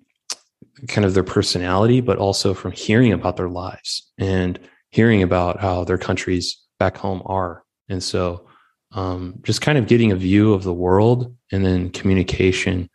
kind 0.86 1.04
of 1.04 1.14
their 1.14 1.24
personality, 1.24 2.00
but 2.00 2.18
also 2.18 2.54
from 2.54 2.72
hearing 2.72 3.12
about 3.12 3.36
their 3.36 3.48
lives 3.48 4.10
and 4.18 4.58
hearing 4.90 5.22
about 5.22 5.60
how 5.60 5.84
their 5.84 5.98
countries 5.98 6.58
back 6.78 6.96
home 6.96 7.22
are. 7.26 7.64
And 7.88 8.02
so 8.02 8.46
um, 8.92 9.40
just 9.42 9.60
kind 9.60 9.78
of 9.78 9.86
getting 9.86 10.12
a 10.12 10.16
view 10.16 10.54
of 10.54 10.62
the 10.62 10.72
world 10.74 11.34
and 11.52 11.64
then 11.64 11.90
communication, 11.90 12.88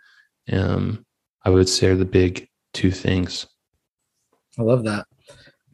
um, 0.51 1.06
I 1.44 1.50
would 1.50 1.70
say 1.70 1.88
are 1.88 1.96
the 1.96 2.06
big 2.06 2.48
two 2.74 2.91
things. 2.91 3.48
I 4.58 4.62
love 4.62 4.84
that. 4.86 5.06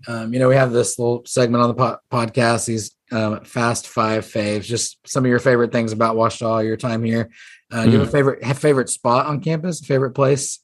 Um, 0.07 0.33
you 0.33 0.39
know, 0.39 0.47
we 0.47 0.55
have 0.55 0.71
this 0.71 0.97
little 0.97 1.23
segment 1.25 1.61
on 1.61 1.69
the 1.69 1.75
po- 1.75 1.97
podcast, 2.11 2.65
these 2.65 2.95
um, 3.11 3.43
fast 3.43 3.87
five 3.87 4.25
faves, 4.25 4.63
just 4.63 4.97
some 5.05 5.25
of 5.25 5.29
your 5.29 5.39
favorite 5.39 5.71
things 5.71 5.91
about 5.91 6.15
Ouachita, 6.15 6.65
your 6.65 6.77
time 6.77 7.03
here. 7.03 7.29
Uh, 7.71 7.83
mm. 7.83 7.91
You 7.91 7.99
have 7.99 8.07
a 8.07 8.09
mm. 8.09 8.11
favorite 8.11 8.43
have 8.43 8.57
favorite 8.57 8.89
spot 8.89 9.25
on 9.25 9.41
campus, 9.41 9.85
favorite 9.85 10.11
place 10.11 10.59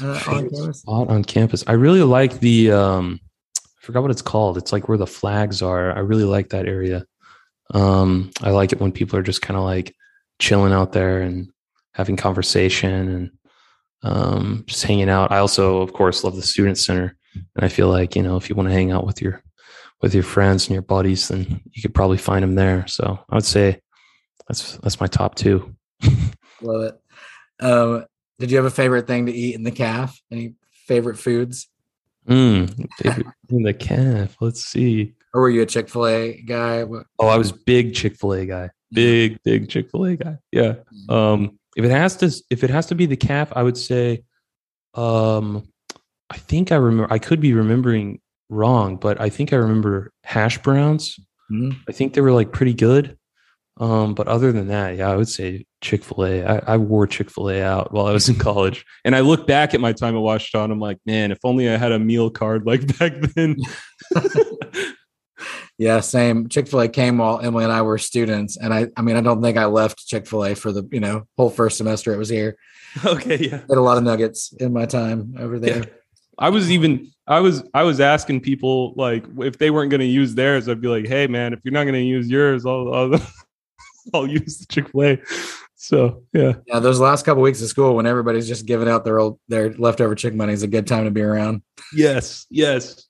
uh, 0.00 0.18
favorite 0.18 0.44
on 0.44 0.50
campus? 0.50 0.80
Spot 0.80 1.08
on 1.08 1.24
campus. 1.24 1.64
I 1.66 1.72
really 1.72 2.02
like 2.02 2.40
the, 2.40 2.72
um, 2.72 3.20
I 3.58 3.80
forgot 3.80 4.02
what 4.02 4.10
it's 4.10 4.22
called. 4.22 4.58
It's 4.58 4.72
like 4.72 4.88
where 4.88 4.98
the 4.98 5.06
flags 5.06 5.62
are. 5.62 5.92
I 5.92 6.00
really 6.00 6.24
like 6.24 6.50
that 6.50 6.66
area. 6.66 7.04
Um, 7.72 8.30
I 8.42 8.50
like 8.50 8.72
it 8.72 8.80
when 8.80 8.92
people 8.92 9.18
are 9.18 9.22
just 9.22 9.42
kind 9.42 9.56
of 9.56 9.64
like 9.64 9.94
chilling 10.38 10.72
out 10.72 10.92
there 10.92 11.22
and 11.22 11.50
having 11.92 12.16
conversation 12.16 13.08
and 13.08 13.30
um, 14.02 14.64
just 14.66 14.84
hanging 14.84 15.08
out. 15.08 15.32
I 15.32 15.38
also, 15.38 15.80
of 15.80 15.92
course, 15.92 16.24
love 16.24 16.36
the 16.36 16.42
student 16.42 16.78
center, 16.78 17.16
and 17.34 17.64
I 17.64 17.68
feel 17.68 17.88
like 17.88 18.16
you 18.16 18.22
know 18.22 18.36
if 18.36 18.48
you 18.48 18.54
want 18.54 18.68
to 18.68 18.74
hang 18.74 18.90
out 18.90 19.06
with 19.06 19.20
your 19.20 19.42
with 20.02 20.14
your 20.14 20.22
friends 20.22 20.66
and 20.66 20.74
your 20.74 20.82
buddies, 20.82 21.28
then 21.28 21.60
you 21.72 21.82
could 21.82 21.94
probably 21.94 22.18
find 22.18 22.42
them 22.42 22.54
there. 22.54 22.86
So 22.86 23.18
I 23.28 23.34
would 23.34 23.44
say 23.44 23.80
that's 24.48 24.76
that's 24.78 25.00
my 25.00 25.06
top 25.06 25.34
two. 25.34 25.74
love 26.62 26.82
it. 26.82 27.64
Um, 27.64 28.04
did 28.38 28.50
you 28.50 28.56
have 28.58 28.66
a 28.66 28.70
favorite 28.70 29.06
thing 29.06 29.26
to 29.26 29.32
eat 29.32 29.54
in 29.54 29.62
the 29.62 29.70
calf? 29.70 30.20
Any 30.30 30.54
favorite 30.86 31.18
foods? 31.18 31.68
Mm, 32.28 32.88
in 33.50 33.62
the 33.62 33.72
calf. 33.72 34.36
Let's 34.40 34.64
see. 34.64 35.14
Or 35.32 35.42
were 35.42 35.50
you 35.50 35.62
a 35.62 35.66
Chick 35.66 35.88
Fil 35.88 36.06
A 36.06 36.42
guy? 36.42 36.84
What? 36.84 37.06
Oh, 37.18 37.28
I 37.28 37.36
was 37.36 37.52
big 37.52 37.94
Chick 37.94 38.16
Fil 38.16 38.32
A 38.34 38.46
guy. 38.46 38.70
Big, 38.92 39.38
big 39.44 39.68
Chick 39.68 39.90
Fil 39.90 40.04
A 40.04 40.16
guy. 40.16 40.38
Yeah. 40.50 40.76
Mm. 41.08 41.12
Um, 41.12 41.58
if 41.76 41.84
it 41.84 41.90
has 41.90 42.16
to, 42.16 42.32
if 42.50 42.64
it 42.64 42.70
has 42.70 42.86
to 42.86 42.94
be 42.94 43.06
the 43.06 43.16
calf, 43.16 43.52
I 43.54 43.62
would 43.62 43.76
say, 43.76 44.24
um, 44.94 45.68
I 46.30 46.38
think 46.38 46.72
I 46.72 46.76
remember. 46.76 47.12
I 47.12 47.18
could 47.18 47.40
be 47.40 47.52
remembering 47.52 48.20
wrong, 48.48 48.96
but 48.96 49.20
I 49.20 49.28
think 49.28 49.52
I 49.52 49.56
remember 49.56 50.12
hash 50.24 50.58
browns. 50.58 51.16
Mm-hmm. 51.52 51.78
I 51.88 51.92
think 51.92 52.14
they 52.14 52.20
were 52.20 52.32
like 52.32 52.50
pretty 52.50 52.74
good. 52.74 53.16
Um, 53.78 54.14
but 54.14 54.26
other 54.26 54.52
than 54.52 54.68
that, 54.68 54.96
yeah, 54.96 55.10
I 55.10 55.16
would 55.16 55.28
say 55.28 55.66
Chick 55.82 56.02
fil 56.02 56.24
A. 56.24 56.44
I, 56.44 56.74
I 56.74 56.76
wore 56.78 57.06
Chick 57.06 57.30
fil 57.30 57.50
A 57.50 57.62
out 57.62 57.92
while 57.92 58.06
I 58.06 58.12
was 58.12 58.28
in 58.28 58.36
college. 58.36 58.84
And 59.04 59.14
I 59.14 59.20
look 59.20 59.46
back 59.46 59.74
at 59.74 59.80
my 59.80 59.92
time 59.92 60.16
at 60.16 60.22
Ouachita, 60.22 60.70
I'm 60.70 60.80
like, 60.80 60.98
man, 61.04 61.30
if 61.30 61.38
only 61.44 61.68
I 61.68 61.76
had 61.76 61.92
a 61.92 61.98
meal 61.98 62.30
card 62.30 62.66
like 62.66 62.86
back 62.98 63.12
then. 63.34 63.56
Yeah, 65.78 66.00
same. 66.00 66.48
Chick 66.48 66.68
Fil 66.68 66.80
A 66.80 66.88
came 66.88 67.18
while 67.18 67.38
Emily 67.40 67.64
and 67.64 67.72
I 67.72 67.82
were 67.82 67.98
students, 67.98 68.56
and 68.56 68.72
I, 68.72 68.88
I 68.96 69.02
mean, 69.02 69.16
I 69.16 69.20
don't 69.20 69.42
think 69.42 69.58
I 69.58 69.66
left 69.66 70.06
Chick 70.06 70.26
Fil 70.26 70.44
A 70.44 70.54
for 70.54 70.72
the 70.72 70.88
you 70.90 71.00
know 71.00 71.26
whole 71.36 71.50
first 71.50 71.76
semester 71.76 72.12
it 72.12 72.18
was 72.18 72.28
here. 72.28 72.56
Okay, 73.04 73.36
yeah, 73.36 73.58
had 73.58 73.76
a 73.76 73.82
lot 73.82 73.98
of 73.98 74.04
nuggets 74.04 74.54
in 74.54 74.72
my 74.72 74.86
time 74.86 75.34
over 75.38 75.58
there. 75.58 75.80
Yeah. 75.80 75.84
I 76.38 76.48
was 76.48 76.70
even 76.70 77.10
I 77.26 77.40
was 77.40 77.62
I 77.74 77.82
was 77.82 78.00
asking 78.00 78.40
people 78.40 78.94
like 78.96 79.26
if 79.38 79.58
they 79.58 79.70
weren't 79.70 79.90
going 79.90 80.00
to 80.00 80.06
use 80.06 80.34
theirs, 80.34 80.66
I'd 80.66 80.80
be 80.80 80.88
like, 80.88 81.06
hey 81.06 81.26
man, 81.26 81.52
if 81.52 81.60
you're 81.62 81.72
not 81.72 81.84
going 81.84 81.94
to 81.94 82.00
use 82.00 82.30
yours, 82.30 82.64
I'll 82.64 82.94
I'll, 82.94 83.20
I'll 84.14 84.26
use 84.26 84.58
the 84.58 84.66
Chick 84.66 84.88
Fil 84.88 85.02
A. 85.02 85.18
So 85.74 86.22
yeah, 86.32 86.54
yeah. 86.66 86.78
Those 86.78 87.00
last 87.00 87.26
couple 87.26 87.42
weeks 87.42 87.60
of 87.60 87.68
school, 87.68 87.94
when 87.96 88.06
everybody's 88.06 88.48
just 88.48 88.64
giving 88.64 88.88
out 88.88 89.04
their 89.04 89.18
old 89.18 89.38
their 89.48 89.74
leftover 89.74 90.14
chick 90.14 90.34
money, 90.34 90.52
is 90.52 90.62
a 90.62 90.68
good 90.68 90.86
time 90.86 91.04
to 91.04 91.10
be 91.10 91.20
around. 91.22 91.62
Yes, 91.92 92.46
yes. 92.48 93.06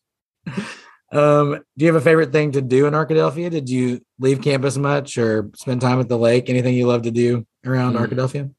Um, 1.12 1.61
do 1.76 1.84
you 1.84 1.92
have 1.92 2.00
a 2.00 2.04
favorite 2.04 2.32
thing 2.32 2.52
to 2.52 2.62
do 2.62 2.86
in 2.86 2.94
Arkadelphia? 2.94 3.50
Did 3.50 3.68
you 3.68 4.00
leave 4.18 4.42
campus 4.42 4.76
much 4.76 5.18
or 5.18 5.50
spend 5.54 5.80
time 5.80 6.00
at 6.00 6.09
the 6.09 6.18
lake? 6.18 6.50
Anything 6.50 6.74
you 6.74 6.86
love 6.86 7.02
to 7.02 7.11
do 7.11 7.46
around 7.64 7.94
mm. 7.94 8.07
Arkadelphia? 8.07 8.52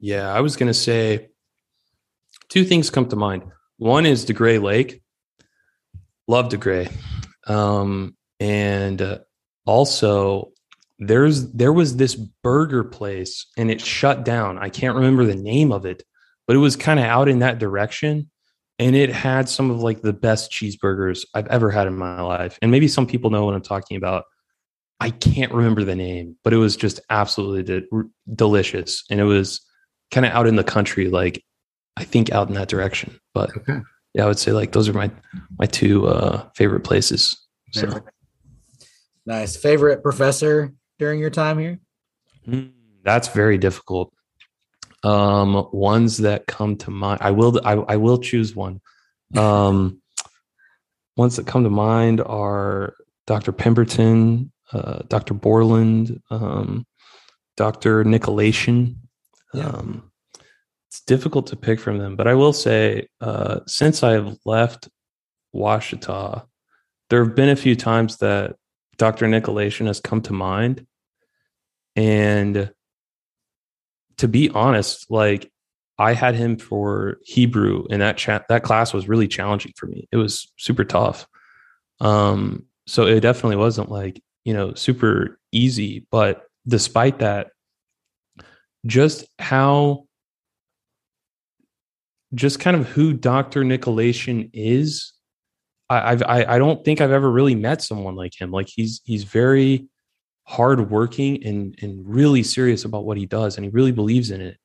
Yeah, 0.00 0.32
I 0.32 0.40
was 0.40 0.56
going 0.56 0.68
to 0.68 0.74
say 0.74 1.28
two 2.48 2.64
things 2.64 2.90
come 2.90 3.08
to 3.08 3.16
mind. 3.16 3.44
One 3.78 4.06
is 4.06 4.26
DeGray 4.26 4.62
Lake. 4.62 5.02
Love 6.28 6.48
DeGray. 6.48 6.92
Um, 7.46 8.16
and 8.40 9.00
uh, 9.00 9.18
also 9.66 10.52
there's 10.98 11.50
there 11.52 11.72
was 11.72 11.96
this 11.96 12.14
burger 12.14 12.84
place 12.84 13.46
and 13.56 13.70
it 13.70 13.80
shut 13.80 14.24
down. 14.24 14.58
I 14.58 14.68
can't 14.68 14.96
remember 14.96 15.24
the 15.24 15.34
name 15.34 15.72
of 15.72 15.86
it, 15.86 16.02
but 16.46 16.56
it 16.56 16.60
was 16.60 16.76
kind 16.76 17.00
of 17.00 17.06
out 17.06 17.28
in 17.28 17.40
that 17.40 17.58
direction 17.58 18.30
and 18.78 18.96
it 18.96 19.10
had 19.10 19.48
some 19.48 19.70
of 19.70 19.80
like 19.80 20.02
the 20.02 20.12
best 20.12 20.50
cheeseburgers 20.50 21.24
I've 21.34 21.46
ever 21.48 21.70
had 21.70 21.86
in 21.86 21.96
my 21.96 22.20
life. 22.20 22.58
And 22.60 22.70
maybe 22.70 22.88
some 22.88 23.06
people 23.06 23.30
know 23.30 23.44
what 23.44 23.54
I'm 23.54 23.62
talking 23.62 23.96
about. 23.96 24.24
I 25.00 25.10
can't 25.10 25.52
remember 25.52 25.84
the 25.84 25.96
name, 25.96 26.36
but 26.44 26.52
it 26.52 26.56
was 26.56 26.76
just 26.76 27.00
absolutely 27.10 27.62
de- 27.62 28.08
delicious. 28.34 29.04
And 29.10 29.20
it 29.20 29.24
was 29.24 29.60
kind 30.10 30.26
of 30.26 30.32
out 30.32 30.46
in 30.46 30.56
the 30.56 30.64
country, 30.64 31.08
like 31.08 31.44
I 31.96 32.04
think 32.04 32.32
out 32.32 32.48
in 32.48 32.54
that 32.54 32.68
direction. 32.68 33.18
But 33.32 33.56
okay. 33.56 33.80
yeah, 34.14 34.24
I 34.24 34.26
would 34.26 34.38
say 34.38 34.52
like 34.52 34.72
those 34.72 34.88
are 34.88 34.92
my 34.92 35.10
my 35.58 35.66
two 35.66 36.06
uh, 36.06 36.48
favorite 36.54 36.84
places. 36.84 37.36
So. 37.72 38.00
Nice. 39.26 39.56
Favorite 39.56 40.02
professor 40.02 40.74
during 40.98 41.18
your 41.18 41.30
time 41.30 41.58
here? 41.58 41.80
Mm, 42.46 42.72
that's 43.02 43.28
very 43.28 43.58
difficult. 43.58 44.12
Um, 45.04 45.68
ones 45.72 46.18
that 46.18 46.46
come 46.46 46.76
to 46.78 46.90
mind. 46.90 47.20
I 47.22 47.30
will. 47.30 47.60
I, 47.64 47.72
I 47.72 47.96
will 47.96 48.18
choose 48.18 48.56
one. 48.56 48.80
Um, 49.36 50.00
ones 51.16 51.36
that 51.36 51.46
come 51.46 51.64
to 51.64 51.70
mind 51.70 52.20
are 52.20 52.94
Dr. 53.26 53.52
Pemberton, 53.52 54.50
uh, 54.72 55.00
Dr. 55.08 55.34
Borland, 55.34 56.20
um, 56.30 56.86
Dr. 57.56 58.04
Nykolaishen. 58.04 58.96
Yeah. 59.52 59.66
Um, 59.68 60.10
it's 60.88 61.00
difficult 61.00 61.48
to 61.48 61.56
pick 61.56 61.80
from 61.80 61.98
them, 61.98 62.16
but 62.16 62.28
I 62.28 62.34
will 62.34 62.52
say, 62.52 63.08
uh, 63.20 63.60
since 63.66 64.02
I 64.02 64.12
have 64.12 64.36
left 64.44 64.88
Ouachita, 65.52 66.46
there 67.10 67.24
have 67.24 67.34
been 67.34 67.48
a 67.48 67.56
few 67.56 67.74
times 67.74 68.18
that 68.18 68.56
Dr. 68.96 69.26
Nykolaishen 69.26 69.86
has 69.86 70.00
come 70.00 70.22
to 70.22 70.32
mind. 70.32 70.86
And 71.96 72.72
to 74.18 74.28
be 74.28 74.50
honest, 74.50 75.10
like 75.10 75.50
I 75.98 76.14
had 76.14 76.34
him 76.34 76.56
for 76.56 77.18
Hebrew, 77.24 77.86
and 77.90 78.02
that 78.02 78.16
chat 78.16 78.46
that 78.48 78.62
class 78.62 78.92
was 78.92 79.08
really 79.08 79.28
challenging 79.28 79.72
for 79.76 79.86
me. 79.86 80.08
It 80.12 80.16
was 80.16 80.52
super 80.56 80.84
tough. 80.84 81.26
Um, 82.00 82.64
so 82.86 83.06
it 83.06 83.20
definitely 83.20 83.56
wasn't 83.56 83.90
like 83.90 84.22
you 84.44 84.54
know 84.54 84.74
super 84.74 85.38
easy, 85.52 86.06
but 86.10 86.46
despite 86.66 87.20
that, 87.20 87.48
just 88.86 89.26
how 89.38 90.06
just 92.34 92.60
kind 92.60 92.76
of 92.76 92.88
who 92.88 93.12
Dr. 93.12 93.62
Nykolaishen 93.62 94.50
is. 94.52 95.12
I, 95.88 96.12
I've, 96.12 96.22
I, 96.22 96.44
I 96.54 96.58
don't 96.58 96.84
think 96.84 97.00
I've 97.00 97.10
ever 97.10 97.30
really 97.30 97.54
met 97.54 97.82
someone 97.82 98.16
like 98.16 98.38
him. 98.38 98.50
Like 98.50 98.68
he's, 98.68 99.00
he's 99.04 99.24
very 99.24 99.86
hardworking 100.44 101.44
and, 101.44 101.76
and 101.82 102.02
really 102.06 102.42
serious 102.42 102.84
about 102.84 103.04
what 103.04 103.16
he 103.16 103.26
does. 103.26 103.56
And 103.56 103.64
he 103.64 103.70
really 103.70 103.92
believes 103.92 104.30
in 104.30 104.40
it 104.40 104.58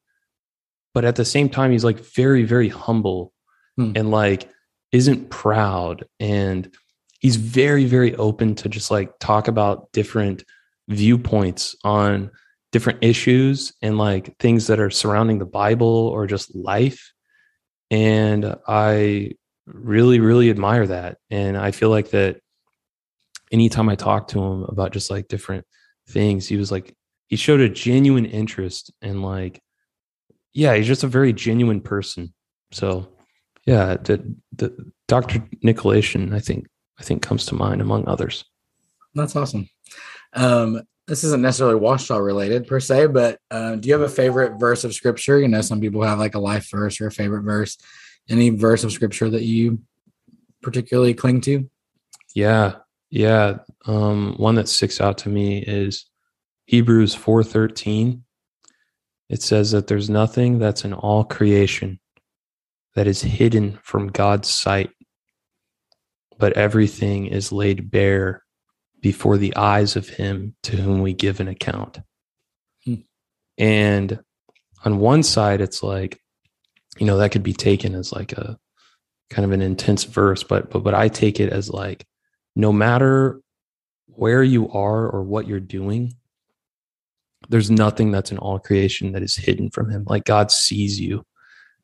but 0.94 1.06
at 1.06 1.16
the 1.16 1.26
same 1.26 1.50
time 1.50 1.72
he's 1.72 1.84
like 1.84 2.00
very 2.00 2.44
very 2.44 2.70
humble 2.70 3.34
hmm. 3.78 3.92
and 3.96 4.12
like 4.12 4.50
isn't 4.92 5.30
proud 5.30 6.06
and 6.20 6.74
he's 7.20 7.36
very 7.36 7.86
very 7.86 8.16
open 8.16 8.56
to 8.56 8.70
just 8.70 8.92
like 8.92 9.12
talk 9.20 9.48
about 9.48 9.92
different 9.92 10.44
viewpoints 10.88 11.76
on 11.84 12.32
different 12.72 13.00
issues 13.02 13.74
and 13.82 13.98
like 13.98 14.36
things 14.40 14.68
that 14.68 14.80
are 14.80 14.90
surrounding 14.90 15.40
the 15.40 15.46
bible 15.46 16.08
or 16.08 16.28
just 16.28 16.54
life 16.56 17.14
and 17.92 18.56
i 18.68 19.32
really 19.66 20.20
really 20.20 20.50
admire 20.50 20.88
that 20.88 21.18
and 21.30 21.58
i 21.58 21.72
feel 21.72 21.90
like 21.90 22.10
that 22.10 22.40
anytime 23.52 23.90
i 23.90 23.96
talked 23.96 24.30
to 24.30 24.42
him 24.42 24.64
about 24.64 24.92
just 24.92 25.10
like 25.10 25.28
different 25.28 25.66
things 26.08 26.48
he 26.48 26.58
was 26.58 26.72
like 26.72 26.96
he 27.28 27.36
showed 27.36 27.60
a 27.60 27.70
genuine 27.70 28.26
interest 28.26 28.92
in 29.02 29.22
like 29.22 29.62
yeah, 30.54 30.76
he's 30.76 30.88
just 30.88 31.04
a 31.04 31.08
very 31.08 31.34
genuine 31.34 31.82
person. 31.82 32.34
So 32.72 33.08
yeah, 33.66 33.96
the, 33.96 34.36
the 34.56 34.92
Dr. 35.08 35.40
Nykolaishen, 35.64 36.34
I 36.34 36.40
think, 36.40 36.68
I 37.00 37.04
think 37.04 37.22
comes 37.22 37.46
to 37.48 37.56
mind 37.56 37.82
among 37.82 38.08
others. 38.08 38.46
That's 39.14 39.36
awesome. 39.36 39.70
Um, 40.34 40.82
this 41.08 41.24
isn't 41.24 41.42
necessarily 41.42 41.80
Ouachita 41.80 42.22
related 42.22 42.68
per 42.68 42.80
se, 42.80 43.08
but 43.08 43.40
uh, 43.50 43.76
do 43.76 43.88
you 43.88 43.94
have 43.94 44.04
a 44.04 44.10
favorite 44.10 44.60
verse 44.60 44.84
of 44.84 44.94
scripture? 44.94 45.40
You 45.40 45.48
know, 45.48 45.62
some 45.62 45.82
people 45.82 46.04
have 46.04 46.20
like 46.20 46.36
a 46.36 46.40
life 46.40 46.70
verse 46.70 47.02
or 47.02 47.08
a 47.08 47.12
favorite 47.12 47.44
verse. 47.44 47.78
Any 48.30 48.52
verse 48.52 48.84
of 48.84 48.92
scripture 48.92 49.30
that 49.30 49.42
you 49.42 49.82
particularly 50.62 51.16
cling 51.16 51.42
to? 51.42 51.70
Yeah, 52.36 52.76
yeah. 53.10 53.60
Um, 53.86 54.36
one 54.38 54.56
that 54.56 54.70
sticks 54.70 55.00
out 55.02 55.18
to 55.20 55.30
me 55.30 55.60
is 55.60 56.06
Hebrews 56.66 57.16
four 57.16 57.44
thirteen 57.44 58.24
it 59.30 59.44
says 59.44 59.72
that 59.72 59.88
there's 59.88 60.10
nothing 60.10 60.58
that's 60.58 60.84
in 60.84 60.94
all 60.94 61.24
creation 61.24 62.00
that 62.96 63.08
is 63.08 63.22
hidden 63.22 63.80
from 63.84 64.08
God's 64.08 64.50
sight, 64.50 64.90
but 66.40 66.54
everything 66.54 67.28
is 67.28 67.52
laid 67.52 67.92
bare 67.92 68.44
before 69.02 69.38
the 69.38 69.56
eyes 69.56 69.96
of 69.96 70.10
Him 70.10 70.56
to 70.64 70.76
whom 70.76 71.02
we 71.02 71.14
give 71.14 71.40
an 71.40 71.48
account. 71.48 72.00
Hmm. 72.84 72.96
And 73.58 74.20
on 74.84 74.98
one 74.98 75.22
side, 75.22 75.62
it's 75.62 75.84
like, 75.84 76.20
you 76.98 77.06
know, 77.06 77.18
that 77.18 77.32
could 77.32 77.44
be 77.44 77.54
taken 77.54 77.94
as 77.94 78.12
like 78.12 78.32
a 78.32 78.58
kind 79.30 79.46
of 79.46 79.52
an 79.52 79.62
intense 79.62 80.06
verse, 80.06 80.42
but 80.44 80.72
but 80.72 80.84
but 80.84 80.96
I 80.96 81.08
take 81.08 81.40
it 81.40 81.54
as 81.54 81.70
like 81.70 82.06
no 82.56 82.72
matter 82.72 83.42
where 84.08 84.44
you 84.44 84.70
are 84.70 85.08
or 85.08 85.24
what 85.24 85.48
you're 85.48 85.60
doing, 85.60 86.14
there's 87.48 87.72
nothing 87.72 88.12
that's 88.12 88.32
in 88.32 88.38
all 88.38 88.60
creation 88.60 89.14
that 89.14 89.24
is 89.24 89.36
hidden 89.36 89.70
from 89.70 89.90
him. 89.90 90.04
Like 90.08 90.26
God 90.26 90.52
sees 90.52 91.00
you 91.00 91.26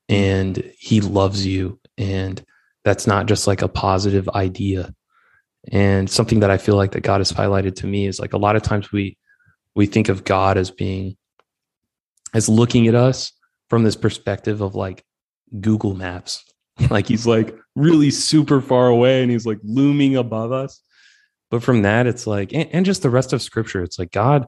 and 0.08 0.72
he 0.78 1.00
loves 1.00 1.46
you. 1.46 1.80
And 1.98 2.44
that's 2.84 3.06
not 3.06 3.26
just 3.26 3.46
like 3.46 3.62
a 3.62 3.68
positive 3.68 4.28
idea. 4.30 4.94
And 5.72 6.08
something 6.08 6.40
that 6.40 6.50
I 6.50 6.58
feel 6.58 6.76
like 6.76 6.92
that 6.92 7.02
God 7.02 7.20
has 7.20 7.32
highlighted 7.32 7.74
to 7.76 7.86
me 7.86 8.06
is 8.06 8.20
like 8.20 8.32
a 8.32 8.38
lot 8.38 8.56
of 8.56 8.62
times 8.62 8.92
we 8.92 9.16
we 9.74 9.86
think 9.86 10.08
of 10.08 10.24
God 10.24 10.56
as 10.56 10.70
being 10.70 11.16
as 12.34 12.48
looking 12.48 12.86
at 12.86 12.94
us 12.94 13.32
from 13.68 13.82
this 13.82 13.96
perspective 13.96 14.60
of 14.60 14.74
like 14.74 15.04
Google 15.60 15.94
Maps. 15.94 16.44
like 16.90 17.06
he's 17.06 17.26
like 17.26 17.54
really 17.74 18.10
super 18.10 18.60
far 18.60 18.88
away 18.88 19.22
and 19.22 19.30
he's 19.30 19.46
like 19.46 19.58
looming 19.62 20.16
above 20.16 20.52
us. 20.52 20.80
But 21.50 21.62
from 21.62 21.82
that, 21.82 22.06
it's 22.06 22.26
like, 22.26 22.52
and, 22.52 22.68
and 22.72 22.86
just 22.86 23.02
the 23.02 23.10
rest 23.10 23.32
of 23.32 23.40
scripture, 23.40 23.82
it's 23.82 23.98
like 23.98 24.10
God 24.10 24.46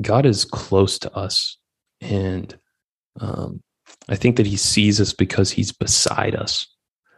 God 0.00 0.26
is 0.26 0.44
close 0.44 0.98
to 1.00 1.14
us. 1.16 1.58
And 2.00 2.56
um, 3.20 3.62
I 4.08 4.16
think 4.16 4.36
that 4.36 4.46
he 4.46 4.56
sees 4.56 5.00
us 5.00 5.12
because 5.12 5.50
he's 5.50 5.72
beside 5.72 6.34
us. 6.34 6.66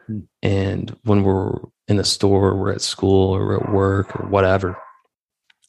Hmm. 0.07 0.21
And 0.43 0.97
when 1.05 1.23
we're 1.23 1.55
in 1.89 1.97
the 1.97 2.05
store, 2.05 2.49
or 2.49 2.57
we're 2.57 2.73
at 2.73 2.81
school 2.81 3.35
or 3.35 3.47
we're 3.47 3.61
at 3.63 3.73
work 3.73 4.21
or 4.21 4.27
whatever. 4.29 4.77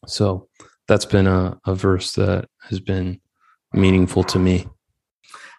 So 0.05 0.47
that's 0.87 1.05
been 1.05 1.27
a, 1.27 1.59
a 1.65 1.75
verse 1.75 2.13
that 2.13 2.47
has 2.61 2.79
been 2.79 3.19
meaningful 3.73 4.23
to 4.25 4.39
me. 4.39 4.67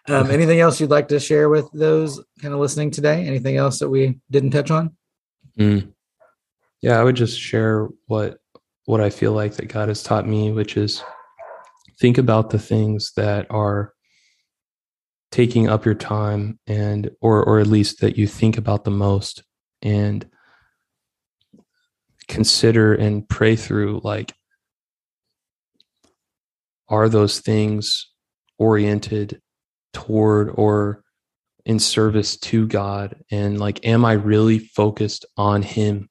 Um, 0.09 0.31
anything 0.31 0.59
else 0.59 0.79
you'd 0.79 0.89
like 0.89 1.09
to 1.09 1.19
share 1.19 1.49
with 1.49 1.69
those 1.71 2.19
kind 2.41 2.53
of 2.53 2.59
listening 2.59 2.91
today? 2.91 3.25
Anything 3.27 3.57
else 3.57 3.79
that 3.79 3.89
we 3.89 4.19
didn't 4.31 4.51
touch 4.51 4.71
on? 4.71 4.95
Mm. 5.57 5.93
Yeah, 6.81 6.99
I 6.99 7.03
would 7.03 7.15
just 7.15 7.39
share 7.39 7.87
what 8.07 8.39
what 8.85 9.01
I 9.01 9.11
feel 9.11 9.33
like 9.33 9.53
that 9.55 9.67
God 9.67 9.87
has 9.89 10.01
taught 10.01 10.27
me, 10.27 10.51
which 10.51 10.77
is 10.77 11.03
think 11.99 12.17
about 12.17 12.49
the 12.49 12.59
things 12.59 13.11
that 13.17 13.45
are 13.49 13.93
taking 15.31 15.69
up 15.69 15.85
your 15.85 15.95
time 15.95 16.59
and 16.65 17.11
or 17.21 17.43
or 17.43 17.59
at 17.59 17.67
least 17.67 18.01
that 18.01 18.17
you 18.17 18.25
think 18.25 18.57
about 18.57 18.83
the 18.83 18.91
most 18.91 19.43
and 19.81 20.27
consider 22.27 22.93
and 22.93 23.27
pray 23.27 23.55
through 23.55 24.01
like 24.03 24.33
are 26.87 27.09
those 27.09 27.39
things 27.39 28.07
oriented 28.57 29.41
toward 29.93 30.51
or 30.53 31.03
in 31.65 31.79
service 31.79 32.37
to 32.37 32.67
God? 32.67 33.21
And 33.31 33.59
like 33.59 33.85
am 33.85 34.05
I 34.05 34.13
really 34.13 34.59
focused 34.59 35.25
on 35.37 35.61
him? 35.61 36.09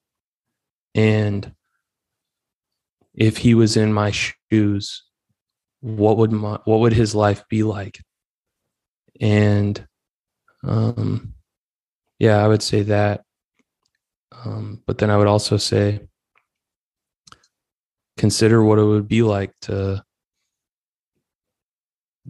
And 0.95 1.53
if 3.13 3.37
he 3.37 3.53
was 3.55 3.75
in 3.77 3.93
my 3.93 4.11
shoes 4.11 5.03
what 5.81 6.17
would 6.17 6.31
my 6.31 6.59
what 6.65 6.79
would 6.81 6.93
his 6.93 7.15
life 7.15 7.43
be 7.49 7.63
like? 7.63 7.99
And 9.21 9.85
um 10.63 11.33
yeah 12.19 12.43
i 12.43 12.47
would 12.47 12.61
say 12.61 12.83
that. 12.83 13.23
Um 14.31 14.81
but 14.85 14.97
then 14.97 15.09
i 15.09 15.17
would 15.17 15.27
also 15.27 15.57
say 15.57 16.01
consider 18.17 18.61
what 18.61 18.77
it 18.79 18.83
would 18.83 19.07
be 19.07 19.21
like 19.21 19.53
to 19.61 20.03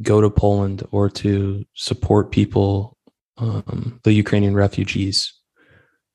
go 0.01 0.21
to 0.21 0.29
poland 0.29 0.85
or 0.91 1.09
to 1.09 1.65
support 1.73 2.31
people 2.31 2.97
um 3.37 3.99
the 4.03 4.13
ukrainian 4.13 4.53
refugees 4.53 5.33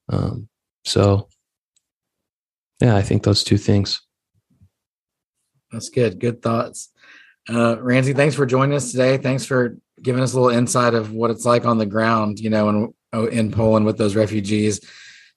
um 0.09 0.49
so 0.85 1.29
yeah 2.81 2.97
i 2.97 3.03
think 3.03 3.23
those 3.23 3.45
two 3.45 3.59
things 3.59 4.01
that's 5.71 5.89
good 5.89 6.19
good 6.21 6.43
thoughts 6.43 6.91
uh, 7.49 7.77
Ramsey, 7.81 8.15
thanks 8.15 8.35
for 8.35 8.47
joining 8.47 8.75
us 8.75 8.91
today. 8.91 9.19
Thanks 9.19 9.45
for 9.45 9.77
giving 10.01 10.23
us 10.23 10.33
a 10.33 10.41
little 10.41 10.57
insight 10.57 10.95
of 10.95 11.13
what 11.13 11.31
it's 11.31 11.45
like 11.45 11.67
on 11.67 11.79
the 11.79 11.87
ground, 11.87 12.41
you 12.41 12.51
know, 12.51 12.95
in, 13.13 13.29
in 13.29 13.51
Poland 13.51 13.85
with 13.85 13.99
those 13.99 14.17
refugees. 14.17 14.81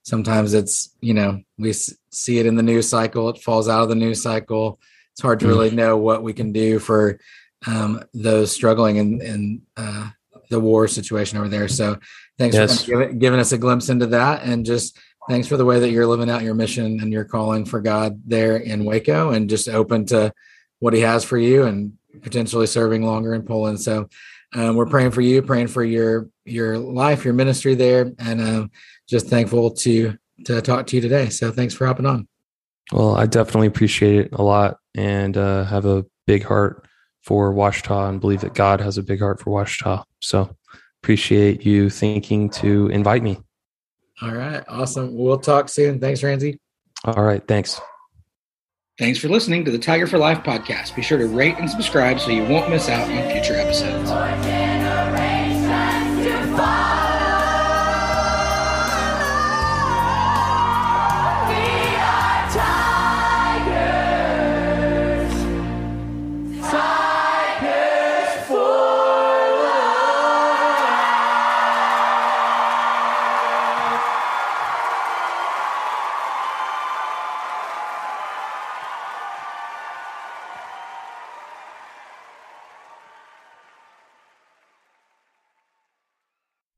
Sometimes 0.04 0.54
it's, 0.54 0.94
you 1.00 1.12
know, 1.12 1.42
we 1.58 1.72
see 1.72 2.38
it 2.38 2.46
in 2.46 2.56
the 2.56 2.62
news 2.62 2.88
cycle, 2.88 3.28
it 3.28 3.42
falls 3.42 3.68
out 3.68 3.82
of 3.82 3.88
the 3.88 3.94
news 3.94 4.22
cycle. 4.22 4.80
It's 5.12 5.20
hard 5.20 5.40
to 5.40 5.46
mm. 5.46 5.48
really 5.48 5.70
know 5.70 5.96
what 5.96 6.22
we 6.22 6.32
can 6.32 6.52
do 6.52 6.78
for 6.78 7.18
um, 7.66 8.02
those 8.14 8.52
struggling 8.52 8.96
in, 8.96 9.20
in 9.20 9.62
uh, 9.76 10.10
the 10.50 10.60
war 10.60 10.88
situation 10.88 11.38
over 11.38 11.48
there. 11.48 11.68
So 11.68 11.98
thanks 12.38 12.56
yes. 12.56 12.84
for 12.84 12.90
giving, 12.90 13.18
giving 13.18 13.40
us 13.40 13.52
a 13.52 13.58
glimpse 13.58 13.88
into 13.88 14.06
that. 14.06 14.42
And 14.42 14.64
just 14.64 14.98
thanks 15.28 15.48
for 15.48 15.56
the 15.56 15.64
way 15.64 15.80
that 15.80 15.90
you're 15.90 16.06
living 16.06 16.30
out 16.30 16.42
your 16.42 16.54
mission 16.54 17.00
and 17.00 17.12
your 17.12 17.24
calling 17.24 17.64
for 17.64 17.80
God 17.80 18.20
there 18.26 18.56
in 18.56 18.84
Waco 18.84 19.30
and 19.30 19.50
just 19.50 19.68
open 19.68 20.06
to 20.06 20.32
what 20.78 20.94
he 20.94 21.00
has 21.00 21.24
for 21.24 21.38
you 21.38 21.64
and 21.64 21.92
potentially 22.22 22.66
serving 22.66 23.04
longer 23.04 23.34
in 23.34 23.42
Poland. 23.42 23.80
So 23.80 24.08
um, 24.54 24.76
we're 24.76 24.86
praying 24.86 25.10
for 25.10 25.20
you, 25.20 25.42
praying 25.42 25.68
for 25.68 25.84
your 25.84 26.28
your 26.44 26.78
life, 26.78 27.24
your 27.24 27.34
ministry 27.34 27.74
there, 27.74 28.12
and 28.18 28.40
um, 28.40 28.70
just 29.06 29.26
thankful 29.26 29.72
to 29.72 30.16
to 30.46 30.62
talk 30.62 30.86
to 30.86 30.96
you 30.96 31.02
today. 31.02 31.28
So 31.28 31.52
thanks 31.52 31.74
for 31.74 31.86
hopping 31.86 32.06
on. 32.06 32.26
Well, 32.92 33.14
I 33.14 33.26
definitely 33.26 33.66
appreciate 33.66 34.14
it 34.26 34.32
a 34.32 34.42
lot, 34.42 34.78
and 34.94 35.36
uh, 35.36 35.64
have 35.64 35.84
a 35.84 36.06
big 36.26 36.44
heart 36.44 36.87
for 37.22 37.52
Ouachita, 37.52 38.08
and 38.08 38.20
believe 38.20 38.40
that 38.40 38.54
God 38.54 38.80
has 38.80 38.98
a 38.98 39.02
big 39.02 39.20
heart 39.20 39.40
for 39.40 39.50
Ouachita. 39.50 40.04
So 40.20 40.54
appreciate 41.02 41.64
you 41.64 41.90
thinking 41.90 42.50
to 42.50 42.88
invite 42.88 43.22
me. 43.22 43.38
All 44.22 44.32
right, 44.32 44.64
awesome. 44.68 45.16
We'll 45.16 45.38
talk 45.38 45.68
soon. 45.68 46.00
Thanks, 46.00 46.22
Ramsey. 46.22 46.58
All 47.04 47.22
right, 47.22 47.46
thanks. 47.46 47.80
Thanks 48.98 49.20
for 49.20 49.28
listening 49.28 49.64
to 49.64 49.70
the 49.70 49.78
Tiger 49.78 50.08
for 50.08 50.18
Life 50.18 50.38
podcast. 50.38 50.96
Be 50.96 51.02
sure 51.02 51.18
to 51.18 51.26
rate 51.26 51.54
and 51.58 51.70
subscribe 51.70 52.18
so 52.18 52.30
you 52.30 52.42
won't 52.42 52.68
miss 52.68 52.88
out 52.88 53.08
on 53.08 53.30
future 53.30 53.54
episodes. 53.54 53.97